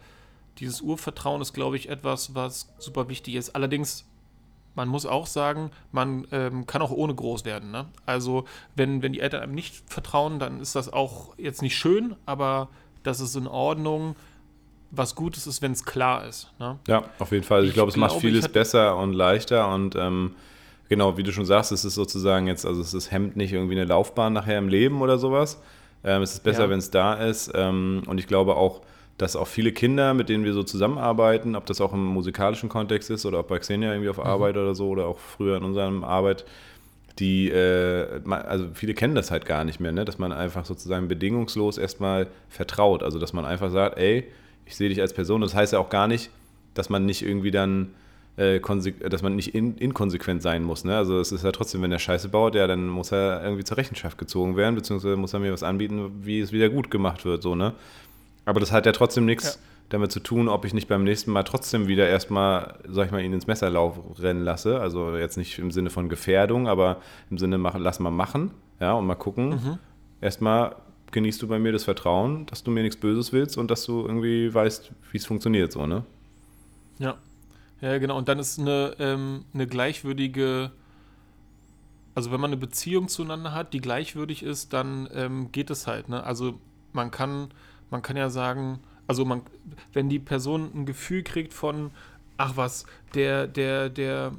dieses 0.59 0.81
Urvertrauen 0.81 1.41
ist, 1.41 1.53
glaube 1.53 1.75
ich, 1.75 1.89
etwas, 1.89 2.35
was 2.35 2.73
super 2.77 3.09
wichtig 3.09 3.35
ist. 3.35 3.51
Allerdings 3.55 4.05
man 4.75 4.87
muss 4.87 5.05
auch 5.05 5.27
sagen, 5.27 5.71
man 5.91 6.27
ähm, 6.31 6.65
kann 6.65 6.81
auch 6.81 6.91
ohne 6.91 7.13
groß 7.13 7.45
werden. 7.45 7.71
Ne? 7.71 7.85
Also, 8.05 8.45
wenn, 8.75 9.01
wenn 9.01 9.13
die 9.13 9.19
Eltern 9.19 9.41
einem 9.41 9.55
nicht 9.55 9.83
vertrauen, 9.87 10.39
dann 10.39 10.61
ist 10.61 10.75
das 10.75 10.91
auch 10.91 11.37
jetzt 11.37 11.61
nicht 11.61 11.75
schön, 11.75 12.15
aber 12.25 12.69
das 13.03 13.19
ist 13.19 13.35
in 13.35 13.47
Ordnung. 13.47 14.15
Was 14.93 15.15
Gutes 15.15 15.47
ist, 15.47 15.61
wenn 15.61 15.71
es 15.71 15.85
klar 15.85 16.25
ist. 16.27 16.51
Ne? 16.59 16.77
Ja, 16.87 17.03
auf 17.19 17.31
jeden 17.31 17.45
Fall. 17.45 17.59
Also 17.59 17.65
ich, 17.65 17.69
ich 17.69 17.75
glaube, 17.75 17.91
es 17.91 17.95
macht 17.95 18.17
vieles 18.17 18.49
besser 18.49 18.97
und 18.97 19.13
leichter 19.13 19.73
und 19.73 19.95
ähm, 19.95 20.35
genau, 20.89 21.15
wie 21.15 21.23
du 21.23 21.31
schon 21.31 21.45
sagst, 21.45 21.71
es 21.71 21.85
ist 21.85 21.95
sozusagen 21.95 22.47
jetzt, 22.47 22.65
also 22.65 22.81
es 22.81 22.93
ist, 22.93 23.09
hemmt 23.09 23.37
nicht 23.37 23.53
irgendwie 23.53 23.75
eine 23.75 23.85
Laufbahn 23.85 24.33
nachher 24.33 24.57
im 24.57 24.67
Leben 24.67 25.01
oder 25.01 25.17
sowas. 25.17 25.61
Ähm, 26.03 26.21
es 26.21 26.33
ist 26.33 26.43
besser, 26.43 26.63
ja. 26.63 26.69
wenn 26.69 26.79
es 26.79 26.91
da 26.91 27.13
ist. 27.13 27.51
Ähm, 27.55 28.03
und 28.07 28.17
ich 28.17 28.27
glaube 28.27 28.57
auch, 28.57 28.81
dass 29.21 29.35
auch 29.35 29.47
viele 29.47 29.71
Kinder, 29.71 30.15
mit 30.15 30.29
denen 30.29 30.45
wir 30.45 30.53
so 30.53 30.63
zusammenarbeiten, 30.63 31.55
ob 31.55 31.67
das 31.67 31.79
auch 31.79 31.93
im 31.93 32.03
musikalischen 32.03 32.69
Kontext 32.69 33.11
ist 33.11 33.23
oder 33.25 33.39
ob 33.39 33.49
bei 33.49 33.59
Xenia 33.59 33.91
irgendwie 33.91 34.09
auf 34.09 34.17
mhm. 34.17 34.23
Arbeit 34.23 34.57
oder 34.57 34.73
so 34.73 34.89
oder 34.89 35.05
auch 35.05 35.19
früher 35.19 35.57
in 35.57 35.63
unserer 35.63 36.03
Arbeit, 36.03 36.43
die, 37.19 37.49
äh, 37.49 38.21
also 38.27 38.69
viele 38.73 38.95
kennen 38.95 39.13
das 39.13 39.29
halt 39.29 39.45
gar 39.45 39.63
nicht 39.63 39.79
mehr, 39.79 39.91
ne? 39.91 40.05
dass 40.05 40.17
man 40.17 40.31
einfach 40.31 40.65
sozusagen 40.65 41.07
bedingungslos 41.07 41.77
erstmal 41.77 42.27
vertraut. 42.49 43.03
Also 43.03 43.19
dass 43.19 43.31
man 43.31 43.45
einfach 43.45 43.69
sagt, 43.69 43.99
ey, 43.99 44.23
ich 44.65 44.75
sehe 44.75 44.89
dich 44.89 44.99
als 45.01 45.13
Person. 45.13 45.41
Das 45.41 45.53
heißt 45.53 45.73
ja 45.73 45.79
auch 45.79 45.89
gar 45.89 46.07
nicht, 46.07 46.31
dass 46.73 46.89
man 46.89 47.05
nicht 47.05 47.21
irgendwie 47.21 47.51
dann, 47.51 47.91
äh, 48.37 48.59
dass 48.59 49.21
man 49.21 49.35
nicht 49.35 49.53
in, 49.53 49.77
inkonsequent 49.77 50.41
sein 50.41 50.63
muss. 50.63 50.83
Ne? 50.83 50.97
Also 50.97 51.19
es 51.19 51.31
ist 51.31 51.43
ja 51.43 51.51
trotzdem, 51.51 51.83
wenn 51.83 51.91
er 51.91 51.99
Scheiße 51.99 52.29
baut, 52.29 52.55
ja, 52.55 52.65
dann 52.65 52.87
muss 52.87 53.11
er 53.11 53.43
irgendwie 53.43 53.65
zur 53.65 53.77
Rechenschaft 53.77 54.17
gezogen 54.17 54.57
werden, 54.57 54.73
beziehungsweise 54.73 55.15
muss 55.15 55.33
er 55.33 55.41
mir 55.41 55.53
was 55.53 55.61
anbieten, 55.61 56.23
wie 56.23 56.39
es 56.39 56.51
wieder 56.51 56.69
gut 56.69 56.89
gemacht 56.89 57.23
wird. 57.23 57.43
So, 57.43 57.53
ne? 57.53 57.73
Aber 58.45 58.59
das 58.59 58.71
hat 58.71 58.85
ja 58.85 58.91
trotzdem 58.91 59.25
nichts 59.25 59.55
ja. 59.55 59.61
damit 59.89 60.11
zu 60.11 60.19
tun, 60.19 60.47
ob 60.47 60.65
ich 60.65 60.73
nicht 60.73 60.87
beim 60.87 61.03
nächsten 61.03 61.31
Mal 61.31 61.43
trotzdem 61.43 61.87
wieder 61.87 62.07
erstmal, 62.07 62.79
sag 62.87 63.07
ich 63.07 63.11
mal, 63.11 63.21
ihn 63.21 63.33
ins 63.33 63.47
Messerlauf 63.47 63.99
rennen 64.19 64.43
lasse. 64.43 64.79
Also 64.79 65.15
jetzt 65.15 65.37
nicht 65.37 65.59
im 65.59 65.71
Sinne 65.71 65.89
von 65.89 66.09
Gefährdung, 66.09 66.67
aber 66.67 67.01
im 67.29 67.37
Sinne, 67.37 67.57
mach, 67.57 67.77
lass 67.77 67.99
mal 67.99 68.11
machen, 68.11 68.51
ja, 68.79 68.93
und 68.93 69.05
mal 69.05 69.15
gucken. 69.15 69.49
Mhm. 69.49 69.79
Erstmal 70.21 70.75
genießt 71.11 71.41
du 71.41 71.47
bei 71.47 71.59
mir 71.59 71.71
das 71.71 71.83
Vertrauen, 71.83 72.45
dass 72.45 72.63
du 72.63 72.71
mir 72.71 72.83
nichts 72.83 72.99
Böses 72.99 73.33
willst 73.33 73.57
und 73.57 73.69
dass 73.69 73.85
du 73.85 74.01
irgendwie 74.01 74.53
weißt, 74.53 74.91
wie 75.11 75.17
es 75.17 75.25
funktioniert, 75.25 75.71
so, 75.71 75.85
ne? 75.85 76.03
Ja. 76.99 77.17
Ja, 77.81 77.97
genau. 77.97 78.15
Und 78.17 78.29
dann 78.29 78.37
ist 78.37 78.59
eine, 78.59 78.95
ähm, 78.99 79.45
eine 79.53 79.65
gleichwürdige 79.65 80.71
also 82.15 82.31
wenn 82.31 82.41
man 82.41 82.49
eine 82.49 82.57
Beziehung 82.57 83.07
zueinander 83.07 83.53
hat, 83.53 83.73
die 83.73 83.79
gleichwürdig 83.79 84.43
ist, 84.43 84.73
dann 84.73 85.09
ähm, 85.13 85.51
geht 85.51 85.69
es 85.69 85.87
halt. 85.87 86.09
Ne? 86.09 86.23
Also 86.23 86.59
man 86.93 87.11
kann 87.11 87.49
man 87.91 88.01
kann 88.01 88.17
ja 88.17 88.29
sagen, 88.29 88.79
also 89.07 89.25
man, 89.25 89.43
wenn 89.93 90.09
die 90.09 90.19
Person 90.19 90.71
ein 90.73 90.85
Gefühl 90.85 91.23
kriegt 91.23 91.53
von, 91.53 91.91
ach 92.37 92.53
was, 92.55 92.85
der, 93.13 93.47
der, 93.47 93.89
der, 93.89 94.31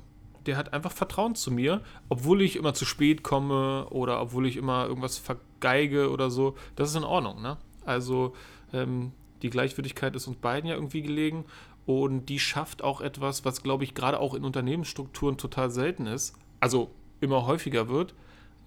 der 0.46 0.56
hat 0.56 0.72
einfach 0.72 0.92
Vertrauen 0.92 1.34
zu 1.34 1.50
mir, 1.50 1.82
obwohl 2.08 2.42
ich 2.42 2.56
immer 2.56 2.74
zu 2.74 2.84
spät 2.84 3.22
komme 3.22 3.86
oder 3.90 4.20
obwohl 4.20 4.46
ich 4.46 4.56
immer 4.56 4.86
irgendwas 4.86 5.18
vergeige 5.18 6.10
oder 6.10 6.30
so, 6.30 6.56
das 6.74 6.90
ist 6.90 6.96
in 6.96 7.04
Ordnung, 7.04 7.40
ne? 7.42 7.58
Also 7.84 8.34
ähm, 8.72 9.12
die 9.42 9.50
Gleichwürdigkeit 9.50 10.14
ist 10.16 10.26
uns 10.26 10.36
beiden 10.36 10.68
ja 10.68 10.74
irgendwie 10.74 11.02
gelegen 11.02 11.44
und 11.84 12.26
die 12.26 12.38
schafft 12.38 12.82
auch 12.82 13.00
etwas, 13.00 13.44
was 13.44 13.62
glaube 13.62 13.84
ich 13.84 13.94
gerade 13.94 14.20
auch 14.20 14.34
in 14.34 14.44
Unternehmensstrukturen 14.44 15.36
total 15.36 15.70
selten 15.70 16.06
ist, 16.06 16.34
also 16.60 16.90
immer 17.20 17.46
häufiger 17.46 17.88
wird, 17.88 18.14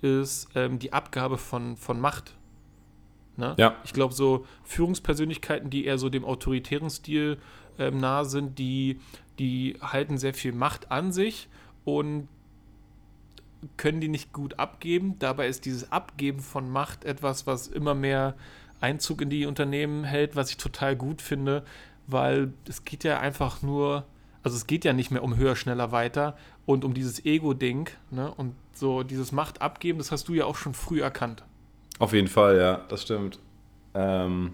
ist 0.01 0.49
ähm, 0.55 0.79
die 0.79 0.93
Abgabe 0.93 1.37
von, 1.37 1.77
von 1.77 1.99
Macht. 1.99 2.35
Ne? 3.37 3.55
Ja. 3.57 3.75
Ich 3.83 3.93
glaube, 3.93 4.13
so 4.13 4.45
Führungspersönlichkeiten, 4.63 5.69
die 5.69 5.85
eher 5.85 5.97
so 5.97 6.09
dem 6.09 6.25
autoritären 6.25 6.89
Stil 6.89 7.37
ähm, 7.77 7.99
nah 7.99 8.23
sind, 8.23 8.59
die, 8.59 8.99
die 9.39 9.77
halten 9.81 10.17
sehr 10.17 10.33
viel 10.33 10.53
Macht 10.53 10.91
an 10.91 11.11
sich 11.11 11.49
und 11.83 12.27
können 13.77 13.99
die 13.99 14.07
nicht 14.07 14.33
gut 14.33 14.59
abgeben. 14.59 15.17
Dabei 15.19 15.47
ist 15.47 15.65
dieses 15.65 15.91
Abgeben 15.91 16.39
von 16.39 16.69
Macht 16.69 17.03
etwas, 17.03 17.47
was 17.47 17.67
immer 17.67 17.95
mehr 17.95 18.35
Einzug 18.81 19.21
in 19.21 19.29
die 19.29 19.45
Unternehmen 19.45 20.03
hält, 20.03 20.35
was 20.35 20.49
ich 20.49 20.57
total 20.57 20.95
gut 20.95 21.21
finde, 21.21 21.63
weil 22.07 22.53
es 22.67 22.85
geht 22.85 23.03
ja 23.03 23.19
einfach 23.19 23.61
nur, 23.61 24.05
also 24.43 24.55
es 24.55 24.67
geht 24.67 24.85
ja 24.85 24.93
nicht 24.93 25.11
mehr 25.11 25.23
um 25.23 25.37
höher, 25.37 25.55
schneller, 25.55 25.91
weiter 25.91 26.37
und 26.65 26.85
um 26.85 26.93
dieses 26.93 27.25
Ego-Ding 27.25 27.89
ne? 28.11 28.31
und 28.31 28.53
so 28.73 29.03
dieses 29.03 29.31
Macht 29.31 29.61
abgeben, 29.61 29.97
das 29.97 30.11
hast 30.11 30.27
du 30.27 30.33
ja 30.33 30.45
auch 30.45 30.55
schon 30.55 30.73
früh 30.73 31.01
erkannt. 31.01 31.43
Auf 31.99 32.13
jeden 32.13 32.27
Fall, 32.27 32.57
ja, 32.57 32.81
das 32.89 33.03
stimmt. 33.03 33.39
Ähm, 33.93 34.53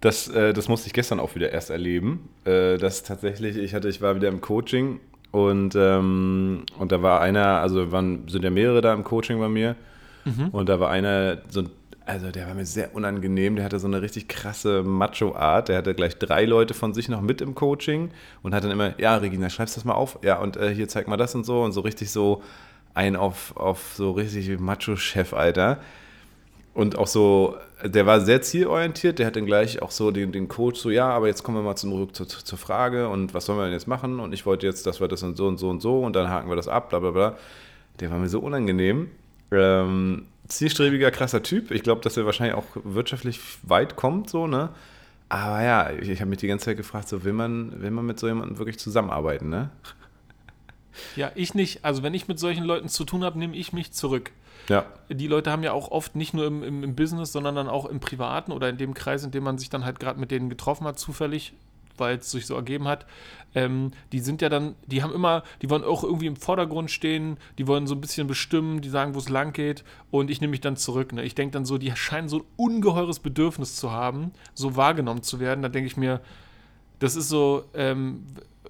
das, 0.00 0.28
äh, 0.28 0.52
das 0.52 0.68
musste 0.68 0.88
ich 0.88 0.92
gestern 0.92 1.20
auch 1.20 1.34
wieder 1.34 1.52
erst 1.52 1.70
erleben. 1.70 2.28
Äh, 2.44 2.76
das 2.76 3.02
tatsächlich, 3.02 3.56
ich 3.56 3.74
hatte, 3.74 3.88
ich 3.88 4.02
war 4.02 4.16
wieder 4.16 4.28
im 4.28 4.40
Coaching 4.40 5.00
und, 5.30 5.74
ähm, 5.76 6.64
und 6.78 6.92
da 6.92 7.02
war 7.02 7.20
einer, 7.20 7.60
also 7.60 7.90
waren, 7.92 8.28
sind 8.28 8.44
ja 8.44 8.50
mehrere 8.50 8.80
da 8.80 8.92
im 8.92 9.04
Coaching 9.04 9.38
bei 9.38 9.48
mir. 9.48 9.76
Mhm. 10.24 10.48
Und 10.48 10.68
da 10.68 10.78
war 10.78 10.90
einer, 10.90 11.38
so, 11.48 11.64
also 12.04 12.30
der 12.30 12.48
war 12.48 12.54
mir 12.54 12.66
sehr 12.66 12.94
unangenehm, 12.94 13.56
der 13.56 13.64
hatte 13.64 13.78
so 13.78 13.86
eine 13.86 14.02
richtig 14.02 14.28
krasse 14.28 14.82
Macho-Art. 14.82 15.68
Der 15.68 15.78
hatte 15.78 15.94
gleich 15.94 16.18
drei 16.18 16.44
Leute 16.44 16.74
von 16.74 16.94
sich 16.94 17.08
noch 17.08 17.22
mit 17.22 17.40
im 17.40 17.54
Coaching 17.54 18.10
und 18.42 18.54
hat 18.54 18.64
dann 18.64 18.70
immer, 18.70 18.98
ja, 19.00 19.16
Regina, 19.16 19.48
schreibst 19.50 19.76
das 19.76 19.84
mal 19.84 19.94
auf. 19.94 20.18
Ja, 20.22 20.38
und 20.38 20.56
äh, 20.56 20.74
hier 20.74 20.88
zeig 20.88 21.08
mal 21.08 21.16
das 21.16 21.34
und 21.34 21.44
so. 21.44 21.62
Und 21.62 21.72
so 21.72 21.80
richtig 21.80 22.10
so 22.10 22.42
ein 22.92 23.16
auf, 23.16 23.56
auf 23.56 23.92
so 23.94 24.10
richtig 24.10 24.58
Macho-Chef, 24.60 25.32
Alter. 25.32 25.80
Und 26.74 26.96
auch 26.96 27.06
so, 27.06 27.56
der 27.84 28.06
war 28.06 28.20
sehr 28.22 28.40
zielorientiert, 28.40 29.18
der 29.18 29.26
hat 29.26 29.36
dann 29.36 29.44
gleich 29.44 29.82
auch 29.82 29.90
so 29.90 30.10
den, 30.10 30.32
den 30.32 30.48
Coach 30.48 30.80
so, 30.80 30.88
ja, 30.88 31.08
aber 31.10 31.26
jetzt 31.26 31.42
kommen 31.42 31.58
wir 31.58 31.62
mal 31.62 31.76
zurück 31.76 32.16
zur, 32.16 32.26
zur 32.26 32.58
Frage 32.58 33.08
und 33.10 33.34
was 33.34 33.44
sollen 33.44 33.58
wir 33.58 33.64
denn 33.64 33.74
jetzt 33.74 33.88
machen? 33.88 34.20
Und 34.20 34.32
ich 34.32 34.46
wollte 34.46 34.66
jetzt, 34.66 34.86
dass 34.86 34.98
wir 34.98 35.08
das 35.08 35.22
und 35.22 35.36
so 35.36 35.48
und 35.48 35.58
so 35.58 35.68
und 35.68 35.82
so 35.82 36.00
und 36.00 36.16
dann 36.16 36.30
haken 36.30 36.48
wir 36.48 36.56
das 36.56 36.68
ab, 36.68 36.88
bla 36.88 36.98
bla 36.98 37.10
bla. 37.10 37.36
Der 38.00 38.10
war 38.10 38.18
mir 38.18 38.28
so 38.28 38.40
unangenehm. 38.40 39.10
Ähm, 39.50 40.26
zielstrebiger, 40.48 41.10
krasser 41.10 41.42
Typ. 41.42 41.70
Ich 41.70 41.82
glaube, 41.82 42.00
dass 42.00 42.16
er 42.16 42.24
wahrscheinlich 42.24 42.56
auch 42.56 42.64
wirtschaftlich 42.84 43.40
weit 43.62 43.96
kommt, 43.96 44.30
so, 44.30 44.46
ne? 44.46 44.70
Aber 45.28 45.62
ja, 45.62 45.90
ich, 45.90 46.08
ich 46.08 46.20
habe 46.20 46.30
mich 46.30 46.38
die 46.38 46.46
ganze 46.46 46.66
Zeit 46.66 46.76
gefragt, 46.76 47.08
so 47.08 47.24
will 47.24 47.32
man, 47.32 47.82
will 47.82 47.90
man 47.90 48.06
mit 48.06 48.18
so 48.18 48.28
jemandem 48.28 48.58
wirklich 48.58 48.78
zusammenarbeiten, 48.78 49.50
ne? 49.50 49.70
Ja, 51.16 51.32
ich 51.34 51.54
nicht. 51.54 51.84
Also 51.84 52.02
wenn 52.02 52.14
ich 52.14 52.28
mit 52.28 52.38
solchen 52.38 52.64
Leuten 52.64 52.88
zu 52.88 53.04
tun 53.04 53.24
habe, 53.24 53.38
nehme 53.38 53.56
ich 53.56 53.72
mich 53.72 53.92
zurück. 53.92 54.32
Ja. 54.68 54.86
Die 55.08 55.26
Leute 55.26 55.50
haben 55.50 55.62
ja 55.62 55.72
auch 55.72 55.90
oft 55.90 56.14
nicht 56.16 56.34
nur 56.34 56.46
im, 56.46 56.62
im, 56.62 56.84
im 56.84 56.94
Business, 56.94 57.32
sondern 57.32 57.54
dann 57.54 57.68
auch 57.68 57.86
im 57.86 58.00
Privaten 58.00 58.52
oder 58.52 58.68
in 58.68 58.76
dem 58.76 58.94
Kreis, 58.94 59.24
in 59.24 59.30
dem 59.30 59.44
man 59.44 59.58
sich 59.58 59.70
dann 59.70 59.84
halt 59.84 60.00
gerade 60.00 60.20
mit 60.20 60.30
denen 60.30 60.48
getroffen 60.48 60.86
hat, 60.86 60.98
zufällig, 60.98 61.52
weil 61.96 62.18
es 62.18 62.30
sich 62.30 62.46
so 62.46 62.54
ergeben 62.54 62.86
hat. 62.86 63.06
Ähm, 63.54 63.90
die 64.12 64.20
sind 64.20 64.40
ja 64.40 64.48
dann, 64.48 64.76
die 64.86 65.02
haben 65.02 65.12
immer, 65.12 65.42
die 65.60 65.68
wollen 65.68 65.84
auch 65.84 66.04
irgendwie 66.04 66.26
im 66.26 66.36
Vordergrund 66.36 66.90
stehen, 66.90 67.36
die 67.58 67.66
wollen 67.66 67.86
so 67.86 67.94
ein 67.94 68.00
bisschen 68.00 68.26
bestimmen, 68.26 68.80
die 68.80 68.88
sagen, 68.88 69.14
wo 69.14 69.18
es 69.18 69.28
lang 69.28 69.52
geht 69.52 69.84
und 70.10 70.30
ich 70.30 70.40
nehme 70.40 70.52
mich 70.52 70.60
dann 70.60 70.76
zurück. 70.76 71.12
Ne? 71.12 71.22
Ich 71.22 71.34
denke 71.34 71.52
dann 71.52 71.64
so, 71.64 71.76
die 71.76 71.94
scheinen 71.94 72.28
so 72.28 72.38
ein 72.38 72.44
ungeheures 72.56 73.18
Bedürfnis 73.18 73.76
zu 73.76 73.90
haben, 73.90 74.32
so 74.54 74.76
wahrgenommen 74.76 75.22
zu 75.22 75.38
werden. 75.40 75.62
Da 75.62 75.68
denke 75.68 75.86
ich 75.86 75.96
mir, 75.96 76.20
das 76.98 77.16
ist 77.16 77.28
so 77.28 77.64
ähm, 77.74 78.24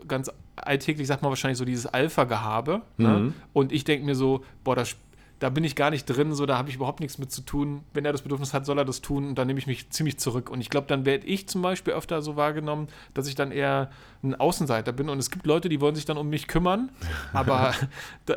ganz 0.09 0.31
alltäglich, 0.67 1.07
sagt 1.07 1.23
man 1.23 1.31
wahrscheinlich 1.31 1.59
so 1.59 1.65
dieses 1.65 1.87
Alpha-Gehabe. 1.87 2.83
Ne? 2.97 3.09
Mhm. 3.09 3.27
Ne? 3.27 3.33
Und 3.53 3.73
ich 3.73 3.85
denke 3.85 4.05
mir 4.05 4.15
so, 4.15 4.45
boah, 4.65 4.77
das 4.77 4.97
da 5.43 5.51
bin 5.51 5.65
ich 5.65 5.75
gar 5.75 5.91
nicht 5.91 6.05
drin, 6.05 6.35
so 6.35 6.47
da 6.47 6.57
habe 6.57 6.69
ich 6.69 6.77
überhaupt 6.77 7.01
nichts 7.01 7.19
mit 7.19 7.33
zu 7.33 7.43
tun. 7.43 7.83
Wenn 7.93 8.05
er 8.05 8.13
das 8.13 8.23
Bedürfnis 8.23 8.55
hat, 8.55 8.65
soll 8.65 8.79
er 8.79 8.85
das 8.85 9.01
tun 9.01 9.27
und 9.27 9.35
dann 9.35 9.49
nehme 9.49 9.59
ich 9.59 9.67
mich 9.67 9.91
ziemlich 9.91 10.19
zurück. 10.19 10.49
Und 10.49 10.61
ich 10.61 10.71
glaube, 10.71 10.87
dann 10.87 11.05
werde 11.05 11.27
ich 11.27 11.49
zum 11.49 11.63
Beispiel 11.63 11.95
öfter 11.95 12.23
so 12.23 12.37
wahrgenommen, 12.37 12.87
dass 13.13 13.27
ich 13.27 13.35
dann 13.35 13.51
eher 13.51 13.91
ein 14.23 14.37
Außenseiter 14.37 14.93
bin. 14.93 15.09
Und 15.09 15.19
es 15.19 15.33
gibt 15.33 15.45
Leute, 15.45 15.69
die 15.69 15.81
wollen 15.81 15.97
sich 15.97 16.05
dann 16.05 16.17
um 16.17 16.29
mich 16.29 16.47
kümmern, 16.47 16.91
aber 17.33 17.75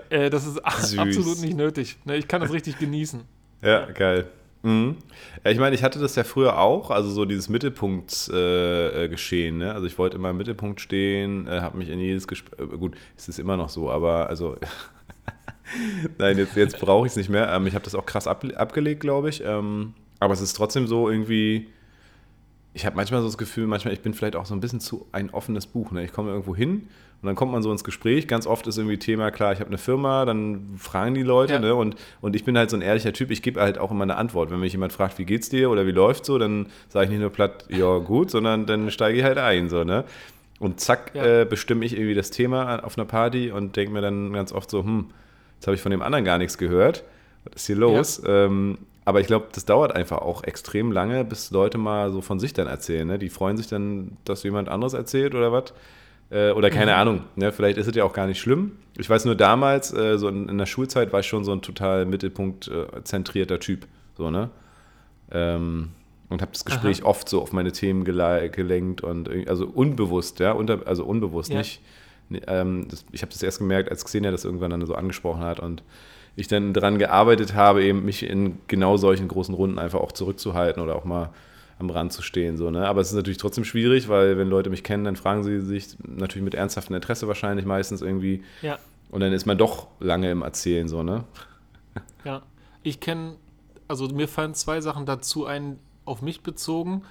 äh, 0.10 0.32
das 0.32 0.48
ist 0.48 0.56
Süß. 0.56 0.98
absolut 0.98 1.42
nicht 1.42 1.56
nötig. 1.56 1.98
Ne, 2.06 2.16
ich 2.16 2.28
kann 2.28 2.42
das 2.42 2.52
richtig 2.52 2.80
genießen. 2.80 3.22
Ja, 3.62 3.86
geil. 3.92 4.28
Mhm. 4.66 4.98
Ja, 5.44 5.52
ich 5.52 5.60
meine, 5.60 5.76
ich 5.76 5.84
hatte 5.84 6.00
das 6.00 6.16
ja 6.16 6.24
früher 6.24 6.58
auch, 6.58 6.90
also 6.90 7.12
so 7.12 7.26
dieses 7.26 7.50
Mittelpunkt-Geschehen. 7.50 9.62
Äh, 9.62 9.66
ne? 9.66 9.74
Also 9.74 9.86
ich 9.86 10.00
wollte 10.00 10.18
immer 10.18 10.32
im 10.32 10.38
Mittelpunkt 10.38 10.82
stehen, 10.82 11.48
äh, 11.48 11.62
habe 11.62 11.78
mich 11.78 11.90
in 11.90 12.00
jedes 12.00 12.28
Gespräch, 12.28 12.60
äh, 12.60 12.78
gut, 12.78 12.96
es 13.16 13.30
ist 13.30 13.38
immer 13.38 13.58
noch 13.58 13.70
so, 13.70 13.92
aber 13.92 14.28
also 14.28 14.58
Nein, 16.18 16.40
jetzt, 16.40 16.56
jetzt 16.56 16.80
brauche 16.80 17.06
ich 17.06 17.12
es 17.12 17.16
nicht 17.16 17.30
mehr. 17.30 17.52
Ähm, 17.52 17.68
ich 17.68 17.76
habe 17.76 17.86
das 17.86 17.94
auch 17.94 18.08
krass 18.08 18.26
ab, 18.28 18.44
abgelegt, 18.56 19.02
glaube 19.02 19.30
ich. 19.30 19.44
Ähm, 19.46 19.94
aber 20.20 20.34
es 20.34 20.42
ist 20.42 20.54
trotzdem 20.54 20.88
so 20.88 21.10
irgendwie. 21.10 21.68
Ich 22.74 22.86
habe 22.86 22.96
manchmal 22.96 23.22
so 23.22 23.28
das 23.28 23.38
Gefühl, 23.38 23.68
manchmal, 23.68 23.94
ich 23.94 24.02
bin 24.02 24.14
vielleicht 24.14 24.36
auch 24.36 24.46
so 24.46 24.56
ein 24.56 24.60
bisschen 24.60 24.80
zu 24.80 25.08
ein 25.12 25.30
offenes 25.30 25.68
Buch. 25.68 25.92
Ne? 25.92 26.04
Ich 26.04 26.12
komme 26.12 26.32
irgendwo 26.32 26.56
hin 26.56 26.88
und 27.22 27.28
dann 27.28 27.36
kommt 27.36 27.52
man 27.52 27.64
so 27.64 27.72
ins 27.72 27.84
Gespräch. 27.84 28.28
Ganz 28.28 28.46
oft 28.46 28.68
ist 28.68 28.78
irgendwie 28.78 28.98
Thema, 28.98 29.32
klar, 29.32 29.54
ich 29.54 29.60
habe 29.60 29.70
eine 29.70 29.78
Firma, 29.78 30.26
dann 30.26 30.76
fragen 30.78 31.16
die 31.16 31.24
Leute. 31.24 31.54
Ja. 31.54 31.60
Ne? 31.60 31.76
Und, 31.76 31.96
und 32.22 32.36
ich 32.36 32.44
bin 32.44 32.58
halt 32.58 32.70
so 32.70 32.78
ein 32.78 32.82
ehrlicher 32.82 33.14
Typ, 33.14 33.32
ich 33.32 33.42
gebe 33.42 33.62
halt 33.62 33.78
auch 33.78 33.92
immer 33.92 34.04
eine 34.04 34.18
Antwort. 34.18 34.52
Wenn 34.52 34.60
mich 34.60 34.74
jemand 34.74 34.94
fragt, 34.94 35.18
wie 35.18 35.26
geht's 35.26 35.50
dir 35.50 35.70
oder 35.70 35.88
wie 35.88 35.92
läuft 35.92 36.26
so, 36.26 36.38
dann 36.38 36.68
sage 36.90 37.06
ich 37.06 37.12
nicht 37.12 37.22
nur 37.22 37.32
platt, 37.32 37.66
ja 37.70 37.98
gut, 37.98 38.30
sondern 38.30 38.66
dann 38.66 38.92
steige 38.92 39.18
ich 39.18 39.24
halt 39.24 39.38
ein. 39.38 39.70
So, 39.70 39.84
ne? 39.84 40.04
Und 40.60 40.80
zack, 40.80 41.12
ja. 41.14 41.42
äh, 41.42 41.46
bestimme 41.46 41.86
ich 41.86 41.94
irgendwie 41.94 42.16
das 42.16 42.32
Thema 42.32 42.84
auf 42.84 42.98
einer 42.98 43.06
Party 43.06 43.52
und 43.52 43.76
denke 43.76 43.94
mir 43.94 44.02
dann 44.02 44.32
ganz 44.32 44.52
oft 44.54 44.70
so, 44.70 44.84
hm, 44.84 45.08
Jetzt 45.66 45.68
habe 45.68 45.76
ich 45.76 45.82
von 45.82 45.92
dem 45.92 46.04
anderen 46.04 46.26
gar 46.26 46.38
nichts 46.38 46.60
gehört. 46.60 47.04
Was 47.46 47.64
ist 47.64 47.66
hier 47.66 47.76
los? 47.76 48.22
Ja. 48.24 48.46
Ähm, 48.46 48.78
aber 49.04 49.20
ich 49.20 49.28
glaube, 49.28 49.48
das 49.52 49.66
dauert 49.66 49.96
einfach 49.96 50.20
auch 50.20 50.44
extrem 50.44 50.92
lange, 50.92 51.24
bis 51.24 51.52
Leute 51.52 51.78
mal 51.78 52.12
so 52.12 52.22
von 52.22 52.40
sich 52.40 52.54
dann 52.54 52.68
erzählen. 52.68 53.08
Ne? 53.08 53.18
Die 53.18 53.30
freuen 53.30 53.58
sich 53.58 53.68
dann, 53.68 54.18
dass 54.26 54.44
jemand 54.44 54.70
anderes 54.70 54.94
erzählt 54.94 55.34
oder 55.34 55.52
was. 55.52 55.74
Äh, 56.30 56.52
oder 56.52 56.70
keine 56.70 56.92
mhm. 56.92 56.98
Ahnung. 56.98 57.22
Ne? 57.36 57.52
Vielleicht 57.52 57.78
ist 57.78 57.88
es 57.88 57.96
ja 57.96 58.04
auch 58.04 58.14
gar 58.14 58.28
nicht 58.28 58.40
schlimm. 58.40 58.74
Ich 58.98 59.10
weiß 59.10 59.26
nur 59.26 59.36
damals, 59.36 59.94
äh, 59.94 60.18
so 60.18 60.28
in, 60.28 60.50
in, 60.50 60.58
der 60.58 60.66
Schulzeit, 60.66 61.14
war 61.14 61.20
ich 61.20 61.28
schon 61.28 61.44
so 61.44 61.52
ein 61.52 61.62
total 61.62 62.06
mittelpunktzentrierter 62.06 63.56
äh, 63.56 63.60
Typ. 63.60 63.88
So, 64.18 64.32
ne? 64.32 64.50
Ähm, 65.32 65.90
und 66.30 66.42
habe 66.42 66.52
das 66.52 66.66
Gespräch 66.66 67.04
Aha. 67.04 67.10
oft 67.10 67.30
so 67.30 67.42
auf 67.42 67.54
meine 67.54 67.72
Themen 67.72 68.04
gelenkt 68.04 69.02
und 69.02 69.30
also 69.48 69.68
unbewusst, 69.68 70.40
ja, 70.40 70.54
unter, 70.54 70.88
also 70.88 71.06
unbewusst, 71.06 71.52
ja. 71.52 71.60
nicht 71.60 71.82
ähm, 72.48 72.88
das, 72.90 73.06
ich 73.12 73.22
habe 73.22 73.32
das 73.32 73.44
erst 73.44 73.60
gemerkt, 73.60 73.90
als 73.90 74.06
Xenia 74.06 74.32
das 74.32 74.46
irgendwann 74.46 74.72
dann 74.72 74.86
so 74.86 74.96
angesprochen 74.96 75.42
hat 75.42 75.60
und 75.60 75.84
ich 76.36 76.48
dann 76.48 76.74
daran 76.74 76.98
gearbeitet 76.98 77.54
habe, 77.54 77.84
eben 77.84 78.04
mich 78.04 78.28
in 78.28 78.58
genau 78.68 78.98
solchen 78.98 79.28
großen 79.28 79.56
Runden 79.56 79.80
einfach 79.80 80.00
auch 80.00 80.12
zurückzuhalten 80.12 80.82
oder 80.82 80.96
auch 80.96 81.06
mal 81.06 81.30
am 81.80 81.90
Rand 81.90 82.14
zu 82.14 82.22
stehen. 82.22 82.58
So, 82.58 82.70
ne? 82.72 82.88
Aber 82.88 83.02
es 83.02 83.10
ist 83.10 83.16
natürlich 83.16 83.38
trotzdem 83.38 83.66
schwierig, 83.66 84.08
weil 84.08 84.38
wenn 84.38 84.50
Leute 84.50 84.70
mich 84.70 84.84
kennen, 84.84 85.04
dann 85.04 85.16
fragen 85.16 85.44
sie 85.44 85.62
sich 85.62 85.98
natürlich 86.04 86.44
mit 86.44 86.54
ernsthaftem 86.54 86.96
Interesse 86.96 87.28
wahrscheinlich 87.28 87.66
meistens 87.66 88.02
irgendwie. 88.02 88.44
Ja. 88.62 88.80
Und 89.10 89.22
dann 89.22 89.34
ist 89.34 89.46
man 89.46 89.58
doch 89.58 89.88
lange 90.00 90.32
im 90.32 90.42
Erzählen, 90.42 90.88
so, 90.88 91.04
ne? 91.04 91.24
Ja, 92.24 92.42
ich 92.84 93.00
kenne, 93.00 93.36
also 93.88 94.08
mir 94.08 94.28
fallen 94.28 94.54
zwei 94.54 94.82
Sachen 94.82 95.06
dazu 95.06 95.46
ein, 95.46 95.80
auf 96.06 96.22
mich 96.22 96.42
bezogen 96.42 97.04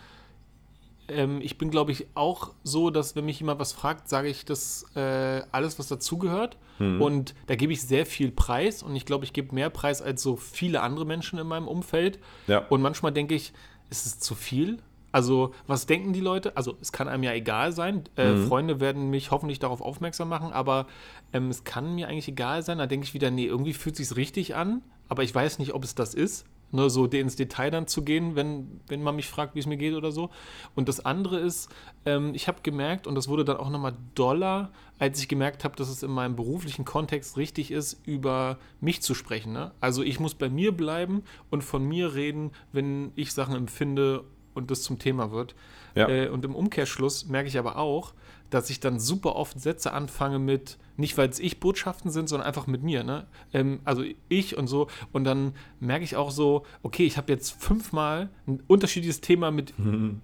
ähm, 1.09 1.41
ich 1.43 1.59
bin, 1.59 1.71
glaube 1.71 1.93
ich, 1.93 2.07
auch 2.15 2.53
so, 2.63 2.91
dass 2.91 3.17
wenn 3.17 3.25
mich 3.25 3.41
jemand 3.41 3.61
was 3.61 3.73
fragt, 3.73 4.09
sage 4.09 4.29
ich 4.29 4.45
das 4.45 4.87
äh, 4.95 5.43
alles, 5.53 5.79
was 5.79 5.89
dazugehört. 5.89 6.57
Mhm. 6.79 7.01
Und 7.01 7.35
da 7.47 7.57
gebe 7.57 7.73
ich 7.73 7.83
sehr 7.83 8.07
viel 8.07 8.31
Preis. 8.31 8.83
Und 8.83 8.97
ich 8.97 9.07
glaube, 9.07 9.25
ich 9.25 9.33
gebe 9.33 9.55
mehr 9.55 9.71
Preis 9.71 10.03
als 10.03 10.23
so 10.23 10.37
viele 10.37 10.81
andere 10.81 11.05
Menschen 11.05 11.39
in 11.39 11.47
meinem 11.47 11.69
Umfeld. 11.69 12.19
Ja. 12.47 12.59
Und 12.69 12.83
manchmal 12.83 13.13
denke 13.13 13.35
ich, 13.35 13.53
ist 13.95 14.07
es 14.07 14.19
zu 14.19 14.35
viel? 14.35 14.79
Also, 15.13 15.55
was 15.69 15.87
denken 15.87 16.13
die 16.13 16.21
Leute? 16.21 16.57
Also, 16.57 16.77
es 16.81 16.91
kann 16.91 17.07
einem 17.07 17.23
ja 17.23 17.33
egal 17.33 17.73
sein. 17.73 18.03
Äh, 18.17 18.33
mhm. 18.33 18.49
Freunde 18.49 18.81
werden 18.81 19.11
mich 19.11 19.31
hoffentlich 19.31 19.61
darauf 19.61 19.81
aufmerksam 19.81 20.29
machen, 20.29 20.53
aber 20.53 20.87
ähm, 21.33 21.51
es 21.51 21.63
kann 21.63 21.95
mir 21.95 22.09
eigentlich 22.09 22.27
egal 22.27 22.65
sein. 22.65 22.79
Da 22.79 22.87
denke 22.87 23.07
ich 23.07 23.15
wieder, 23.15 23.31
nee, 23.31 23.47
irgendwie 23.47 23.75
fühlt 23.75 23.99
es 23.99 24.09
sich 24.09 24.17
richtig 24.17 24.57
an, 24.57 24.83
aber 25.09 25.23
ich 25.23 25.33
weiß 25.33 25.61
nicht, 25.61 25.73
ob 25.73 25.85
es 25.85 25.95
das 25.95 26.15
ist 26.15 26.47
ne, 26.73 26.91
so 26.91 27.07
ins 27.07 27.37
Detail 27.37 27.71
dann 27.71 27.87
zu 27.87 28.03
gehen, 28.03 28.37
wenn, 28.37 28.81
wenn 28.89 29.03
man 29.03 29.17
mich 29.17 29.29
fragt, 29.29 29.55
wie 29.55 29.61
es 29.61 29.67
mir 29.67 29.77
geht 29.77 29.95
oder 29.95 30.13
so. 30.13 30.31
Und 30.75 30.89
das 30.89 31.05
andere 31.05 31.39
ist, 31.39 31.71
ähm, 32.05 32.35
ich 32.35 32.49
habe 32.49 32.59
gemerkt, 32.63 33.07
und 33.07 33.15
das 33.15 33.29
wurde 33.29 33.45
dann 33.45 33.57
auch 33.57 33.71
nochmal 33.71 33.95
doller, 34.15 34.71
als 34.99 35.21
ich 35.21 35.29
gemerkt 35.29 35.65
habe, 35.65 35.77
dass 35.77 35.89
es 35.89 36.03
in 36.03 36.11
meinem 36.11 36.37
beruflichen 36.37 36.85
Kontext 36.85 37.37
richtig 37.37 37.71
ist, 37.71 38.01
über 38.07 38.59
mich 38.81 39.03
zu 39.03 39.15
sprechen. 39.15 39.53
Ne? 39.53 39.73
Also 39.81 40.03
ich 40.03 40.21
muss 40.21 40.35
bei 40.35 40.49
mir 40.49 40.73
bleiben 40.73 41.23
und 41.51 41.63
von 41.63 41.85
mir 41.85 42.15
reden, 42.15 42.53
wenn 42.73 43.13
ich 43.17 43.33
Sachen 43.33 43.55
empfinde 43.55 44.25
und 44.55 44.71
das 44.71 44.83
zum 44.83 44.99
Thema 44.99 45.33
wird. 45.33 45.55
Ja. 45.95 46.09
Äh, 46.09 46.29
und 46.29 46.45
im 46.45 46.55
Umkehrschluss 46.55 47.27
merke 47.27 47.49
ich 47.49 47.59
aber 47.59 47.77
auch, 47.77 48.15
dass 48.51 48.71
ich 48.71 48.81
dann 48.81 49.01
super 49.01 49.37
oft 49.37 49.61
Sätze 49.61 49.93
anfange 49.93 50.39
mit, 50.39 50.79
nicht 50.97 51.19
weil 51.19 51.29
es 51.29 51.39
ich 51.39 51.61
Botschaften 51.61 52.11
sind, 52.11 52.29
sondern 52.29 52.47
einfach 52.47 52.67
mit 52.67 52.83
mir, 52.83 53.03
ne? 53.03 53.27
Ähm, 53.53 53.81
also 53.85 54.05
ich 54.29 54.57
und 54.57 54.67
so. 54.67 54.89
Und 55.13 55.25
dann 55.25 55.55
merke 55.81 56.05
ich 56.05 56.17
auch 56.17 56.31
so, 56.31 56.65
okay, 56.83 57.05
ich 57.05 57.17
habe 57.17 57.33
jetzt 57.33 57.51
fünfmal 57.61 58.29
ein 58.47 58.63
unterschiedliches 58.67 59.21
Thema 59.21 59.51
mit 59.51 59.77
mhm. 59.79 60.21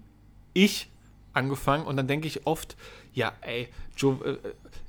ich 0.53 0.91
angefangen 1.33 1.87
und 1.87 1.97
dann 1.97 2.07
denke 2.07 2.27
ich 2.27 2.47
oft, 2.47 2.77
ja, 3.13 3.33
ey, 3.41 3.69
Joe, 3.97 4.17
äh, 4.25 4.39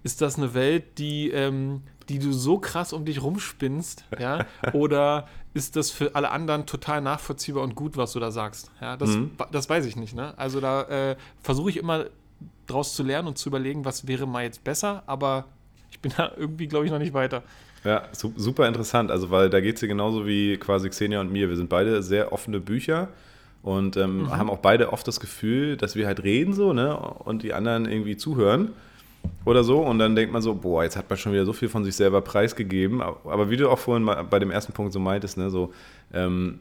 ist 0.03 0.21
das 0.21 0.37
eine 0.37 0.53
Welt, 0.53 0.97
die, 0.97 1.29
ähm, 1.29 1.83
die 2.09 2.19
du 2.19 2.31
so 2.31 2.57
krass 2.59 2.93
um 2.93 3.05
dich 3.05 3.21
rumspinnst, 3.21 4.05
ja? 4.19 4.45
Oder 4.73 5.27
ist 5.53 5.75
das 5.75 5.91
für 5.91 6.15
alle 6.15 6.31
anderen 6.31 6.65
total 6.65 7.01
nachvollziehbar 7.01 7.63
und 7.63 7.75
gut, 7.75 7.97
was 7.97 8.13
du 8.13 8.19
da 8.19 8.31
sagst? 8.31 8.71
Ja, 8.79 8.97
das, 8.97 9.09
mhm. 9.09 9.31
das 9.51 9.69
weiß 9.69 9.85
ich 9.85 9.95
nicht, 9.95 10.15
ne? 10.15 10.37
Also 10.37 10.59
da 10.59 10.83
äh, 10.83 11.15
versuche 11.41 11.69
ich 11.69 11.77
immer 11.77 12.05
draus 12.67 12.95
zu 12.95 13.03
lernen 13.03 13.27
und 13.27 13.37
zu 13.37 13.49
überlegen, 13.49 13.85
was 13.85 14.07
wäre 14.07 14.25
mal 14.25 14.43
jetzt 14.43 14.63
besser, 14.63 15.03
aber 15.05 15.45
ich 15.91 15.99
bin 15.99 16.11
da 16.15 16.31
irgendwie, 16.35 16.67
glaube 16.67 16.85
ich, 16.85 16.91
noch 16.91 16.99
nicht 16.99 17.13
weiter. 17.13 17.43
Ja, 17.83 18.03
super 18.13 18.67
interessant. 18.67 19.09
Also, 19.09 19.31
weil 19.31 19.49
da 19.49 19.59
geht 19.59 19.75
es 19.75 19.81
ja 19.81 19.87
genauso 19.87 20.27
wie 20.27 20.57
quasi 20.57 20.89
Xenia 20.89 21.19
und 21.19 21.31
mir. 21.31 21.49
Wir 21.49 21.55
sind 21.55 21.69
beide 21.69 22.03
sehr 22.03 22.31
offene 22.31 22.59
Bücher 22.59 23.09
und 23.63 23.97
ähm, 23.97 24.23
mhm. 24.23 24.37
haben 24.37 24.49
auch 24.49 24.59
beide 24.59 24.93
oft 24.93 25.07
das 25.07 25.19
Gefühl, 25.19 25.77
dass 25.77 25.95
wir 25.95 26.05
halt 26.05 26.23
reden 26.23 26.53
so, 26.53 26.73
ne? 26.73 26.95
Und 26.97 27.43
die 27.43 27.53
anderen 27.53 27.85
irgendwie 27.85 28.17
zuhören 28.17 28.73
oder 29.45 29.63
so. 29.63 29.79
Und 29.79 29.99
dann 29.99 30.15
denkt 30.15 30.31
man 30.31 30.41
so, 30.41 30.53
boah, 30.53 30.83
jetzt 30.83 30.95
hat 30.95 31.09
man 31.09 31.17
schon 31.17 31.33
wieder 31.33 31.45
so 31.45 31.53
viel 31.53 31.69
von 31.69 31.83
sich 31.83 31.95
selber 31.95 32.21
preisgegeben. 32.21 33.01
Aber 33.01 33.49
wie 33.49 33.57
du 33.57 33.69
auch 33.69 33.79
vorhin 33.79 34.09
bei 34.29 34.39
dem 34.39 34.51
ersten 34.51 34.73
Punkt 34.73 34.93
so 34.93 34.99
meintest, 34.99 35.37
ne, 35.37 35.49
so, 35.49 35.73
ähm, 36.13 36.59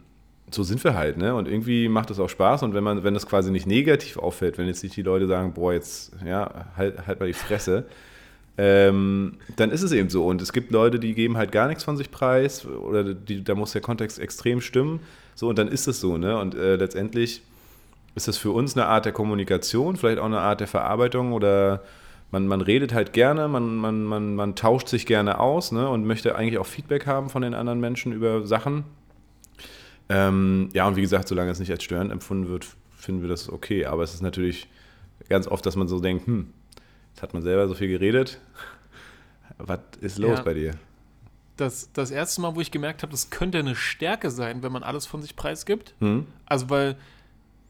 so 0.55 0.63
sind 0.63 0.83
wir 0.85 0.95
halt, 0.95 1.17
ne? 1.17 1.35
Und 1.35 1.49
irgendwie 1.49 1.89
macht 1.89 2.11
es 2.11 2.19
auch 2.19 2.29
Spaß. 2.29 2.63
Und 2.63 2.75
wenn 2.75 2.85
man, 2.85 3.05
wenn 3.05 3.15
das 3.15 3.27
quasi 3.27 3.51
nicht 3.51 3.67
negativ 3.67 4.17
auffällt, 4.17 4.59
wenn 4.59 4.67
jetzt 4.67 4.83
nicht 4.83 4.97
die 4.97 5.03
Leute 5.03 5.27
sagen, 5.27 5.53
boah, 5.53 5.73
jetzt, 5.73 6.13
ja, 6.25 6.67
halt, 6.77 7.07
halt 7.07 7.21
mal 7.21 7.27
die 7.27 7.33
Fresse, 7.33 7.85
ähm, 8.59 9.39
dann 9.57 9.71
ist 9.71 9.83
es 9.83 9.93
eben 9.93 10.11
so. 10.11 10.27
Und 10.27 10.43
es 10.43 10.53
gibt 10.53 10.71
Leute, 10.71 10.99
die 10.99 11.15
geben 11.15 11.37
halt 11.37 11.53
gar 11.53 11.69
nichts 11.69 11.85
von 11.85 11.97
sich 11.97 12.11
preis 12.11 12.67
oder 12.67 13.15
die, 13.15 13.43
da 13.43 13.55
muss 13.55 13.73
der 13.73 13.81
Kontext 13.81 14.19
extrem 14.19 14.61
stimmen. 14.61 15.01
So, 15.35 15.49
und 15.49 15.59
dann 15.59 15.69
ist 15.69 15.89
es 15.89 16.01
so, 16.01 16.19
ne? 16.19 16.39
Und 16.39 16.55
äh, 16.55 16.77
letztendlich 16.77 17.43
ist 18.15 18.29
das 18.29 18.37
für 18.37 18.51
uns 18.51 18.77
eine 18.77 18.87
Art 18.87 19.05
der 19.05 19.13
Kommunikation, 19.13 19.97
vielleicht 19.97 20.19
auch 20.19 20.27
eine 20.27 20.41
Art 20.41 20.61
der 20.61 20.67
Verarbeitung 20.67 21.33
oder 21.33 21.83
man, 22.33 22.47
man 22.47 22.61
redet 22.61 22.93
halt 22.93 23.13
gerne, 23.13 23.49
man, 23.49 23.77
man, 23.77 24.05
man, 24.05 24.35
man 24.35 24.55
tauscht 24.57 24.89
sich 24.89 25.07
gerne 25.07 25.41
aus 25.41 25.73
ne? 25.73 25.89
und 25.89 26.07
möchte 26.07 26.37
eigentlich 26.37 26.59
auch 26.59 26.67
Feedback 26.67 27.07
haben 27.07 27.29
von 27.29 27.43
den 27.43 27.55
anderen 27.55 27.81
Menschen 27.81 28.13
über 28.13 28.47
Sachen. 28.47 28.85
Ähm, 30.11 30.71
ja, 30.73 30.89
und 30.89 30.97
wie 30.97 31.03
gesagt, 31.03 31.29
solange 31.29 31.53
es 31.53 31.61
nicht 31.61 31.71
als 31.71 31.85
störend 31.85 32.11
empfunden 32.11 32.49
wird, 32.49 32.67
finden 32.97 33.23
wir 33.23 33.29
das 33.29 33.49
okay. 33.49 33.87
Aber 33.87 34.03
es 34.03 34.13
ist 34.13 34.23
natürlich 34.23 34.69
ganz 35.29 35.47
oft, 35.47 35.65
dass 35.65 35.77
man 35.77 35.87
so 35.87 36.01
denkt, 36.01 36.27
hm, 36.27 36.53
jetzt 37.11 37.23
hat 37.23 37.33
man 37.33 37.43
selber 37.43 37.69
so 37.69 37.75
viel 37.75 37.89
geredet. 37.89 38.41
Was 39.59 39.79
ist 40.01 40.19
los 40.19 40.39
ja. 40.39 40.43
bei 40.43 40.55
dir? 40.55 40.75
Das, 41.57 41.93
das 41.93 42.11
erste 42.11 42.41
Mal, 42.41 42.57
wo 42.57 42.61
ich 42.61 42.73
gemerkt 42.73 43.03
habe, 43.03 43.13
das 43.13 43.31
könnte 43.31 43.59
eine 43.59 43.77
Stärke 43.77 44.31
sein, 44.31 44.63
wenn 44.65 44.73
man 44.73 44.83
alles 44.83 45.07
von 45.07 45.23
sich 45.23 45.37
preisgibt. 45.37 45.95
Hm. 46.01 46.27
Also, 46.45 46.71
weil 46.71 46.97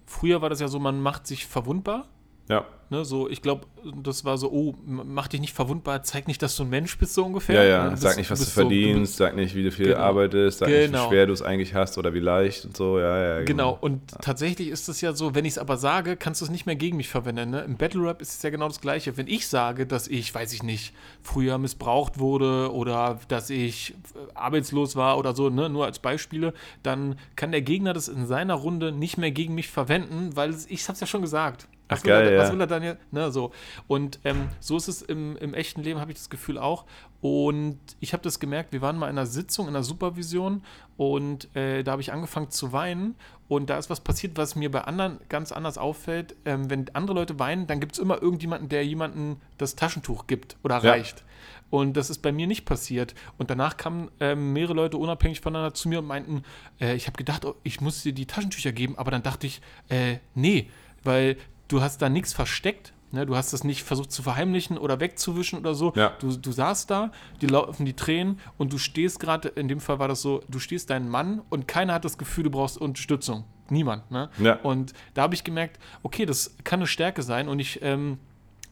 früher 0.07 0.41
war 0.41 0.49
das 0.49 0.61
ja 0.61 0.69
so, 0.69 0.79
man 0.79 1.01
macht 1.01 1.27
sich 1.27 1.47
verwundbar. 1.47 2.09
Ja. 2.51 2.67
Ne, 2.93 3.05
so, 3.05 3.31
ich 3.31 3.41
glaube, 3.41 3.67
das 4.03 4.25
war 4.25 4.37
so, 4.37 4.51
oh, 4.51 4.75
mach 4.85 5.29
dich 5.29 5.41
nicht 5.41 5.55
verwundbar, 5.55 6.03
zeig 6.03 6.27
nicht, 6.27 6.43
dass 6.43 6.57
du 6.57 6.65
ein 6.65 6.71
Mensch 6.71 6.99
bist, 6.99 7.15
so 7.15 7.25
ungefähr. 7.25 7.63
Ja, 7.63 7.85
ja, 7.85 7.89
bist, 7.91 8.03
sag 8.03 8.17
nicht, 8.17 8.29
was 8.29 8.41
du 8.41 8.47
verdienst, 8.47 9.15
so, 9.15 9.23
du 9.23 9.29
sag 9.29 9.37
nicht, 9.37 9.55
wie 9.55 9.63
du 9.63 9.71
viel 9.71 9.87
genau. 9.87 10.01
arbeitest, 10.01 10.59
sag 10.59 10.67
genau. 10.67 10.81
nicht, 10.81 10.89
wie 10.89 10.93
genau. 10.93 11.09
schwer 11.09 11.27
du 11.27 11.33
es 11.33 11.41
eigentlich 11.41 11.73
hast 11.73 11.99
oder 11.99 12.13
wie 12.15 12.19
leicht 12.19 12.65
und 12.65 12.77
so, 12.77 12.99
ja, 12.99 13.17
ja. 13.17 13.45
Genau, 13.45 13.75
genau. 13.75 13.79
und 13.81 14.11
ja. 14.11 14.19
tatsächlich 14.19 14.67
ist 14.67 14.89
es 14.89 15.01
ja 15.03 15.13
so, 15.13 15.37
wenn 15.37 15.45
ich 15.45 15.53
es 15.53 15.59
aber 15.59 15.77
sage, 15.77 16.17
kannst 16.17 16.41
du 16.41 16.47
es 16.47 16.51
nicht 16.51 16.67
mehr 16.67 16.75
gegen 16.75 16.97
mich 16.97 17.09
verwenden. 17.09 17.51
Ne? 17.51 17.61
Im 17.61 17.77
Battle 17.77 18.03
Rap 18.03 18.21
ist 18.21 18.35
es 18.35 18.43
ja 18.43 18.51
genau 18.51 18.67
das 18.67 18.81
Gleiche. 18.81 19.17
Wenn 19.17 19.29
ich 19.29 19.47
sage, 19.47 19.87
dass 19.87 20.09
ich, 20.09 20.35
weiß 20.35 20.53
ich 20.53 20.65
nicht, 20.65 20.93
früher 21.23 21.59
missbraucht 21.59 22.19
wurde 22.19 22.75
oder 22.75 23.21
dass 23.29 23.51
ich 23.51 23.95
äh, 24.17 24.35
arbeitslos 24.35 24.97
war 24.97 25.17
oder 25.17 25.37
so, 25.37 25.49
ne? 25.49 25.69
nur 25.69 25.85
als 25.85 26.01
Beispiele, 26.01 26.55
dann 26.83 27.17
kann 27.37 27.53
der 27.53 27.63
Gegner 27.63 27.93
das 27.93 28.09
in 28.09 28.27
seiner 28.27 28.55
Runde 28.55 28.91
nicht 28.91 29.17
mehr 29.17 29.31
gegen 29.31 29.55
mich 29.55 29.69
verwenden, 29.69 30.35
weil 30.35 30.57
ich 30.69 30.83
habe 30.89 30.95
es 30.95 31.01
ja 31.01 31.07
schon 31.07 31.23
gesagt. 31.23 31.69
Ach, 31.91 31.97
was, 31.97 32.03
geil, 32.03 32.23
will 32.23 32.29
er, 32.29 32.35
ja. 32.35 32.43
was 32.43 32.53
will 32.53 32.61
er 32.61 32.67
dann 32.67 32.83
jetzt? 32.83 33.13
Ne, 33.13 33.31
so. 33.31 33.53
Und 33.87 34.21
ähm, 34.25 34.49
so 34.61 34.77
ist 34.77 34.89
es 34.89 35.03
im, 35.03 35.37
im 35.37 35.55
echten 35.55 35.83
Leben, 35.83 36.01
habe 36.01 36.13
ich 36.13 36.19
das 36.19 36.31
Gefühl 36.31 36.59
auch. 36.59 36.85
Und 37.21 37.79
ich 38.01 38.13
habe 38.13 38.23
das 38.23 38.41
gemerkt, 38.41 38.73
wir 38.73 38.81
waren 38.81 38.97
mal 38.97 39.07
in 39.07 39.19
einer 39.19 39.27
Sitzung, 39.27 39.69
in 39.69 39.75
einer 39.75 39.83
Supervision 39.83 40.63
und 40.97 41.55
äh, 41.55 41.83
da 41.83 41.93
habe 41.93 42.03
ich 42.03 42.13
angefangen 42.13 42.51
zu 42.51 42.73
weinen. 42.73 43.15
Und 43.49 43.69
da 43.69 43.79
ist 43.79 43.91
was 43.91 44.01
passiert, 44.01 44.39
was 44.39 44.55
mir 44.55 44.71
bei 44.71 44.83
anderen 44.83 45.19
ganz 45.29 45.51
anders 45.53 45.77
auffällt. 45.77 46.37
Ähm, 46.45 46.71
wenn 46.71 46.87
andere 46.95 47.17
Leute 47.17 47.39
weinen, 47.39 47.67
dann 47.67 47.81
gibt 47.81 47.93
es 47.93 47.99
immer 47.99 48.23
irgendjemanden, 48.23 48.69
der 48.69 48.87
jemanden 48.87 49.41
das 49.59 49.75
Taschentuch 49.75 50.29
gibt 50.29 50.57
oder 50.63 50.77
reicht. 50.77 51.19
Ja. 51.19 51.25
Und 51.71 51.97
das 51.97 52.11
ist 52.11 52.19
bei 52.19 52.33
mir 52.33 52.47
nicht 52.47 52.65
passiert. 52.65 53.15
Und 53.39 53.51
danach 53.51 53.77
kamen 53.77 54.11
äh, 54.21 54.35
mehrere 54.35 54.75
Leute 54.75 54.97
unabhängig 54.97 55.41
voneinander 55.41 55.75
zu 55.75 55.89
mir 55.89 56.01
und 56.01 56.07
meinten, 56.07 56.43
äh, 56.81 56.95
ich 56.95 57.07
habe 57.07 57.17
gedacht, 57.17 57.45
oh, 57.45 57.55
ich 57.63 57.81
muss 57.81 58.03
dir 58.03 58.13
die 58.13 58.27
Taschentücher 58.27 58.73
geben, 58.73 58.99
aber 58.99 59.11
dann 59.11 59.23
dachte 59.23 59.47
ich, 59.47 59.61
äh, 59.89 60.19
nee, 60.35 60.69
weil 61.03 61.37
du 61.71 61.81
hast 61.81 62.03
da 62.03 62.09
nichts 62.09 62.33
versteckt. 62.33 62.93
Ne? 63.13 63.27
Du 63.27 63.37
hast 63.37 63.53
das 63.53 63.65
nicht 63.65 63.83
versucht 63.83 64.13
zu 64.13 64.23
verheimlichen 64.23 64.79
oder 64.79 65.01
wegzuwischen 65.01 65.59
oder 65.59 65.75
so. 65.75 65.93
Ja. 65.97 66.13
Du, 66.21 66.37
du 66.37 66.53
saßt 66.53 66.91
da, 66.91 67.11
die 67.41 67.47
laufen 67.47 67.87
die 67.87 67.95
Tränen 67.95 68.39
und 68.59 68.73
du 68.73 68.79
stehst 68.79 69.21
gerade, 69.21 69.49
in 69.49 69.69
dem 69.69 69.81
Fall 69.81 69.99
war 69.99 70.09
das 70.09 70.23
so, 70.23 70.43
du 70.49 70.59
stehst 70.59 70.91
deinen 70.91 71.09
Mann 71.09 71.43
und 71.51 71.67
keiner 71.67 71.95
hat 71.95 72.05
das 72.05 72.19
Gefühl, 72.19 72.45
du 72.45 72.51
brauchst 72.51 72.79
Unterstützung. 72.79 73.45
Niemand. 73.69 74.11
Ne? 74.11 74.31
Ja. 74.39 74.55
Und 74.63 74.93
da 75.15 75.23
habe 75.23 75.35
ich 75.35 75.45
gemerkt, 75.45 75.79
okay, 76.03 76.27
das 76.27 76.57
kann 76.65 76.81
eine 76.81 76.87
Stärke 76.87 77.23
sein 77.23 77.49
und 77.49 77.61
ich, 77.61 77.81
ähm, 77.83 78.19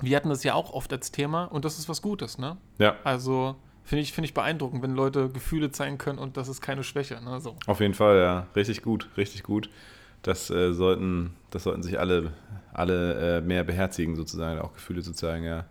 wir 0.00 0.16
hatten 0.16 0.28
das 0.28 0.44
ja 0.44 0.54
auch 0.54 0.72
oft 0.72 0.92
als 0.92 1.12
Thema 1.12 1.44
und 1.44 1.64
das 1.64 1.78
ist 1.78 1.88
was 1.88 2.02
Gutes. 2.02 2.38
Ne? 2.38 2.56
Ja. 2.78 2.96
Also 3.04 3.56
finde 3.84 4.02
ich, 4.02 4.12
find 4.12 4.24
ich 4.24 4.34
beeindruckend, 4.34 4.82
wenn 4.82 4.94
Leute 4.94 5.28
Gefühle 5.28 5.70
zeigen 5.70 5.98
können 5.98 6.18
und 6.18 6.36
das 6.36 6.48
ist 6.48 6.60
keine 6.60 6.82
Schwäche. 6.82 7.20
Ne? 7.22 7.40
So. 7.40 7.56
Auf 7.66 7.80
jeden 7.80 7.94
Fall, 7.94 8.18
ja. 8.18 8.46
Richtig 8.56 8.82
gut, 8.82 9.08
richtig 9.16 9.44
gut. 9.44 9.70
Das, 10.22 10.50
äh, 10.50 10.72
sollten, 10.72 11.34
das 11.50 11.62
sollten 11.62 11.82
sich 11.82 11.98
alle, 11.98 12.32
alle 12.72 13.38
äh, 13.38 13.40
mehr 13.40 13.64
beherzigen, 13.64 14.16
sozusagen, 14.16 14.60
auch 14.60 14.74
Gefühle 14.74 15.02
zu 15.02 15.12
zeigen, 15.12 15.44
ja. 15.44 15.64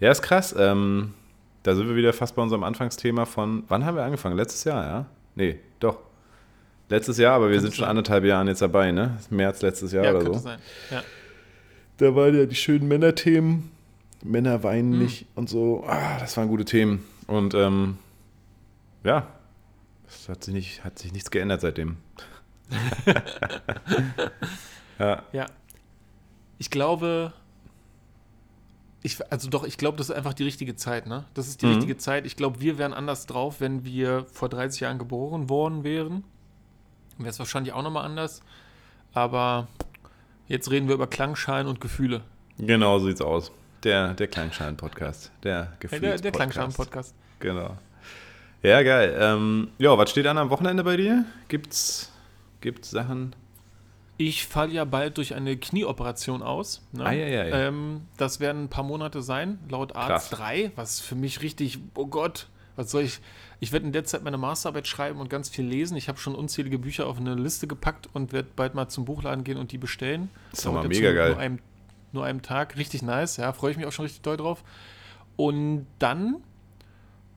Ja, 0.00 0.10
ist 0.10 0.22
krass. 0.22 0.54
Ähm, 0.58 1.14
da 1.62 1.74
sind 1.74 1.88
wir 1.88 1.96
wieder 1.96 2.12
fast 2.12 2.36
bei 2.36 2.42
unserem 2.42 2.62
Anfangsthema 2.62 3.24
von, 3.24 3.64
wann 3.68 3.84
haben 3.84 3.96
wir 3.96 4.04
angefangen? 4.04 4.36
Letztes 4.36 4.64
Jahr, 4.64 4.84
ja? 4.84 5.06
Nee, 5.34 5.58
doch. 5.80 5.98
Letztes 6.88 7.18
Jahr, 7.18 7.34
aber 7.34 7.50
wir 7.50 7.60
sind 7.60 7.74
schon 7.74 7.82
sein. 7.82 7.90
anderthalb 7.90 8.24
Jahre 8.24 8.46
jetzt 8.46 8.62
dabei, 8.62 8.92
ne? 8.92 9.18
März 9.30 9.62
letztes 9.62 9.90
Jahr 9.90 10.04
ja, 10.04 10.14
oder 10.14 10.24
so. 10.24 10.34
Sein. 10.34 10.60
Ja. 10.90 11.02
Da 11.96 12.14
waren 12.14 12.36
ja 12.36 12.46
die 12.46 12.54
schönen 12.54 12.86
Männerthemen. 12.86 13.70
Männer 14.22 14.62
weinen 14.62 14.92
hm. 14.92 14.98
nicht 15.00 15.26
und 15.34 15.48
so. 15.48 15.84
Ah, 15.86 16.18
das 16.18 16.36
waren 16.36 16.48
gute 16.48 16.64
Themen. 16.64 17.04
Und 17.26 17.54
ähm, 17.54 17.98
ja, 19.04 19.26
es 20.08 20.28
hat 20.28 20.44
sich, 20.44 20.54
nicht, 20.54 20.84
hat 20.84 20.98
sich 20.98 21.12
nichts 21.12 21.30
geändert 21.30 21.60
seitdem. 21.60 21.96
ja. 24.98 25.22
Ja. 25.32 25.46
Ich 26.58 26.70
glaube, 26.70 27.32
ich, 29.02 29.18
also 29.30 29.48
doch, 29.48 29.64
ich 29.64 29.78
glaube, 29.78 29.98
das 29.98 30.10
ist 30.10 30.16
einfach 30.16 30.34
die 30.34 30.44
richtige 30.44 30.74
Zeit, 30.74 31.06
ne? 31.06 31.24
Das 31.34 31.48
ist 31.48 31.62
die 31.62 31.66
mhm. 31.66 31.74
richtige 31.74 31.96
Zeit. 31.96 32.26
Ich 32.26 32.36
glaube, 32.36 32.60
wir 32.60 32.78
wären 32.78 32.92
anders 32.92 33.26
drauf, 33.26 33.60
wenn 33.60 33.84
wir 33.84 34.26
vor 34.32 34.48
30 34.48 34.80
Jahren 34.80 34.98
geboren 34.98 35.48
worden 35.48 35.84
wären. 35.84 36.24
Wäre 37.18 37.30
es 37.30 37.38
wahrscheinlich 37.38 37.72
auch 37.72 37.82
nochmal 37.82 38.04
anders. 38.04 38.42
Aber 39.12 39.68
jetzt 40.48 40.70
reden 40.70 40.88
wir 40.88 40.94
über 40.94 41.06
Klangschalen 41.06 41.66
und 41.66 41.80
Gefühle. 41.80 42.22
Genau, 42.58 42.98
so 42.98 43.06
sieht's 43.06 43.20
aus. 43.20 43.52
Der, 43.84 44.14
der 44.14 44.26
Klangschalen-Podcast. 44.26 45.30
Der 45.42 45.72
Gefühls 45.78 46.00
Der, 46.00 46.18
der 46.18 46.32
Klangschalen-Podcast. 46.32 47.14
Genau. 47.38 47.76
Ja, 48.62 48.82
geil. 48.82 49.16
Ähm, 49.20 49.68
ja, 49.78 49.96
was 49.96 50.10
steht 50.10 50.26
an 50.26 50.38
am 50.38 50.50
Wochenende 50.50 50.82
bei 50.82 50.96
dir? 50.96 51.24
Gibt's 51.48 52.10
gibt 52.66 52.84
Sachen? 52.84 53.36
Ich 54.16 54.44
falle 54.44 54.72
ja 54.72 54.84
bald 54.84 55.18
durch 55.18 55.34
eine 55.36 55.56
Knieoperation 55.56 56.42
aus. 56.42 56.82
Ne? 56.90 57.06
Ah, 57.06 57.12
ja, 57.12 57.28
ja, 57.28 57.44
ja. 57.44 57.68
Ähm, 57.68 58.00
das 58.16 58.40
werden 58.40 58.64
ein 58.64 58.68
paar 58.68 58.82
Monate 58.82 59.22
sein, 59.22 59.60
laut 59.68 59.94
Arzt 59.94 60.30
Krass. 60.30 60.30
drei, 60.30 60.72
was 60.74 60.98
für 60.98 61.14
mich 61.14 61.42
richtig, 61.42 61.78
oh 61.94 62.08
Gott, 62.08 62.48
was 62.74 62.90
soll 62.90 63.04
ich? 63.04 63.20
Ich 63.60 63.70
werde 63.70 63.86
in 63.86 63.92
der 63.92 64.04
Zeit 64.04 64.24
meine 64.24 64.36
Masterarbeit 64.36 64.88
schreiben 64.88 65.20
und 65.20 65.30
ganz 65.30 65.48
viel 65.48 65.64
lesen. 65.64 65.96
Ich 65.96 66.08
habe 66.08 66.18
schon 66.18 66.34
unzählige 66.34 66.80
Bücher 66.80 67.06
auf 67.06 67.18
eine 67.18 67.36
Liste 67.36 67.68
gepackt 67.68 68.08
und 68.14 68.32
werde 68.32 68.48
bald 68.56 68.74
mal 68.74 68.88
zum 68.88 69.04
Buchladen 69.04 69.44
gehen 69.44 69.58
und 69.58 69.70
die 69.70 69.78
bestellen. 69.78 70.28
Das 70.50 70.58
ist 70.58 70.66
doch 70.66 70.72
mal 70.72 70.88
mega 70.88 71.12
geil. 71.12 71.30
Nur 71.30 71.38
einem, 71.38 71.58
nur 72.10 72.24
einem 72.24 72.42
Tag. 72.42 72.76
Richtig 72.76 73.02
nice, 73.02 73.36
ja, 73.36 73.52
freue 73.52 73.70
ich 73.70 73.76
mich 73.76 73.86
auch 73.86 73.92
schon 73.92 74.06
richtig 74.06 74.22
doll 74.22 74.36
drauf. 74.36 74.64
Und 75.36 75.86
dann, 76.00 76.42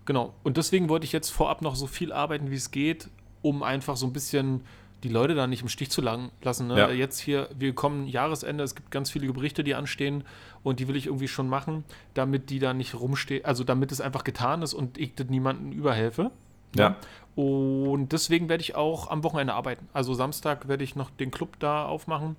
genau, 0.05 0.33
und 0.41 0.57
deswegen 0.57 0.89
wollte 0.89 1.05
ich 1.05 1.11
jetzt 1.11 1.29
vorab 1.29 1.61
noch 1.61 1.75
so 1.75 1.85
viel 1.85 2.11
arbeiten, 2.11 2.49
wie 2.49 2.55
es 2.55 2.71
geht, 2.71 3.09
um 3.43 3.61
einfach 3.61 3.95
so 3.95 4.07
ein 4.07 4.13
bisschen 4.13 4.61
die 5.03 5.09
Leute 5.09 5.35
da 5.35 5.47
nicht 5.47 5.61
im 5.61 5.69
Stich 5.69 5.89
zu 5.91 6.01
lang 6.01 6.31
lassen. 6.41 6.67
Ne? 6.67 6.77
Ja. 6.77 6.89
Jetzt 6.89 7.19
hier, 7.19 7.49
wir 7.57 7.73
kommen 7.73 8.07
Jahresende, 8.07 8.63
es 8.63 8.75
gibt 8.75 8.91
ganz 8.91 9.09
viele 9.09 9.31
Berichte, 9.31 9.63
die 9.63 9.75
anstehen 9.75 10.23
und 10.63 10.79
die 10.79 10.87
will 10.87 10.95
ich 10.95 11.05
irgendwie 11.05 11.27
schon 11.27 11.47
machen, 11.47 11.83
damit 12.13 12.49
die 12.49 12.59
da 12.59 12.73
nicht 12.73 12.95
rumstehen, 12.95 13.45
also 13.45 13.63
damit 13.63 13.91
es 13.91 14.01
einfach 14.01 14.23
getan 14.23 14.61
ist 14.61 14.73
und 14.73 14.97
ich 14.97 15.13
niemandem 15.29 15.71
überhelfe. 15.71 16.31
Ne? 16.75 16.81
Ja. 16.81 16.95
Und 17.35 18.09
deswegen 18.11 18.49
werde 18.49 18.61
ich 18.61 18.75
auch 18.75 19.09
am 19.09 19.23
Wochenende 19.23 19.53
arbeiten. 19.53 19.87
Also 19.93 20.13
Samstag 20.13 20.67
werde 20.67 20.83
ich 20.83 20.95
noch 20.95 21.09
den 21.09 21.31
Club 21.31 21.57
da 21.59 21.85
aufmachen 21.85 22.35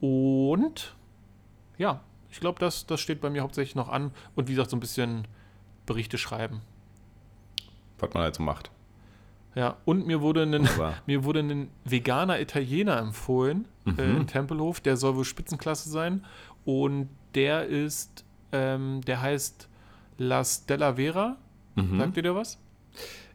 und 0.00 0.94
ja, 1.76 2.00
ich 2.30 2.40
glaube, 2.40 2.58
das, 2.58 2.86
das 2.86 3.00
steht 3.00 3.20
bei 3.20 3.28
mir 3.28 3.42
hauptsächlich 3.42 3.74
noch 3.74 3.88
an 3.88 4.12
und 4.34 4.48
wie 4.48 4.52
gesagt, 4.52 4.70
so 4.70 4.76
ein 4.76 4.80
bisschen 4.80 5.26
Berichte 5.84 6.16
schreiben. 6.16 6.62
Was 7.98 8.14
man 8.14 8.22
halt 8.22 8.34
so 8.34 8.42
macht. 8.42 8.70
Ja, 9.54 9.76
und 9.84 10.06
mir 10.06 10.20
wurde 10.20 10.42
ein, 10.42 10.68
mir 11.06 11.24
wurde 11.24 11.40
ein 11.40 11.68
veganer 11.84 12.40
Italiener 12.40 12.98
empfohlen 12.98 13.66
mhm. 13.84 13.98
äh, 13.98 14.16
in 14.16 14.26
Tempelhof, 14.26 14.80
der 14.80 14.96
soll 14.96 15.16
wohl 15.16 15.24
Spitzenklasse 15.24 15.88
sein. 15.88 16.24
Und 16.64 17.08
der 17.34 17.66
ist, 17.66 18.24
ähm, 18.52 19.00
der 19.02 19.22
heißt 19.22 19.68
La 20.18 20.44
Stella 20.44 20.94
Vera. 20.94 21.36
Mhm. 21.74 21.98
Sagt 21.98 22.16
ihr 22.16 22.22
dir 22.22 22.34
was? 22.34 22.58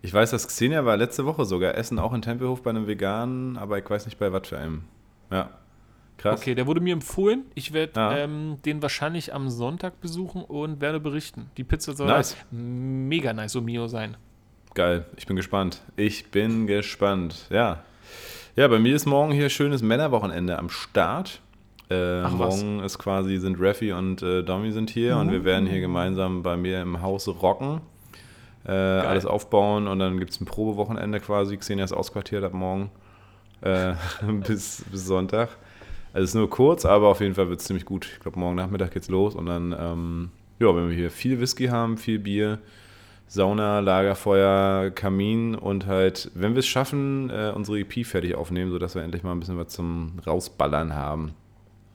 Ich 0.01 0.13
weiß, 0.13 0.32
dass 0.32 0.47
Xenia 0.47 0.86
war 0.86 0.97
letzte 0.97 1.26
Woche 1.26 1.45
sogar 1.45 1.76
essen, 1.76 1.97
auch 1.97 2.13
in 2.13 2.22
Tempelhof 2.22 2.61
bei 2.61 2.70
einem 2.70 2.86
Veganen, 2.88 3.57
aber 3.57 3.80
ich 3.80 3.89
weiß 3.89 4.05
nicht 4.05 4.20
bei 4.20 4.32
was 4.32 4.47
für 4.47 4.57
einem. 4.57 4.84
Ja. 5.32 5.49
Krass. 6.18 6.39
Okay, 6.39 6.55
der 6.55 6.66
wurde 6.66 6.80
mir 6.80 6.93
empfohlen. 6.93 7.43
Ich 7.55 7.74
werde 7.74 7.99
ja. 7.99 8.18
ähm, 8.18 8.57
den 8.66 8.82
wahrscheinlich 8.82 9.34
am 9.34 9.49
Sonntag 9.49 9.99
besuchen 9.99 10.43
und 10.43 10.80
werde 10.80 10.99
berichten. 10.99 11.49
Die 11.57 11.63
Pizza 11.63 11.93
soll 11.93 12.07
nice. 12.07 12.38
mega 12.51 13.34
nice 13.34 13.55
Mio 13.55 13.88
sein. 13.88 14.16
Geil, 14.76 15.05
ich 15.15 15.26
bin 15.26 15.38
gespannt. 15.38 15.82
Ich 15.95 16.32
bin 16.32 16.67
gespannt. 16.67 17.47
Ja. 17.49 17.86
Ja, 18.57 18.67
bei 18.67 18.78
mir 18.78 18.93
ist 18.93 19.05
morgen 19.05 19.32
hier 19.32 19.47
schönes 19.47 19.82
Männerwochenende 19.82 20.59
am 20.59 20.69
Start. 20.69 21.39
Äh, 21.89 22.19
Ach, 22.23 22.32
morgen 22.32 22.80
was? 22.80 22.91
ist 22.91 22.99
quasi, 22.99 23.38
sind 23.38 23.55
Raffi 23.57 23.93
und 23.93 24.21
äh, 24.21 24.43
Domi 24.43 24.73
sind 24.73 24.89
hier 24.89 25.15
mhm. 25.15 25.21
und 25.21 25.32
wir 25.32 25.45
werden 25.45 25.65
hier 25.65 25.80
gemeinsam 25.80 26.43
bei 26.43 26.57
mir 26.57 26.82
im 26.82 27.01
Haus 27.01 27.26
rocken. 27.30 27.80
Äh, 28.67 28.73
alles 28.73 29.26
aufbauen 29.26 29.88
und 29.88 29.99
dann 29.99 30.19
gibt 30.19 30.32
es 30.32 30.41
ein 30.41 30.45
Probewochenende 30.45 31.21
quasi. 31.21 31.55
Xenia 31.55 31.86
ist 31.86 31.93
ausquartiert 31.93 32.43
ab 32.43 32.51
morgen 32.51 32.91
äh, 33.61 33.93
bis, 34.45 34.84
bis 34.91 35.05
Sonntag. 35.05 35.51
Also 36.11 36.23
es 36.23 36.30
ist 36.32 36.36
nur 36.36 36.49
kurz, 36.49 36.84
aber 36.84 37.07
auf 37.07 37.21
jeden 37.21 37.36
Fall 37.36 37.47
wird 37.47 37.61
es 37.61 37.65
ziemlich 37.65 37.86
gut. 37.86 38.09
Ich 38.11 38.19
glaube, 38.19 38.38
morgen 38.38 38.55
Nachmittag 38.55 38.91
geht's 38.91 39.07
los 39.07 39.36
und 39.36 39.45
dann, 39.45 39.73
ähm, 39.80 40.32
ja, 40.59 40.76
wenn 40.76 40.89
wir 40.89 40.95
hier 40.97 41.11
viel 41.11 41.39
Whisky 41.39 41.67
haben, 41.67 41.97
viel 41.97 42.19
Bier, 42.19 42.59
Sauna, 43.28 43.80
Lagerfeuer, 43.80 44.91
Kamin 44.91 45.55
und 45.55 45.88
halt, 45.88 46.32
wenn 46.36 46.53
wir 46.53 46.59
es 46.59 46.67
schaffen, 46.67 47.30
äh, 47.30 47.51
unsere 47.53 47.80
EP 47.80 48.05
fertig 48.05 48.36
aufnehmen, 48.36 48.71
sodass 48.71 48.95
wir 48.95 49.03
endlich 49.03 49.23
mal 49.23 49.32
ein 49.32 49.39
bisschen 49.39 49.57
was 49.57 49.69
zum 49.69 50.19
Rausballern 50.26 50.93
haben. 50.93 51.34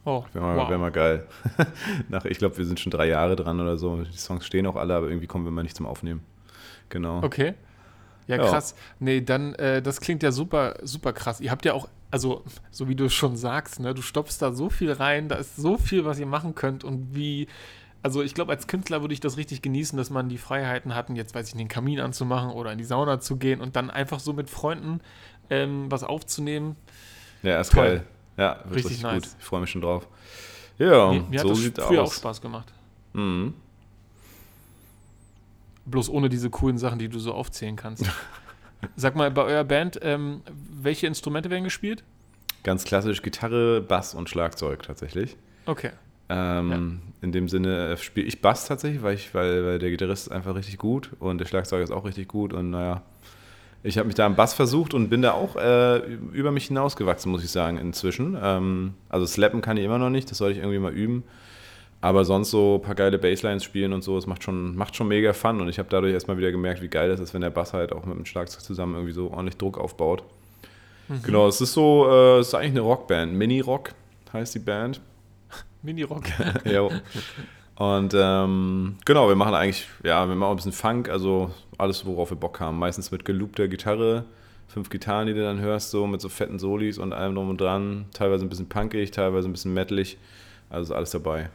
Oh, 0.04 0.24
wäre 0.32 0.44
mal, 0.44 0.56
wow. 0.56 0.70
wär 0.70 0.78
mal 0.78 0.90
geil. 0.90 1.26
Nach, 2.08 2.24
ich 2.24 2.38
glaube, 2.38 2.58
wir 2.58 2.64
sind 2.64 2.80
schon 2.80 2.90
drei 2.90 3.06
Jahre 3.06 3.36
dran 3.36 3.60
oder 3.60 3.76
so. 3.76 4.02
Die 4.02 4.16
Songs 4.16 4.46
stehen 4.46 4.66
auch 4.66 4.76
alle, 4.76 4.94
aber 4.94 5.08
irgendwie 5.08 5.26
kommen 5.26 5.44
wir 5.44 5.52
mal 5.52 5.62
nicht 5.62 5.76
zum 5.76 5.86
Aufnehmen. 5.86 6.22
Genau. 6.88 7.22
Okay. 7.22 7.54
Ja, 8.26 8.38
krass. 8.38 8.74
Ja. 8.76 8.96
Nee, 9.00 9.20
dann, 9.20 9.54
äh, 9.54 9.82
das 9.82 10.00
klingt 10.00 10.22
ja 10.22 10.32
super, 10.32 10.76
super 10.82 11.12
krass. 11.12 11.40
Ihr 11.40 11.50
habt 11.50 11.64
ja 11.64 11.74
auch 11.74 11.88
also 12.10 12.42
so 12.70 12.88
wie 12.88 12.96
du 12.96 13.08
schon 13.08 13.36
sagst, 13.36 13.80
ne, 13.80 13.94
du 13.94 14.02
stopfst 14.02 14.38
da 14.40 14.52
so 14.52 14.68
viel 14.68 14.92
rein, 14.92 15.28
da 15.28 15.36
ist 15.36 15.56
so 15.56 15.78
viel, 15.78 16.04
was 16.04 16.18
ihr 16.18 16.26
machen 16.26 16.54
könnt 16.54 16.82
und 16.84 17.14
wie, 17.14 17.46
also 18.02 18.22
ich 18.22 18.34
glaube, 18.34 18.52
als 18.52 18.66
Künstler 18.66 19.02
würde 19.02 19.14
ich 19.14 19.20
das 19.20 19.36
richtig 19.36 19.62
genießen, 19.62 19.96
dass 19.96 20.10
man 20.10 20.28
die 20.28 20.38
Freiheiten 20.38 20.94
hatten, 20.94 21.16
jetzt 21.16 21.34
weiß 21.34 21.48
ich, 21.48 21.54
den 21.54 21.68
Kamin 21.68 22.00
anzumachen 22.00 22.50
oder 22.50 22.72
in 22.72 22.78
die 22.78 22.84
Sauna 22.84 23.20
zu 23.20 23.36
gehen 23.36 23.60
und 23.60 23.76
dann 23.76 23.90
einfach 23.90 24.20
so 24.20 24.32
mit 24.32 24.48
Freunden 24.48 25.00
ähm, 25.50 25.90
was 25.90 26.02
aufzunehmen. 26.02 26.76
Ja, 27.42 27.60
ist 27.60 27.72
Toll. 27.72 27.84
geil. 27.86 28.04
Ja, 28.36 28.52
richtig, 28.52 28.76
richtig 28.76 29.02
nice. 29.02 29.22
gut. 29.22 29.36
Ich 29.38 29.44
freue 29.44 29.60
mich 29.60 29.70
schon 29.70 29.82
drauf. 29.82 30.06
Ja, 30.78 31.12
mir, 31.12 31.22
mir 31.22 31.40
so 31.40 31.50
hat 31.50 31.56
das 31.56 31.62
sieht 31.62 31.78
früher 31.78 32.02
aus. 32.02 32.10
auch 32.10 32.14
Spaß 32.14 32.40
gemacht. 32.40 32.72
Mhm. 33.12 33.54
Bloß 35.84 36.08
ohne 36.08 36.28
diese 36.28 36.48
coolen 36.48 36.78
Sachen, 36.78 36.98
die 36.98 37.08
du 37.08 37.18
so 37.18 37.34
aufzählen 37.34 37.76
kannst. 37.76 38.04
Sag 38.96 39.14
mal, 39.14 39.30
bei 39.30 39.42
eurer 39.42 39.64
Band, 39.64 39.98
ähm, 40.02 40.40
welche 40.70 41.06
Instrumente 41.06 41.50
werden 41.50 41.64
gespielt? 41.64 42.02
Ganz 42.62 42.84
klassisch 42.84 43.20
Gitarre, 43.20 43.82
Bass 43.82 44.14
und 44.14 44.30
Schlagzeug 44.30 44.82
tatsächlich. 44.82 45.36
Okay. 45.66 45.90
Ähm, 46.30 46.70
ja. 46.70 46.78
In 47.22 47.32
dem 47.32 47.48
Sinne 47.48 47.88
äh, 47.88 47.96
spiele 47.96 48.26
ich 48.26 48.40
Bass 48.40 48.66
tatsächlich, 48.66 49.02
weil, 49.02 49.14
ich, 49.14 49.34
weil, 49.34 49.66
weil 49.66 49.78
der 49.78 49.90
Gitarrist 49.90 50.28
ist 50.28 50.32
einfach 50.32 50.54
richtig 50.54 50.78
gut 50.78 51.10
und 51.18 51.38
der 51.38 51.46
Schlagzeug 51.46 51.82
ist 51.82 51.90
auch 51.90 52.04
richtig 52.04 52.28
gut 52.28 52.52
und 52.52 52.70
naja, 52.70 53.02
ich 53.82 53.98
habe 53.98 54.06
mich 54.06 54.14
da 54.14 54.26
am 54.26 54.36
Bass 54.36 54.54
versucht 54.54 54.94
und 54.94 55.08
bin 55.08 55.22
da 55.22 55.32
auch 55.32 55.56
äh, 55.56 55.98
über 56.32 56.50
mich 56.50 56.66
hinausgewachsen, 56.66 57.32
muss 57.32 57.42
ich 57.42 57.50
sagen, 57.50 57.78
inzwischen. 57.78 58.36
Ähm, 58.40 58.94
also 59.08 59.26
Slappen 59.26 59.62
kann 59.62 59.76
ich 59.76 59.84
immer 59.84 59.98
noch 59.98 60.10
nicht, 60.10 60.30
das 60.30 60.38
soll 60.38 60.52
ich 60.52 60.58
irgendwie 60.58 60.78
mal 60.78 60.92
üben. 60.92 61.24
Aber 62.02 62.24
sonst 62.24 62.50
so 62.50 62.76
ein 62.76 62.82
paar 62.82 62.94
geile 62.94 63.18
Basslines 63.18 63.62
spielen 63.62 63.92
und 63.92 64.02
so, 64.02 64.16
es 64.16 64.26
macht 64.26 64.42
schon, 64.42 64.74
macht 64.74 64.96
schon 64.96 65.08
mega 65.08 65.34
Fun. 65.34 65.60
Und 65.60 65.68
ich 65.68 65.78
habe 65.78 65.88
dadurch 65.90 66.14
erstmal 66.14 66.38
wieder 66.38 66.50
gemerkt, 66.50 66.80
wie 66.80 66.88
geil 66.88 67.10
das 67.10 67.20
ist, 67.20 67.34
wenn 67.34 67.42
der 67.42 67.50
Bass 67.50 67.74
halt 67.74 67.92
auch 67.92 68.06
mit 68.06 68.16
dem 68.16 68.24
Schlagzeug 68.24 68.62
zusammen 68.62 68.94
irgendwie 68.94 69.12
so 69.12 69.30
ordentlich 69.30 69.58
Druck 69.58 69.76
aufbaut. 69.76 70.22
Mhm. 71.08 71.22
Genau, 71.22 71.46
es 71.46 71.60
ist 71.60 71.74
so, 71.74 72.06
äh, 72.08 72.38
es 72.38 72.48
ist 72.48 72.54
eigentlich 72.54 72.70
eine 72.70 72.80
Rockband. 72.80 73.34
Mini-Rock 73.34 73.92
heißt 74.32 74.54
die 74.54 74.60
Band. 74.60 75.00
Mini-Rock. 75.82 76.24
ja. 76.64 76.88
Und 77.76 78.14
ähm, 78.14 78.96
genau, 79.04 79.28
wir 79.28 79.36
machen 79.36 79.54
eigentlich, 79.54 79.88
ja, 80.04 80.28
wir 80.28 80.34
machen 80.34 80.50
ein 80.50 80.56
bisschen 80.56 80.72
Funk, 80.72 81.08
also 81.08 81.50
alles, 81.78 82.04
worauf 82.04 82.30
wir 82.30 82.36
Bock 82.36 82.60
haben. 82.60 82.78
Meistens 82.78 83.10
mit 83.10 83.24
geloopter 83.24 83.68
Gitarre, 83.68 84.24
fünf 84.68 84.90
Gitarren, 84.90 85.26
die 85.26 85.34
du 85.34 85.42
dann 85.42 85.60
hörst, 85.60 85.90
so 85.90 86.06
mit 86.06 86.20
so 86.20 86.28
fetten 86.28 86.58
Solis 86.58 86.98
und 86.98 87.12
allem 87.12 87.34
drum 87.34 87.48
und 87.48 87.60
dran. 87.60 88.04
Teilweise 88.12 88.44
ein 88.44 88.50
bisschen 88.50 88.68
punkig, 88.68 89.12
teilweise 89.12 89.48
ein 89.48 89.52
bisschen 89.52 89.72
metalig. 89.72 90.18
Also 90.68 90.92
ist 90.92 90.96
alles 90.96 91.10
dabei. 91.10 91.48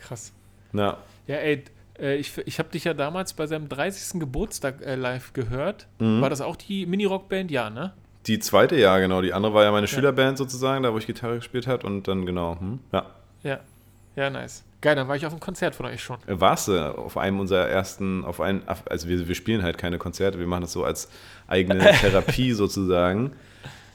Krass. 0.00 0.32
Ja. 0.72 0.98
Ja, 1.26 1.36
ey, 1.36 1.64
äh, 1.98 2.16
ich, 2.16 2.36
ich 2.44 2.58
habe 2.58 2.68
dich 2.68 2.84
ja 2.84 2.94
damals 2.94 3.32
bei 3.32 3.46
seinem 3.46 3.68
30. 3.68 4.20
Geburtstag 4.20 4.82
äh, 4.82 4.96
live 4.96 5.32
gehört. 5.32 5.86
Mhm. 5.98 6.20
War 6.20 6.30
das 6.30 6.40
auch 6.40 6.56
die 6.56 6.86
Mini-Rock-Band? 6.86 7.50
Ja, 7.50 7.70
ne? 7.70 7.94
Die 8.26 8.38
zweite, 8.38 8.76
ja, 8.76 8.98
genau. 8.98 9.20
Die 9.20 9.32
andere 9.32 9.54
war 9.54 9.64
ja 9.64 9.72
meine 9.72 9.86
ja. 9.86 9.92
Schülerband 9.92 10.38
sozusagen, 10.38 10.82
da 10.82 10.92
wo 10.92 10.98
ich 10.98 11.06
Gitarre 11.06 11.36
gespielt 11.36 11.66
habe 11.66 11.86
und 11.86 12.06
dann 12.06 12.26
genau, 12.26 12.58
hm, 12.58 12.78
ja. 12.92 13.06
Ja, 13.42 13.60
ja, 14.14 14.30
nice. 14.30 14.64
Geil, 14.80 14.96
dann 14.96 15.08
war 15.08 15.16
ich 15.16 15.24
auf 15.24 15.32
einem 15.32 15.40
Konzert 15.40 15.74
von 15.74 15.86
euch 15.86 16.02
schon. 16.02 16.18
Äh, 16.26 16.40
warst 16.40 16.68
du 16.68 16.98
auf 16.98 17.16
einem 17.16 17.40
unserer 17.40 17.68
ersten, 17.68 18.24
auf 18.24 18.40
einen, 18.40 18.62
also 18.66 19.08
wir, 19.08 19.28
wir 19.28 19.34
spielen 19.34 19.62
halt 19.62 19.78
keine 19.78 19.98
Konzerte, 19.98 20.38
wir 20.38 20.46
machen 20.46 20.62
das 20.62 20.72
so 20.72 20.84
als 20.84 21.08
eigene 21.46 21.78
Therapie 22.00 22.52
sozusagen. 22.52 23.32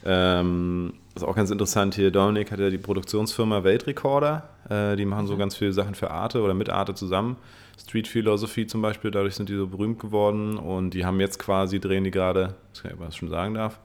Ähm, 0.06 0.94
das 1.14 1.24
ist 1.24 1.30
auch 1.30 1.36
ganz 1.36 1.52
interessant 1.52 1.96
hier. 1.96 2.12
Dominik 2.12 2.52
hat 2.52 2.60
ja 2.60 2.70
die 2.70 2.78
Produktionsfirma 2.78 3.64
Weltrekorder. 3.64 4.48
Äh, 4.70 4.96
die 4.96 5.06
machen 5.06 5.28
so 5.28 5.34
mhm. 5.34 5.40
ganz 5.40 5.56
viele 5.58 5.74
Sachen 5.74 5.96
für 5.96 6.12
Arte 6.12 6.42
oder 6.42 6.54
mit 6.54 6.70
Arte 6.70 6.94
zusammen. 6.94 7.38
Street 7.78 8.08
Philosophy 8.08 8.66
zum 8.66 8.82
Beispiel, 8.82 9.12
dadurch 9.12 9.36
sind 9.36 9.50
die 9.50 9.56
so 9.56 9.68
berühmt 9.68 10.00
geworden. 10.00 10.58
Und 10.58 10.92
die 10.92 11.06
haben 11.06 11.20
jetzt 11.20 11.40
quasi, 11.40 11.80
drehen 11.80 12.04
die 12.04 12.12
gerade, 12.12 12.56
ich 12.74 12.80
weiß 12.80 12.84
nicht, 12.84 12.94
ob 12.94 13.00
man 13.00 13.10
das 13.10 13.16
schon 13.18 13.30
sagen 13.30 13.54
darf. 13.56 13.80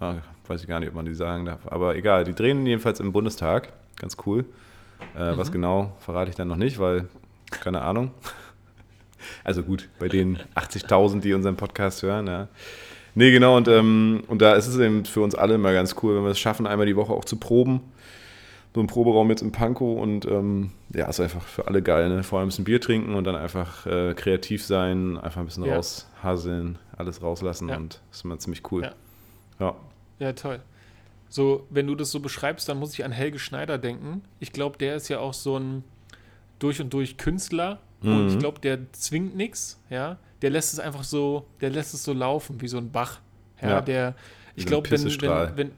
Ah, 0.00 0.16
weiß 0.48 0.62
ich 0.62 0.66
gar 0.66 0.80
nicht, 0.80 0.88
ob 0.88 0.94
man 0.94 1.04
die 1.04 1.14
sagen 1.14 1.44
darf. 1.44 1.60
Aber 1.66 1.94
egal, 1.94 2.24
die 2.24 2.34
drehen 2.34 2.66
jedenfalls 2.66 3.00
im 3.00 3.12
Bundestag. 3.12 3.72
Ganz 3.96 4.16
cool. 4.26 4.46
Äh, 5.16 5.32
mhm. 5.32 5.38
Was 5.38 5.52
genau, 5.52 5.92
verrate 6.00 6.30
ich 6.30 6.36
dann 6.36 6.48
noch 6.48 6.56
nicht, 6.56 6.78
weil, 6.78 7.08
keine 7.50 7.82
Ahnung. 7.82 8.10
Also 9.44 9.62
gut, 9.62 9.88
bei 9.98 10.08
den 10.08 10.38
80.000, 10.54 11.20
die 11.20 11.34
unseren 11.34 11.56
Podcast 11.56 12.02
hören, 12.02 12.26
ja. 12.26 12.48
Nee, 13.14 13.32
genau, 13.32 13.56
und, 13.56 13.68
ähm, 13.68 14.22
und 14.28 14.40
da 14.40 14.54
ist 14.54 14.66
es 14.66 14.78
eben 14.78 15.04
für 15.04 15.20
uns 15.20 15.34
alle 15.34 15.54
immer 15.54 15.72
ganz 15.72 15.96
cool, 16.02 16.16
wenn 16.16 16.24
wir 16.24 16.30
es 16.30 16.38
schaffen, 16.38 16.66
einmal 16.66 16.86
die 16.86 16.96
Woche 16.96 17.12
auch 17.12 17.24
zu 17.24 17.36
proben. 17.36 17.80
So 18.74 18.80
ein 18.80 18.86
Proberaum 18.86 19.28
jetzt 19.30 19.42
im 19.42 19.50
Pankow 19.50 20.00
und 20.00 20.26
ähm, 20.26 20.70
ja, 20.94 21.06
ist 21.06 21.18
einfach 21.18 21.42
für 21.42 21.66
alle 21.66 21.82
geil, 21.82 22.08
ne? 22.08 22.22
Vor 22.22 22.38
allem 22.38 22.46
ein 22.46 22.50
bisschen 22.50 22.64
Bier 22.64 22.80
trinken 22.80 23.14
und 23.14 23.24
dann 23.24 23.34
einfach 23.34 23.84
äh, 23.84 24.14
kreativ 24.14 24.64
sein, 24.64 25.18
einfach 25.18 25.40
ein 25.40 25.46
bisschen 25.46 25.64
ja. 25.64 25.74
raushasseln, 25.74 26.78
alles 26.96 27.20
rauslassen 27.20 27.68
ja. 27.68 27.76
und 27.76 28.00
ist 28.12 28.24
immer 28.24 28.38
ziemlich 28.38 28.62
cool. 28.70 28.82
Ja. 28.82 28.92
ja. 29.58 29.74
Ja, 30.20 30.32
toll. 30.32 30.60
So, 31.28 31.66
wenn 31.70 31.88
du 31.88 31.96
das 31.96 32.12
so 32.12 32.20
beschreibst, 32.20 32.68
dann 32.68 32.78
muss 32.78 32.94
ich 32.94 33.04
an 33.04 33.10
Helge 33.10 33.40
Schneider 33.40 33.78
denken. 33.78 34.22
Ich 34.38 34.52
glaube, 34.52 34.78
der 34.78 34.94
ist 34.94 35.08
ja 35.08 35.18
auch 35.18 35.34
so 35.34 35.58
ein 35.58 35.82
durch 36.60 36.80
und 36.80 36.92
durch 36.92 37.16
Künstler 37.16 37.80
mhm. 38.02 38.12
und 38.12 38.28
ich 38.28 38.38
glaube, 38.38 38.60
der 38.60 38.92
zwingt 38.92 39.34
nichts, 39.34 39.80
ja 39.90 40.18
der 40.42 40.50
lässt 40.50 40.72
es 40.72 40.80
einfach 40.80 41.04
so, 41.04 41.46
der 41.60 41.70
lässt 41.70 41.94
es 41.94 42.04
so 42.04 42.12
laufen, 42.12 42.60
wie 42.60 42.68
so 42.68 42.78
ein 42.78 42.90
Bach. 42.90 43.20
Ja, 43.60 43.68
ja. 43.68 43.80
der, 43.80 44.14
ich 44.54 44.66
glaube, 44.66 44.90
wenn, 44.90 45.04
wenn, 45.04 45.56
wenn, 45.56 45.70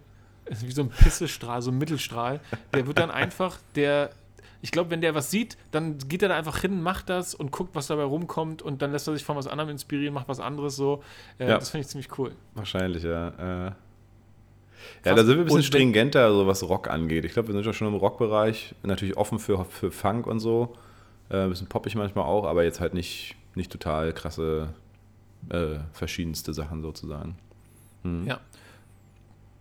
wie 0.60 0.72
so 0.72 0.82
ein 0.82 0.90
Pissestrahl, 0.90 1.62
so 1.62 1.70
ein 1.70 1.78
Mittelstrahl, 1.78 2.40
der 2.74 2.86
wird 2.86 2.98
dann 2.98 3.10
einfach, 3.10 3.58
der, 3.74 4.10
ich 4.60 4.70
glaube, 4.70 4.90
wenn 4.90 5.00
der 5.00 5.14
was 5.14 5.30
sieht, 5.30 5.56
dann 5.72 5.98
geht 5.98 6.22
er 6.22 6.28
da 6.28 6.36
einfach 6.36 6.60
hin, 6.60 6.80
macht 6.80 7.08
das 7.08 7.34
und 7.34 7.50
guckt, 7.50 7.74
was 7.74 7.88
dabei 7.88 8.04
rumkommt 8.04 8.62
und 8.62 8.82
dann 8.82 8.92
lässt 8.92 9.08
er 9.08 9.14
sich 9.14 9.24
von 9.24 9.36
was 9.36 9.48
anderem 9.48 9.70
inspirieren, 9.70 10.14
macht 10.14 10.28
was 10.28 10.38
anderes 10.38 10.76
so. 10.76 11.02
Äh, 11.38 11.48
ja. 11.48 11.58
Das 11.58 11.70
finde 11.70 11.82
ich 11.82 11.88
ziemlich 11.88 12.18
cool. 12.18 12.32
Wahrscheinlich, 12.54 13.02
ja. 13.02 13.68
Äh. 13.68 13.72
Ja, 15.04 15.14
da 15.14 15.24
sind 15.24 15.36
wir 15.36 15.42
ein 15.42 15.46
bisschen 15.46 15.62
stringenter, 15.62 16.32
so 16.32 16.46
was 16.46 16.68
Rock 16.68 16.88
angeht. 16.88 17.24
Ich 17.24 17.32
glaube, 17.32 17.48
wir 17.48 17.54
sind 17.54 17.64
ja 17.66 17.72
schon 17.72 17.88
im 17.88 17.94
Rockbereich, 17.94 18.74
natürlich 18.82 19.16
offen 19.16 19.38
für, 19.38 19.64
für 19.64 19.90
Funk 19.90 20.26
und 20.26 20.40
so. 20.40 20.74
Äh, 21.30 21.44
ein 21.44 21.50
bisschen 21.50 21.68
poppig 21.68 21.94
manchmal 21.94 22.24
auch, 22.24 22.44
aber 22.44 22.64
jetzt 22.64 22.80
halt 22.80 22.94
nicht 22.94 23.36
nicht 23.54 23.70
total 23.70 24.12
krasse, 24.12 24.74
äh, 25.48 25.78
verschiedenste 25.92 26.54
Sachen 26.54 26.82
sozusagen. 26.82 27.36
Hm. 28.02 28.26
Ja. 28.26 28.40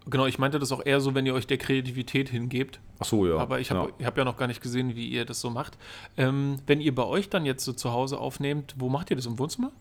Genau, 0.08 0.26
ich 0.26 0.40
meinte 0.40 0.58
das 0.58 0.72
auch 0.72 0.84
eher 0.84 1.00
so, 1.00 1.14
wenn 1.14 1.28
ihr 1.28 1.34
euch 1.34 1.46
der 1.46 1.60
Kreativität 1.60 2.30
hingebt. 2.30 2.80
Ach 3.00 3.06
so, 3.06 3.28
ja. 3.28 3.38
Aber 3.38 3.60
ich 3.60 3.70
habe 3.70 3.94
ja. 4.00 4.08
hab 4.08 4.18
ja 4.18 4.26
noch 4.26 4.38
gar 4.38 4.48
nicht 4.48 4.62
gesehen, 4.62 4.96
wie 4.96 5.08
ihr 5.08 5.26
das 5.26 5.42
so 5.42 5.52
macht. 5.52 5.78
Ähm, 6.18 6.58
wenn 6.66 6.82
ihr 6.82 6.94
bei 6.94 7.06
euch 7.06 7.30
dann 7.30 7.46
jetzt 7.46 7.64
so 7.64 7.74
zu 7.74 7.92
Hause 7.92 8.20
aufnehmt, 8.20 8.74
wo 8.78 8.90
macht 8.90 9.12
ihr 9.12 9.16
das 9.16 9.28
im 9.28 9.38
Wohnzimmer? 9.38 9.72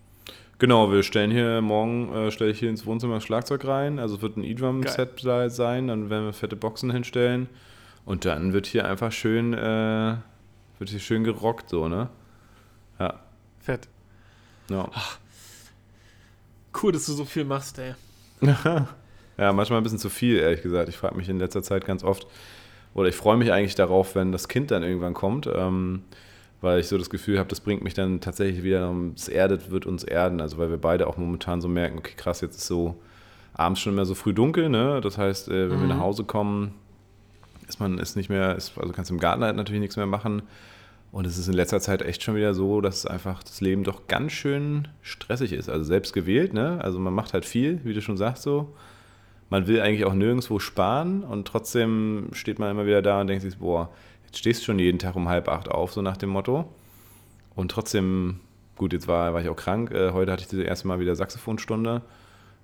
Genau, 0.58 0.92
wir 0.92 1.02
stellen 1.02 1.30
hier 1.30 1.62
morgen, 1.62 2.12
äh, 2.14 2.30
stelle 2.30 2.50
ich 2.50 2.58
hier 2.58 2.68
ins 2.68 2.84
Wohnzimmer 2.84 3.14
das 3.14 3.24
Schlagzeug 3.24 3.64
rein. 3.64 3.98
Also 3.98 4.16
es 4.16 4.22
wird 4.22 4.36
ein 4.36 4.44
E-Drum-Set 4.44 5.20
sein, 5.50 5.88
dann 5.88 6.10
werden 6.10 6.26
wir 6.26 6.32
fette 6.34 6.54
Boxen 6.54 6.90
hinstellen. 6.90 7.48
Und 8.04 8.24
dann 8.24 8.52
wird 8.52 8.66
hier 8.66 8.86
einfach 8.86 9.10
schön, 9.12 9.54
äh, 9.54 10.16
wird 10.78 10.90
hier 10.90 11.00
schön 11.00 11.24
gerockt, 11.24 11.70
so, 11.70 11.88
ne? 11.88 12.10
Ja. 12.98 13.20
Fett. 13.60 13.88
Ja. 14.68 14.88
Ach, 14.92 15.18
cool, 16.82 16.92
dass 16.92 17.06
du 17.06 17.12
so 17.12 17.24
viel 17.24 17.44
machst, 17.44 17.78
ey. 17.78 17.94
ja, 18.42 19.52
manchmal 19.52 19.80
ein 19.80 19.82
bisschen 19.82 19.98
zu 19.98 20.10
viel, 20.10 20.36
ehrlich 20.36 20.62
gesagt. 20.62 20.88
Ich 20.88 20.96
frage 20.96 21.16
mich 21.16 21.28
in 21.28 21.38
letzter 21.38 21.62
Zeit 21.62 21.84
ganz 21.84 22.04
oft, 22.04 22.26
oder 22.94 23.08
ich 23.08 23.16
freue 23.16 23.36
mich 23.36 23.52
eigentlich 23.52 23.74
darauf, 23.74 24.14
wenn 24.14 24.32
das 24.32 24.48
Kind 24.48 24.70
dann 24.70 24.82
irgendwann 24.82 25.14
kommt, 25.14 25.46
ähm, 25.46 26.02
weil 26.60 26.80
ich 26.80 26.88
so 26.88 26.98
das 26.98 27.10
Gefühl 27.10 27.38
habe, 27.38 27.48
das 27.48 27.60
bringt 27.60 27.82
mich 27.82 27.94
dann 27.94 28.20
tatsächlich 28.20 28.62
wieder, 28.62 28.94
es 29.14 29.28
erdet, 29.28 29.70
wird 29.70 29.86
uns 29.86 30.04
erden. 30.04 30.40
Also 30.40 30.58
weil 30.58 30.70
wir 30.70 30.78
beide 30.78 31.06
auch 31.06 31.16
momentan 31.16 31.60
so 31.60 31.68
merken, 31.68 31.98
okay, 31.98 32.14
krass, 32.16 32.40
jetzt 32.40 32.56
ist 32.56 32.66
so 32.66 32.96
abends 33.54 33.80
schon 33.80 33.92
immer 33.92 34.04
so 34.04 34.14
früh 34.14 34.32
dunkel, 34.32 34.68
ne? 34.68 35.00
Das 35.02 35.18
heißt, 35.18 35.48
äh, 35.48 35.70
wenn 35.70 35.78
mhm. 35.78 35.82
wir 35.82 35.88
nach 35.88 36.00
Hause 36.00 36.24
kommen, 36.24 36.74
ist 37.68 37.80
man 37.80 37.98
ist 37.98 38.16
nicht 38.16 38.28
mehr, 38.28 38.56
ist, 38.56 38.76
also 38.78 38.92
kannst 38.92 39.10
du 39.10 39.14
im 39.14 39.20
Garten 39.20 39.42
halt 39.42 39.56
natürlich 39.56 39.80
nichts 39.80 39.96
mehr 39.96 40.06
machen. 40.06 40.42
Und 41.12 41.26
es 41.26 41.38
ist 41.38 41.48
in 41.48 41.54
letzter 41.54 41.80
Zeit 41.80 42.02
echt 42.02 42.22
schon 42.22 42.36
wieder 42.36 42.54
so, 42.54 42.80
dass 42.80 43.04
einfach 43.04 43.42
das 43.42 43.60
Leben 43.60 43.82
doch 43.82 44.06
ganz 44.06 44.32
schön 44.32 44.86
stressig 45.02 45.52
ist. 45.52 45.68
Also 45.68 45.84
selbst 45.84 46.12
gewählt, 46.12 46.52
ne? 46.52 46.78
Also 46.82 46.98
man 46.98 47.12
macht 47.12 47.32
halt 47.32 47.44
viel, 47.44 47.80
wie 47.84 47.94
du 47.94 48.02
schon 48.02 48.16
sagst, 48.16 48.42
so. 48.42 48.74
Man 49.48 49.66
will 49.66 49.80
eigentlich 49.80 50.04
auch 50.04 50.14
nirgendwo 50.14 50.60
sparen 50.60 51.24
und 51.24 51.48
trotzdem 51.48 52.28
steht 52.32 52.60
man 52.60 52.70
immer 52.70 52.86
wieder 52.86 53.02
da 53.02 53.20
und 53.20 53.26
denkt 53.26 53.42
sich, 53.42 53.58
boah, 53.58 53.90
stehst 54.34 54.60
du 54.60 54.64
schon 54.66 54.78
jeden 54.78 54.98
Tag 54.98 55.16
um 55.16 55.28
halb 55.28 55.48
acht 55.48 55.70
auf, 55.70 55.92
so 55.92 56.02
nach 56.02 56.16
dem 56.16 56.30
Motto. 56.30 56.66
Und 57.54 57.70
trotzdem, 57.70 58.40
gut, 58.76 58.92
jetzt 58.92 59.08
war, 59.08 59.34
war 59.34 59.40
ich 59.40 59.48
auch 59.48 59.56
krank. 59.56 59.90
Äh, 59.90 60.12
heute 60.12 60.32
hatte 60.32 60.42
ich 60.42 60.48
das 60.48 60.60
erste 60.60 60.88
Mal 60.88 61.00
wieder 61.00 61.16
Saxophonstunde. 61.16 62.02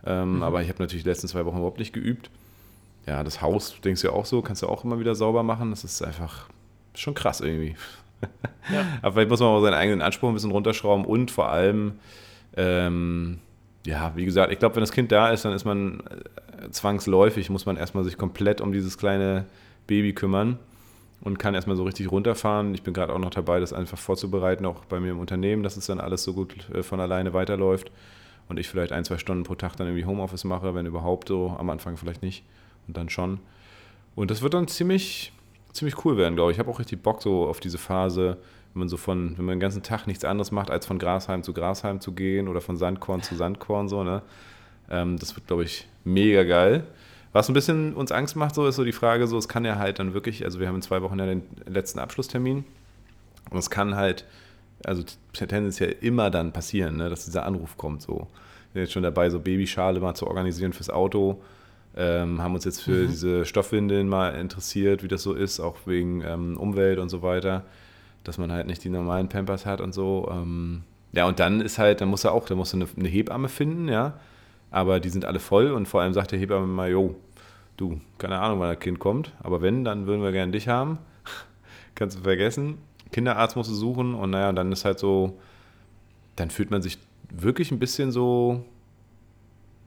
Ähm, 0.05 0.37
mhm. 0.37 0.43
Aber 0.43 0.63
ich 0.63 0.69
habe 0.69 0.83
natürlich 0.83 1.03
die 1.03 1.09
letzten 1.09 1.29
zwei 1.29 1.45
Wochen 1.45 1.57
überhaupt 1.57 1.79
nicht 1.79 1.93
geübt. 1.93 2.31
Ja, 3.07 3.23
das 3.23 3.41
Haus, 3.41 3.81
denkst 3.83 4.03
du 4.03 4.09
ja 4.09 4.13
auch 4.13 4.27
so, 4.27 4.43
kannst 4.43 4.63
du 4.63 4.69
auch 4.69 4.85
immer 4.85 4.99
wieder 4.99 5.15
sauber 5.15 5.43
machen. 5.43 5.71
Das 5.71 5.85
ist 5.85 6.03
einfach 6.03 6.49
schon 6.95 7.15
krass 7.15 7.41
irgendwie. 7.41 7.77
Ja. 8.73 8.85
Aber 9.01 9.13
vielleicht 9.13 9.31
muss 9.31 9.39
man 9.39 9.51
auch 9.51 9.61
seinen 9.61 9.75
eigenen 9.75 10.03
Anspruch 10.03 10.29
ein 10.29 10.35
bisschen 10.35 10.51
runterschrauben 10.51 11.05
und 11.05 11.31
vor 11.31 11.51
allem, 11.51 12.01
ähm, 12.57 13.39
ja, 13.87 14.11
wie 14.17 14.25
gesagt, 14.25 14.51
ich 14.51 14.59
glaube, 14.59 14.75
wenn 14.75 14.81
das 14.81 14.91
Kind 14.91 15.13
da 15.13 15.31
ist, 15.31 15.45
dann 15.45 15.53
ist 15.53 15.65
man 15.65 16.01
äh, 16.01 16.71
zwangsläufig, 16.71 17.49
muss 17.49 17.65
man 17.65 17.77
erstmal 17.77 18.03
sich 18.03 18.19
komplett 18.19 18.61
um 18.61 18.73
dieses 18.73 18.99
kleine 18.99 19.45
Baby 19.87 20.15
kümmern 20.15 20.59
und 21.27 21.41
kann 21.41 21.57
erstmal 21.57 21.77
so 21.77 21.83
richtig 21.83 22.13
runterfahren. 22.13 22.73
Ich 22.73 22.85
bin 22.85 22.95
gerade 22.95 23.13
auch 23.13 23.19
noch 23.19 23.31
dabei, 23.31 23.59
das 23.59 23.73
einfach 23.73 23.99
vorzubereiten, 23.99 24.65
auch 24.65 24.85
bei 24.85 25.01
mir 25.01 25.11
im 25.11 25.19
Unternehmen, 25.19 25.65
dass 25.65 25.77
es 25.77 25.87
dann 25.87 25.99
alles 25.99 26.23
so 26.23 26.33
gut 26.33 26.71
äh, 26.73 26.85
von 26.85 27.01
alleine 27.01 27.35
weiterläuft 27.35 27.91
und 28.49 28.61
ich 28.61 28.69
vielleicht 28.69 28.93
ein, 28.93 29.05
zwei 29.05 29.19
Stunden 29.19 29.43
pro 29.43 29.57
Tag 29.57 29.75
dann 29.75 29.89
irgendwie 29.89 30.05
Homeoffice 30.05 30.45
mache, 30.45 30.73
wenn 30.77 30.87
überhaupt 30.87 31.27
so, 31.27 31.57
am 31.59 31.69
Anfang 31.69 31.97
vielleicht 31.97 32.23
nicht 32.23 32.45
und 32.87 32.97
dann 32.97 33.09
schon. 33.09 33.41
Und 34.15 34.31
das 34.31 34.41
wird 34.41 34.55
dann 34.55 34.69
ziemlich, 34.69 35.33
ziemlich 35.73 36.05
cool 36.05 36.17
werden, 36.17 36.37
glaube 36.37 36.53
ich. 36.53 36.59
Ich 36.59 36.61
habe 36.61 36.71
auch 36.71 36.79
richtig 36.79 37.03
Bock 37.03 37.21
so 37.21 37.49
auf 37.49 37.59
diese 37.59 37.79
Phase, 37.79 38.37
wenn 38.73 38.79
man 38.79 38.89
so 38.89 38.97
von, 38.97 39.37
wenn 39.37 39.47
man 39.47 39.57
den 39.57 39.61
ganzen 39.61 39.83
Tag 39.83 40.07
nichts 40.07 40.25
anderes 40.25 40.53
macht, 40.53 40.71
als 40.71 40.87
von 40.87 41.01
Grashalm 41.01 41.43
zu 41.43 41.53
Grashalm 41.53 42.01
zu 42.01 42.13
gehen 42.13 42.47
oder 42.47 42.61
von 42.61 42.77
Sandkorn 42.77 43.23
zu 43.23 43.35
Sandkorn 43.35 43.89
so, 43.89 44.05
ne? 44.05 44.23
Ähm, 44.89 45.19
das 45.19 45.35
wird, 45.35 45.49
glaube 45.49 45.65
ich, 45.65 45.89
mega 46.05 46.45
geil. 46.45 46.85
Was 47.37 47.49
ein 47.49 47.55
bisschen 47.55 47.95
uns 47.95 48.13
Angst 48.13 48.37
macht, 48.37 48.55
so 48.55 48.67
ist 48.67 48.77
so 48.77 48.85
die 48.85 48.93
Frage, 48.93 49.27
so 49.27 49.37
es 49.37 49.49
kann 49.49 49.65
ja 49.65 49.77
halt 49.77 49.99
dann 49.99 50.15
wirklich, 50.15 50.45
also 50.45 50.61
wir 50.61 50.69
haben 50.69 50.77
in 50.77 50.83
zwei 50.83 51.03
Wochen 51.03 51.19
ja 51.19 51.27
den 51.27 51.43
letzten 51.67 51.99
Abschlusstermin 51.99 52.65
und 53.51 53.59
es 53.59 53.71
kann 53.71 53.95
halt, 53.95 54.25
also 54.85 55.03
tendenziell 55.33 55.97
immer 56.01 56.31
dann 56.31 56.53
passieren, 56.53 56.97
ne, 56.97 57.09
dass 57.11 57.25
dieser 57.25 57.45
Anruf 57.45 57.77
kommt. 57.77 58.03
So, 58.03 58.13
wir 58.13 58.27
sind 58.73 58.83
jetzt 58.83 58.93
schon 58.93 59.03
dabei, 59.03 59.31
so 59.31 59.41
Babyschale 59.41 60.01
mal 60.01 60.15
zu 60.15 60.27
organisieren 60.27 60.73
fürs 60.73 60.91
Auto 60.91 61.41
ähm, 61.97 62.43
haben 62.43 62.55
uns 62.55 62.65
jetzt 62.65 62.83
für 62.83 63.05
mhm. 63.05 63.09
diese 63.09 63.45
Stoffwindeln 63.47 64.09
mal 64.09 64.35
interessiert, 64.35 65.03
wie 65.03 65.09
das 65.09 65.23
so 65.23 65.33
ist, 65.33 65.61
auch 65.61 65.77
wegen 65.87 66.23
ähm, 66.23 66.57
Umwelt 66.59 66.99
und 66.99 67.09
so 67.09 67.23
weiter, 67.23 67.65
dass 68.23 68.37
man 68.39 68.53
halt 68.53 68.67
nicht 68.67 68.85
die 68.85 68.91
normalen 68.91 69.29
Pampers 69.29 69.65
hat 69.65 69.81
und 69.81 69.95
so. 69.95 70.29
Ähm, 70.31 70.83
ja, 71.13 71.27
und 71.27 71.41
dann 71.41 71.63
ist 71.63 71.79
halt, 71.79 72.03
dann 72.03 72.09
muss 72.09 72.25
er 72.25 72.33
auch, 72.33 72.47
da 72.47 72.55
muss 72.55 72.75
er 72.75 72.83
eine, 72.83 72.89
eine, 72.99 73.09
Hebamme 73.09 73.49
finden, 73.49 73.89
ja, 73.89 74.21
aber 74.71 75.01
die 75.01 75.09
sind 75.09 75.25
alle 75.25 75.39
voll 75.39 75.71
und 75.71 75.89
vor 75.89 76.03
allem 76.03 76.13
sagt 76.13 76.33
der 76.33 76.39
Hebamme 76.39 76.67
mal, 76.67 76.91
jo, 76.91 77.15
du, 77.77 78.01
keine 78.19 78.39
Ahnung, 78.39 78.61
wann 78.61 78.71
das 78.71 78.81
Kind 78.81 78.99
kommt, 78.99 79.33
aber 79.43 79.63
wenn, 79.63 79.85
dann 79.85 80.07
würden 80.07 80.23
wir 80.23 80.33
gerne 80.33 80.53
dich 80.53 80.69
haben. 80.69 80.99
Kannst 81.95 82.19
du 82.19 82.23
vergessen. 82.23 82.79
Kinderarzt 83.13 83.57
musst 83.57 83.71
du 83.71 83.75
suchen 83.75 84.15
und 84.15 84.31
naja, 84.31 84.53
dann 84.53 84.73
ist 84.73 84.85
halt 84.85 84.99
so, 84.99 85.39
dann 86.35 86.51
fühlt 86.51 86.71
man 86.71 86.83
sich 86.83 86.99
wirklich 87.31 87.71
ein 87.71 87.79
bisschen 87.79 88.11
so 88.11 88.65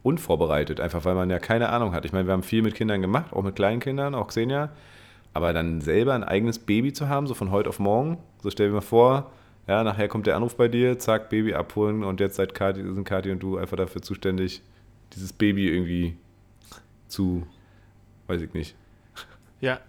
unvorbereitet, 0.03 0.79
einfach 0.79 1.05
weil 1.05 1.15
man 1.15 1.29
ja 1.29 1.39
keine 1.39 1.69
Ahnung 1.69 1.93
hat. 1.93 2.05
Ich 2.05 2.13
meine, 2.13 2.27
wir 2.27 2.33
haben 2.33 2.43
viel 2.43 2.61
mit 2.61 2.75
Kindern 2.75 3.01
gemacht, 3.01 3.33
auch 3.33 3.43
mit 3.43 3.55
kleinen 3.55 3.79
Kindern, 3.79 4.15
auch 4.15 4.27
Xenia, 4.27 4.69
aber 5.33 5.53
dann 5.53 5.81
selber 5.81 6.13
ein 6.13 6.23
eigenes 6.23 6.59
Baby 6.59 6.93
zu 6.93 7.09
haben, 7.09 7.27
so 7.27 7.33
von 7.33 7.51
heute 7.51 7.69
auf 7.69 7.79
morgen, 7.79 8.17
so 8.41 8.49
stell 8.49 8.67
dir 8.69 8.75
mal 8.75 8.81
vor, 8.81 9.31
ja, 9.67 9.83
nachher 9.83 10.07
kommt 10.07 10.25
der 10.25 10.35
Anruf 10.35 10.55
bei 10.55 10.67
dir, 10.67 10.97
zack, 10.97 11.29
Baby 11.29 11.53
abholen 11.53 12.03
und 12.03 12.19
jetzt 12.19 12.37
seid 12.37 12.53
Kati, 12.55 12.81
sind 12.81 13.03
Kathi 13.03 13.31
und 13.31 13.43
du 13.43 13.57
einfach 13.57 13.77
dafür 13.77 14.01
zuständig, 14.01 14.63
dieses 15.13 15.33
Baby 15.33 15.69
irgendwie 15.69 16.17
zu, 17.07 17.45
weiß 18.29 18.41
ich 18.41 18.53
nicht. 18.53 18.75
Ja, 19.61 19.79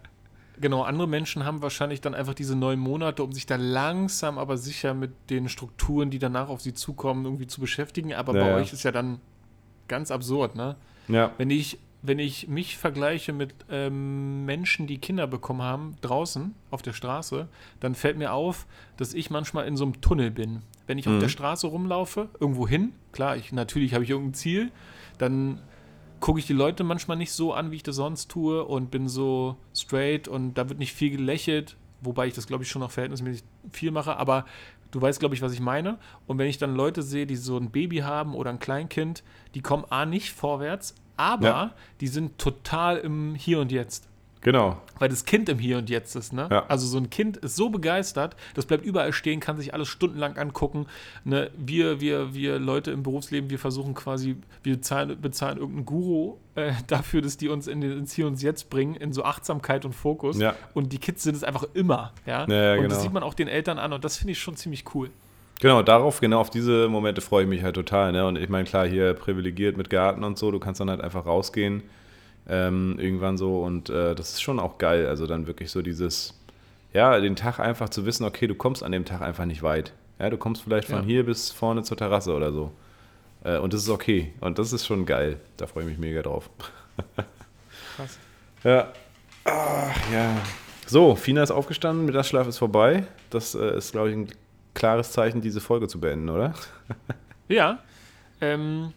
genau, 0.61 0.83
andere 0.83 1.07
Menschen 1.07 1.45
haben 1.45 1.63
wahrscheinlich 1.63 2.01
dann 2.01 2.15
einfach 2.15 2.35
diese 2.35 2.57
neun 2.57 2.79
Monate, 2.79 3.23
um 3.23 3.33
sich 3.33 3.47
da 3.47 3.57
langsam 3.57 4.39
aber 4.39 4.57
sicher 4.57 4.95
mit 4.95 5.13
den 5.31 5.49
Strukturen, 5.49 6.11
die 6.11 6.19
danach 6.19 6.49
auf 6.49 6.61
sie 6.61 6.75
zukommen, 6.75 7.25
irgendwie 7.25 7.47
zu 7.47 7.61
beschäftigen. 7.61 8.15
Aber 8.15 8.33
naja. 8.33 8.47
bei 8.47 8.55
euch 8.61 8.73
ist 8.73 8.83
ja 8.83 8.93
dann 8.93 9.21
ganz 9.89 10.11
absurd, 10.11 10.57
ne? 10.57 10.77
Ja. 11.09 11.33
Wenn 11.39 11.51
ich, 11.51 11.79
wenn 12.03 12.19
ich 12.19 12.49
mich 12.49 12.77
vergleiche 12.77 13.33
mit 13.33 13.55
ähm, 13.71 14.45
Menschen, 14.45 14.87
die 14.87 14.99
Kinder 14.99 15.27
bekommen 15.27 15.63
haben, 15.63 15.97
draußen 16.01 16.55
auf 16.71 16.83
der 16.83 16.93
Straße, 16.93 17.49
dann 17.81 17.95
fällt 17.95 18.17
mir 18.17 18.33
auf, 18.33 18.67
dass 18.97 19.15
ich 19.15 19.31
manchmal 19.31 19.67
in 19.67 19.77
so 19.77 19.85
einem 19.85 20.01
Tunnel 20.01 20.31
bin. 20.31 20.63
Wenn 20.87 20.99
ich 20.99 21.07
mhm. 21.07 21.15
auf 21.15 21.21
der 21.21 21.29
Straße 21.29 21.67
rumlaufe, 21.67 22.29
irgendwo 22.39 22.67
hin, 22.69 22.93
klar, 23.13 23.37
ich, 23.37 23.53
natürlich 23.53 23.95
habe 23.95 24.05
ich 24.05 24.11
irgendein 24.11 24.35
Ziel, 24.35 24.71
dann 25.19 25.59
gucke 26.21 26.39
ich 26.39 26.47
die 26.47 26.53
Leute 26.53 26.85
manchmal 26.85 27.17
nicht 27.17 27.33
so 27.33 27.53
an, 27.53 27.71
wie 27.71 27.77
ich 27.77 27.83
das 27.83 27.97
sonst 27.97 28.31
tue 28.31 28.65
und 28.65 28.91
bin 28.91 29.09
so 29.09 29.57
straight 29.75 30.29
und 30.29 30.55
da 30.55 30.69
wird 30.69 30.79
nicht 30.79 30.93
viel 30.93 31.11
gelächelt, 31.11 31.77
wobei 32.01 32.27
ich 32.27 32.35
das, 32.35 32.47
glaube 32.47 32.63
ich, 32.63 32.71
schon 32.71 32.81
noch 32.81 32.91
verhältnismäßig 32.91 33.43
viel 33.73 33.91
mache, 33.91 34.17
aber 34.17 34.45
Du 34.91 35.01
weißt, 35.01 35.21
glaube 35.21 35.35
ich, 35.35 35.43
was 35.43 35.53
ich 35.53 35.61
meine. 35.61 35.99
Und 36.27 36.39
wenn 36.39 36.49
ich 36.49 36.59
dann 36.59 36.75
Leute 36.75 37.03
sehe, 37.03 37.27
die 37.27 37.37
so 37.37 37.57
ein 37.57 37.71
Baby 37.71 37.99
haben 37.99 38.35
oder 38.35 38.51
ein 38.51 38.59
Kleinkind, 38.59 39.23
die 39.55 39.61
kommen 39.61 39.85
A 39.91 40.05
nicht 40.05 40.33
vorwärts, 40.33 40.95
aber 41.17 41.47
ja. 41.47 41.75
die 42.01 42.09
sind 42.09 42.39
total 42.39 42.97
im 42.97 43.35
Hier 43.35 43.61
und 43.61 43.71
Jetzt. 43.71 44.09
Genau. 44.43 44.81
Weil 44.99 45.09
das 45.09 45.25
Kind 45.25 45.49
im 45.49 45.59
Hier 45.59 45.79
und 45.79 45.91
Jetzt 45.91 46.15
ist, 46.17 46.33
ne? 46.33 46.49
Ja. 46.51 46.65
Also 46.67 46.87
so 46.87 46.97
ein 46.99 47.11
Kind 47.11 47.37
ist 47.39 47.57
so 47.57 47.69
begeistert, 47.69 48.37
das 48.55 48.67
bleibt 48.67 48.85
überall 48.85 49.13
stehen, 49.13 49.41
kann 49.41 49.57
sich 49.59 49.75
alles 49.75 49.89
stundenlang 49.89 50.37
angucken. 50.37 50.87
Ne? 51.25 51.51
Wir, 51.57 52.01
wir, 52.01 52.35
wir 52.35 52.59
Leute 52.59 52.91
im 52.91 53.03
Berufsleben, 53.03 53.51
wir 53.51 53.59
versuchen 53.59 53.95
quasi, 53.95 54.37
wir 54.63 54.77
bezahlen, 54.77 55.21
bezahlen 55.21 55.59
irgendeinen 55.59 55.87
Guru 55.87 56.37
äh, 56.55 56.73
dafür, 56.87 57.23
dass 57.23 57.37
die 57.37 57.49
uns 57.49 57.67
in 57.67 57.81
den, 57.81 57.99
ins 57.99 58.15
Hier 58.15 58.27
und 58.27 58.41
Jetzt 58.43 58.71
bringen, 58.71 58.95
in 58.95 59.13
so 59.13 59.25
Achtsamkeit 59.25 59.85
und 59.85 59.95
Fokus. 59.95 60.39
Ja. 60.39 60.55
Und 60.75 60.93
die 60.93 60.99
Kids 60.99 61.23
sind 61.23 61.37
es 61.37 61.45
einfach 61.45 61.65
immer, 61.75 62.13
ja. 62.27 62.47
ja 62.47 62.73
und 62.73 62.79
genau. 62.79 62.89
das 62.89 63.03
sieht 63.03 63.13
man 63.13 63.23
auch 63.23 63.35
den 63.35 63.49
Eltern 63.49 63.79
an 63.79 63.93
und 63.93 64.05
das 64.05 64.17
finde 64.17 64.33
ich 64.33 64.39
schon 64.39 64.57
ziemlich 64.57 64.85
cool. 64.95 65.11
Genau, 65.61 65.83
darauf, 65.83 66.21
genau 66.21 66.41
auf 66.41 66.49
diese 66.49 66.89
Momente 66.89 67.21
freue 67.21 67.43
ich 67.43 67.49
mich 67.49 67.63
halt 67.63 67.75
total. 67.75 68.13
Ne? 68.13 68.27
Und 68.27 68.37
ich 68.37 68.49
meine, 68.49 68.65
klar, 68.65 68.87
hier 68.87 69.13
privilegiert 69.13 69.77
mit 69.77 69.91
Garten 69.91 70.25
und 70.25 70.39
so, 70.39 70.51
du 70.51 70.59
kannst 70.59 70.81
dann 70.81 70.89
halt 70.89 71.03
einfach 71.03 71.27
rausgehen 71.27 71.83
ähm, 72.49 72.99
irgendwann 72.99 73.37
so. 73.37 73.63
Und 73.63 73.91
äh, 73.91 74.15
das 74.15 74.31
ist 74.31 74.43
schon 74.43 74.59
auch 74.59 74.79
geil. 74.79 75.07
Also 75.07 75.27
dann 75.27 75.47
wirklich 75.47 75.71
so 75.71 75.83
dieses, 75.83 76.39
ja, 76.93 77.19
den 77.21 77.37
Tag 77.37 77.61
einfach 77.61 77.89
zu 77.89 78.07
wissen, 78.07 78.25
okay, 78.25 78.47
du 78.47 78.55
kommst 78.55 78.83
an 78.83 78.93
dem 78.93 79.05
Tag 79.05 79.23
einfach 79.23 79.45
nicht 79.45 79.63
weit. 79.63 79.93
Ja, 80.19 80.31
du 80.31 80.37
kommst 80.37 80.63
vielleicht 80.63 80.89
von 80.89 81.01
ja. 81.01 81.05
hier 81.05 81.27
bis 81.27 81.51
vorne 81.51 81.83
zur 81.83 81.97
Terrasse 81.97 82.35
oder 82.35 82.53
so. 82.53 82.73
Äh, 83.45 83.59
und 83.59 83.73
das 83.73 83.83
ist 83.83 83.89
okay. 83.89 84.33
Und 84.41 84.59
das 84.59 84.73
ist 84.73 84.87
schon 84.87 85.07
geil. 85.07 85.41
Da 85.57 85.67
freue 85.67 85.85
ich 85.85 85.91
mich 85.91 85.99
mega 85.99 86.23
drauf. 86.23 86.51
Krass. 87.97 88.19
Ja. 88.63 88.93
Ach, 89.45 90.13
ja. 90.13 90.37
So, 90.87 91.15
Fina 91.15 91.43
ist 91.43 91.51
aufgestanden, 91.51 92.05
Mittagsschlaf 92.05 92.47
ist 92.47 92.59
vorbei. 92.59 93.05
Das 93.31 93.55
äh, 93.55 93.79
ist, 93.79 93.93
glaube 93.93 94.11
ich, 94.11 94.17
ein 94.17 94.29
klares 94.75 95.13
Zeichen, 95.13 95.41
diese 95.41 95.63
Folge 95.63 95.89
zu 95.89 95.99
beenden, 95.99 96.29
oder? 96.29 96.53
ja. 97.49 97.79
Ähm, 98.43 98.93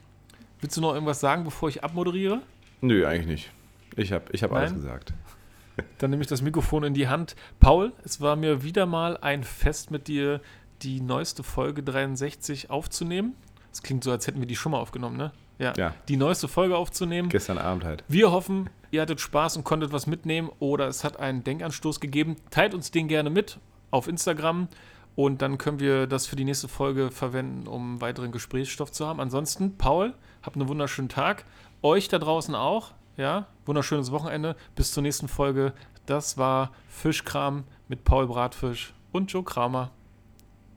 willst 0.59 0.75
du 0.75 0.81
noch 0.81 0.93
irgendwas 0.93 1.21
sagen, 1.21 1.45
bevor 1.45 1.69
ich 1.69 1.81
abmoderiere? 1.81 2.41
Nö, 2.83 3.07
eigentlich 3.07 3.27
nicht. 3.27 3.51
Ich 3.95 4.11
habe 4.11 4.25
ich 4.33 4.43
hab 4.43 4.51
alles 4.51 4.73
gesagt. 4.73 5.13
Dann 5.99 6.09
nehme 6.09 6.21
ich 6.21 6.27
das 6.27 6.41
Mikrofon 6.41 6.83
in 6.83 6.93
die 6.93 7.07
Hand. 7.07 7.37
Paul, 7.61 7.93
es 8.03 8.19
war 8.19 8.35
mir 8.35 8.61
wieder 8.61 8.85
mal 8.85 9.15
ein 9.15 9.45
Fest 9.45 9.89
mit 9.89 10.09
dir, 10.09 10.41
die 10.81 10.99
neueste 10.99 11.43
Folge 11.43 11.81
63 11.81 12.69
aufzunehmen. 12.69 13.35
Es 13.71 13.83
klingt 13.83 14.03
so, 14.03 14.11
als 14.11 14.27
hätten 14.27 14.41
wir 14.41 14.47
die 14.47 14.57
schon 14.57 14.73
mal 14.73 14.79
aufgenommen, 14.79 15.15
ne? 15.15 15.31
Ja. 15.59 15.71
ja. 15.77 15.93
Die 16.09 16.17
neueste 16.17 16.49
Folge 16.49 16.75
aufzunehmen. 16.75 17.29
Gestern 17.29 17.57
Abend 17.57 17.85
halt. 17.85 18.03
Wir 18.09 18.33
hoffen, 18.33 18.69
ihr 18.91 19.01
hattet 19.01 19.21
Spaß 19.21 19.55
und 19.55 19.63
konntet 19.63 19.93
was 19.93 20.05
mitnehmen 20.05 20.49
oder 20.59 20.87
es 20.87 21.05
hat 21.05 21.21
einen 21.21 21.45
Denkanstoß 21.45 22.01
gegeben. 22.01 22.35
Teilt 22.51 22.73
uns 22.73 22.91
den 22.91 23.07
gerne 23.07 23.29
mit 23.29 23.59
auf 23.91 24.09
Instagram 24.09 24.67
und 25.15 25.41
dann 25.41 25.57
können 25.57 25.79
wir 25.79 26.05
das 26.05 26.25
für 26.25 26.35
die 26.35 26.43
nächste 26.43 26.67
Folge 26.67 27.11
verwenden, 27.11 27.65
um 27.65 28.01
weiteren 28.01 28.33
Gesprächsstoff 28.33 28.91
zu 28.91 29.07
haben. 29.07 29.21
Ansonsten, 29.21 29.77
Paul, 29.77 30.13
habt 30.41 30.57
einen 30.57 30.67
wunderschönen 30.67 31.09
Tag 31.09 31.45
euch 31.83 32.07
da 32.07 32.17
draußen 32.17 32.55
auch. 32.55 32.91
Ja, 33.17 33.47
wunderschönes 33.65 34.11
Wochenende. 34.11 34.55
Bis 34.75 34.91
zur 34.91 35.03
nächsten 35.03 35.27
Folge. 35.27 35.73
Das 36.05 36.37
war 36.37 36.71
Fischkram 36.89 37.65
mit 37.87 38.03
Paul 38.03 38.27
Bratfisch 38.27 38.93
und 39.11 39.31
Joe 39.31 39.43
Kramer. 39.43 39.91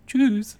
Tschüss. 0.07 0.59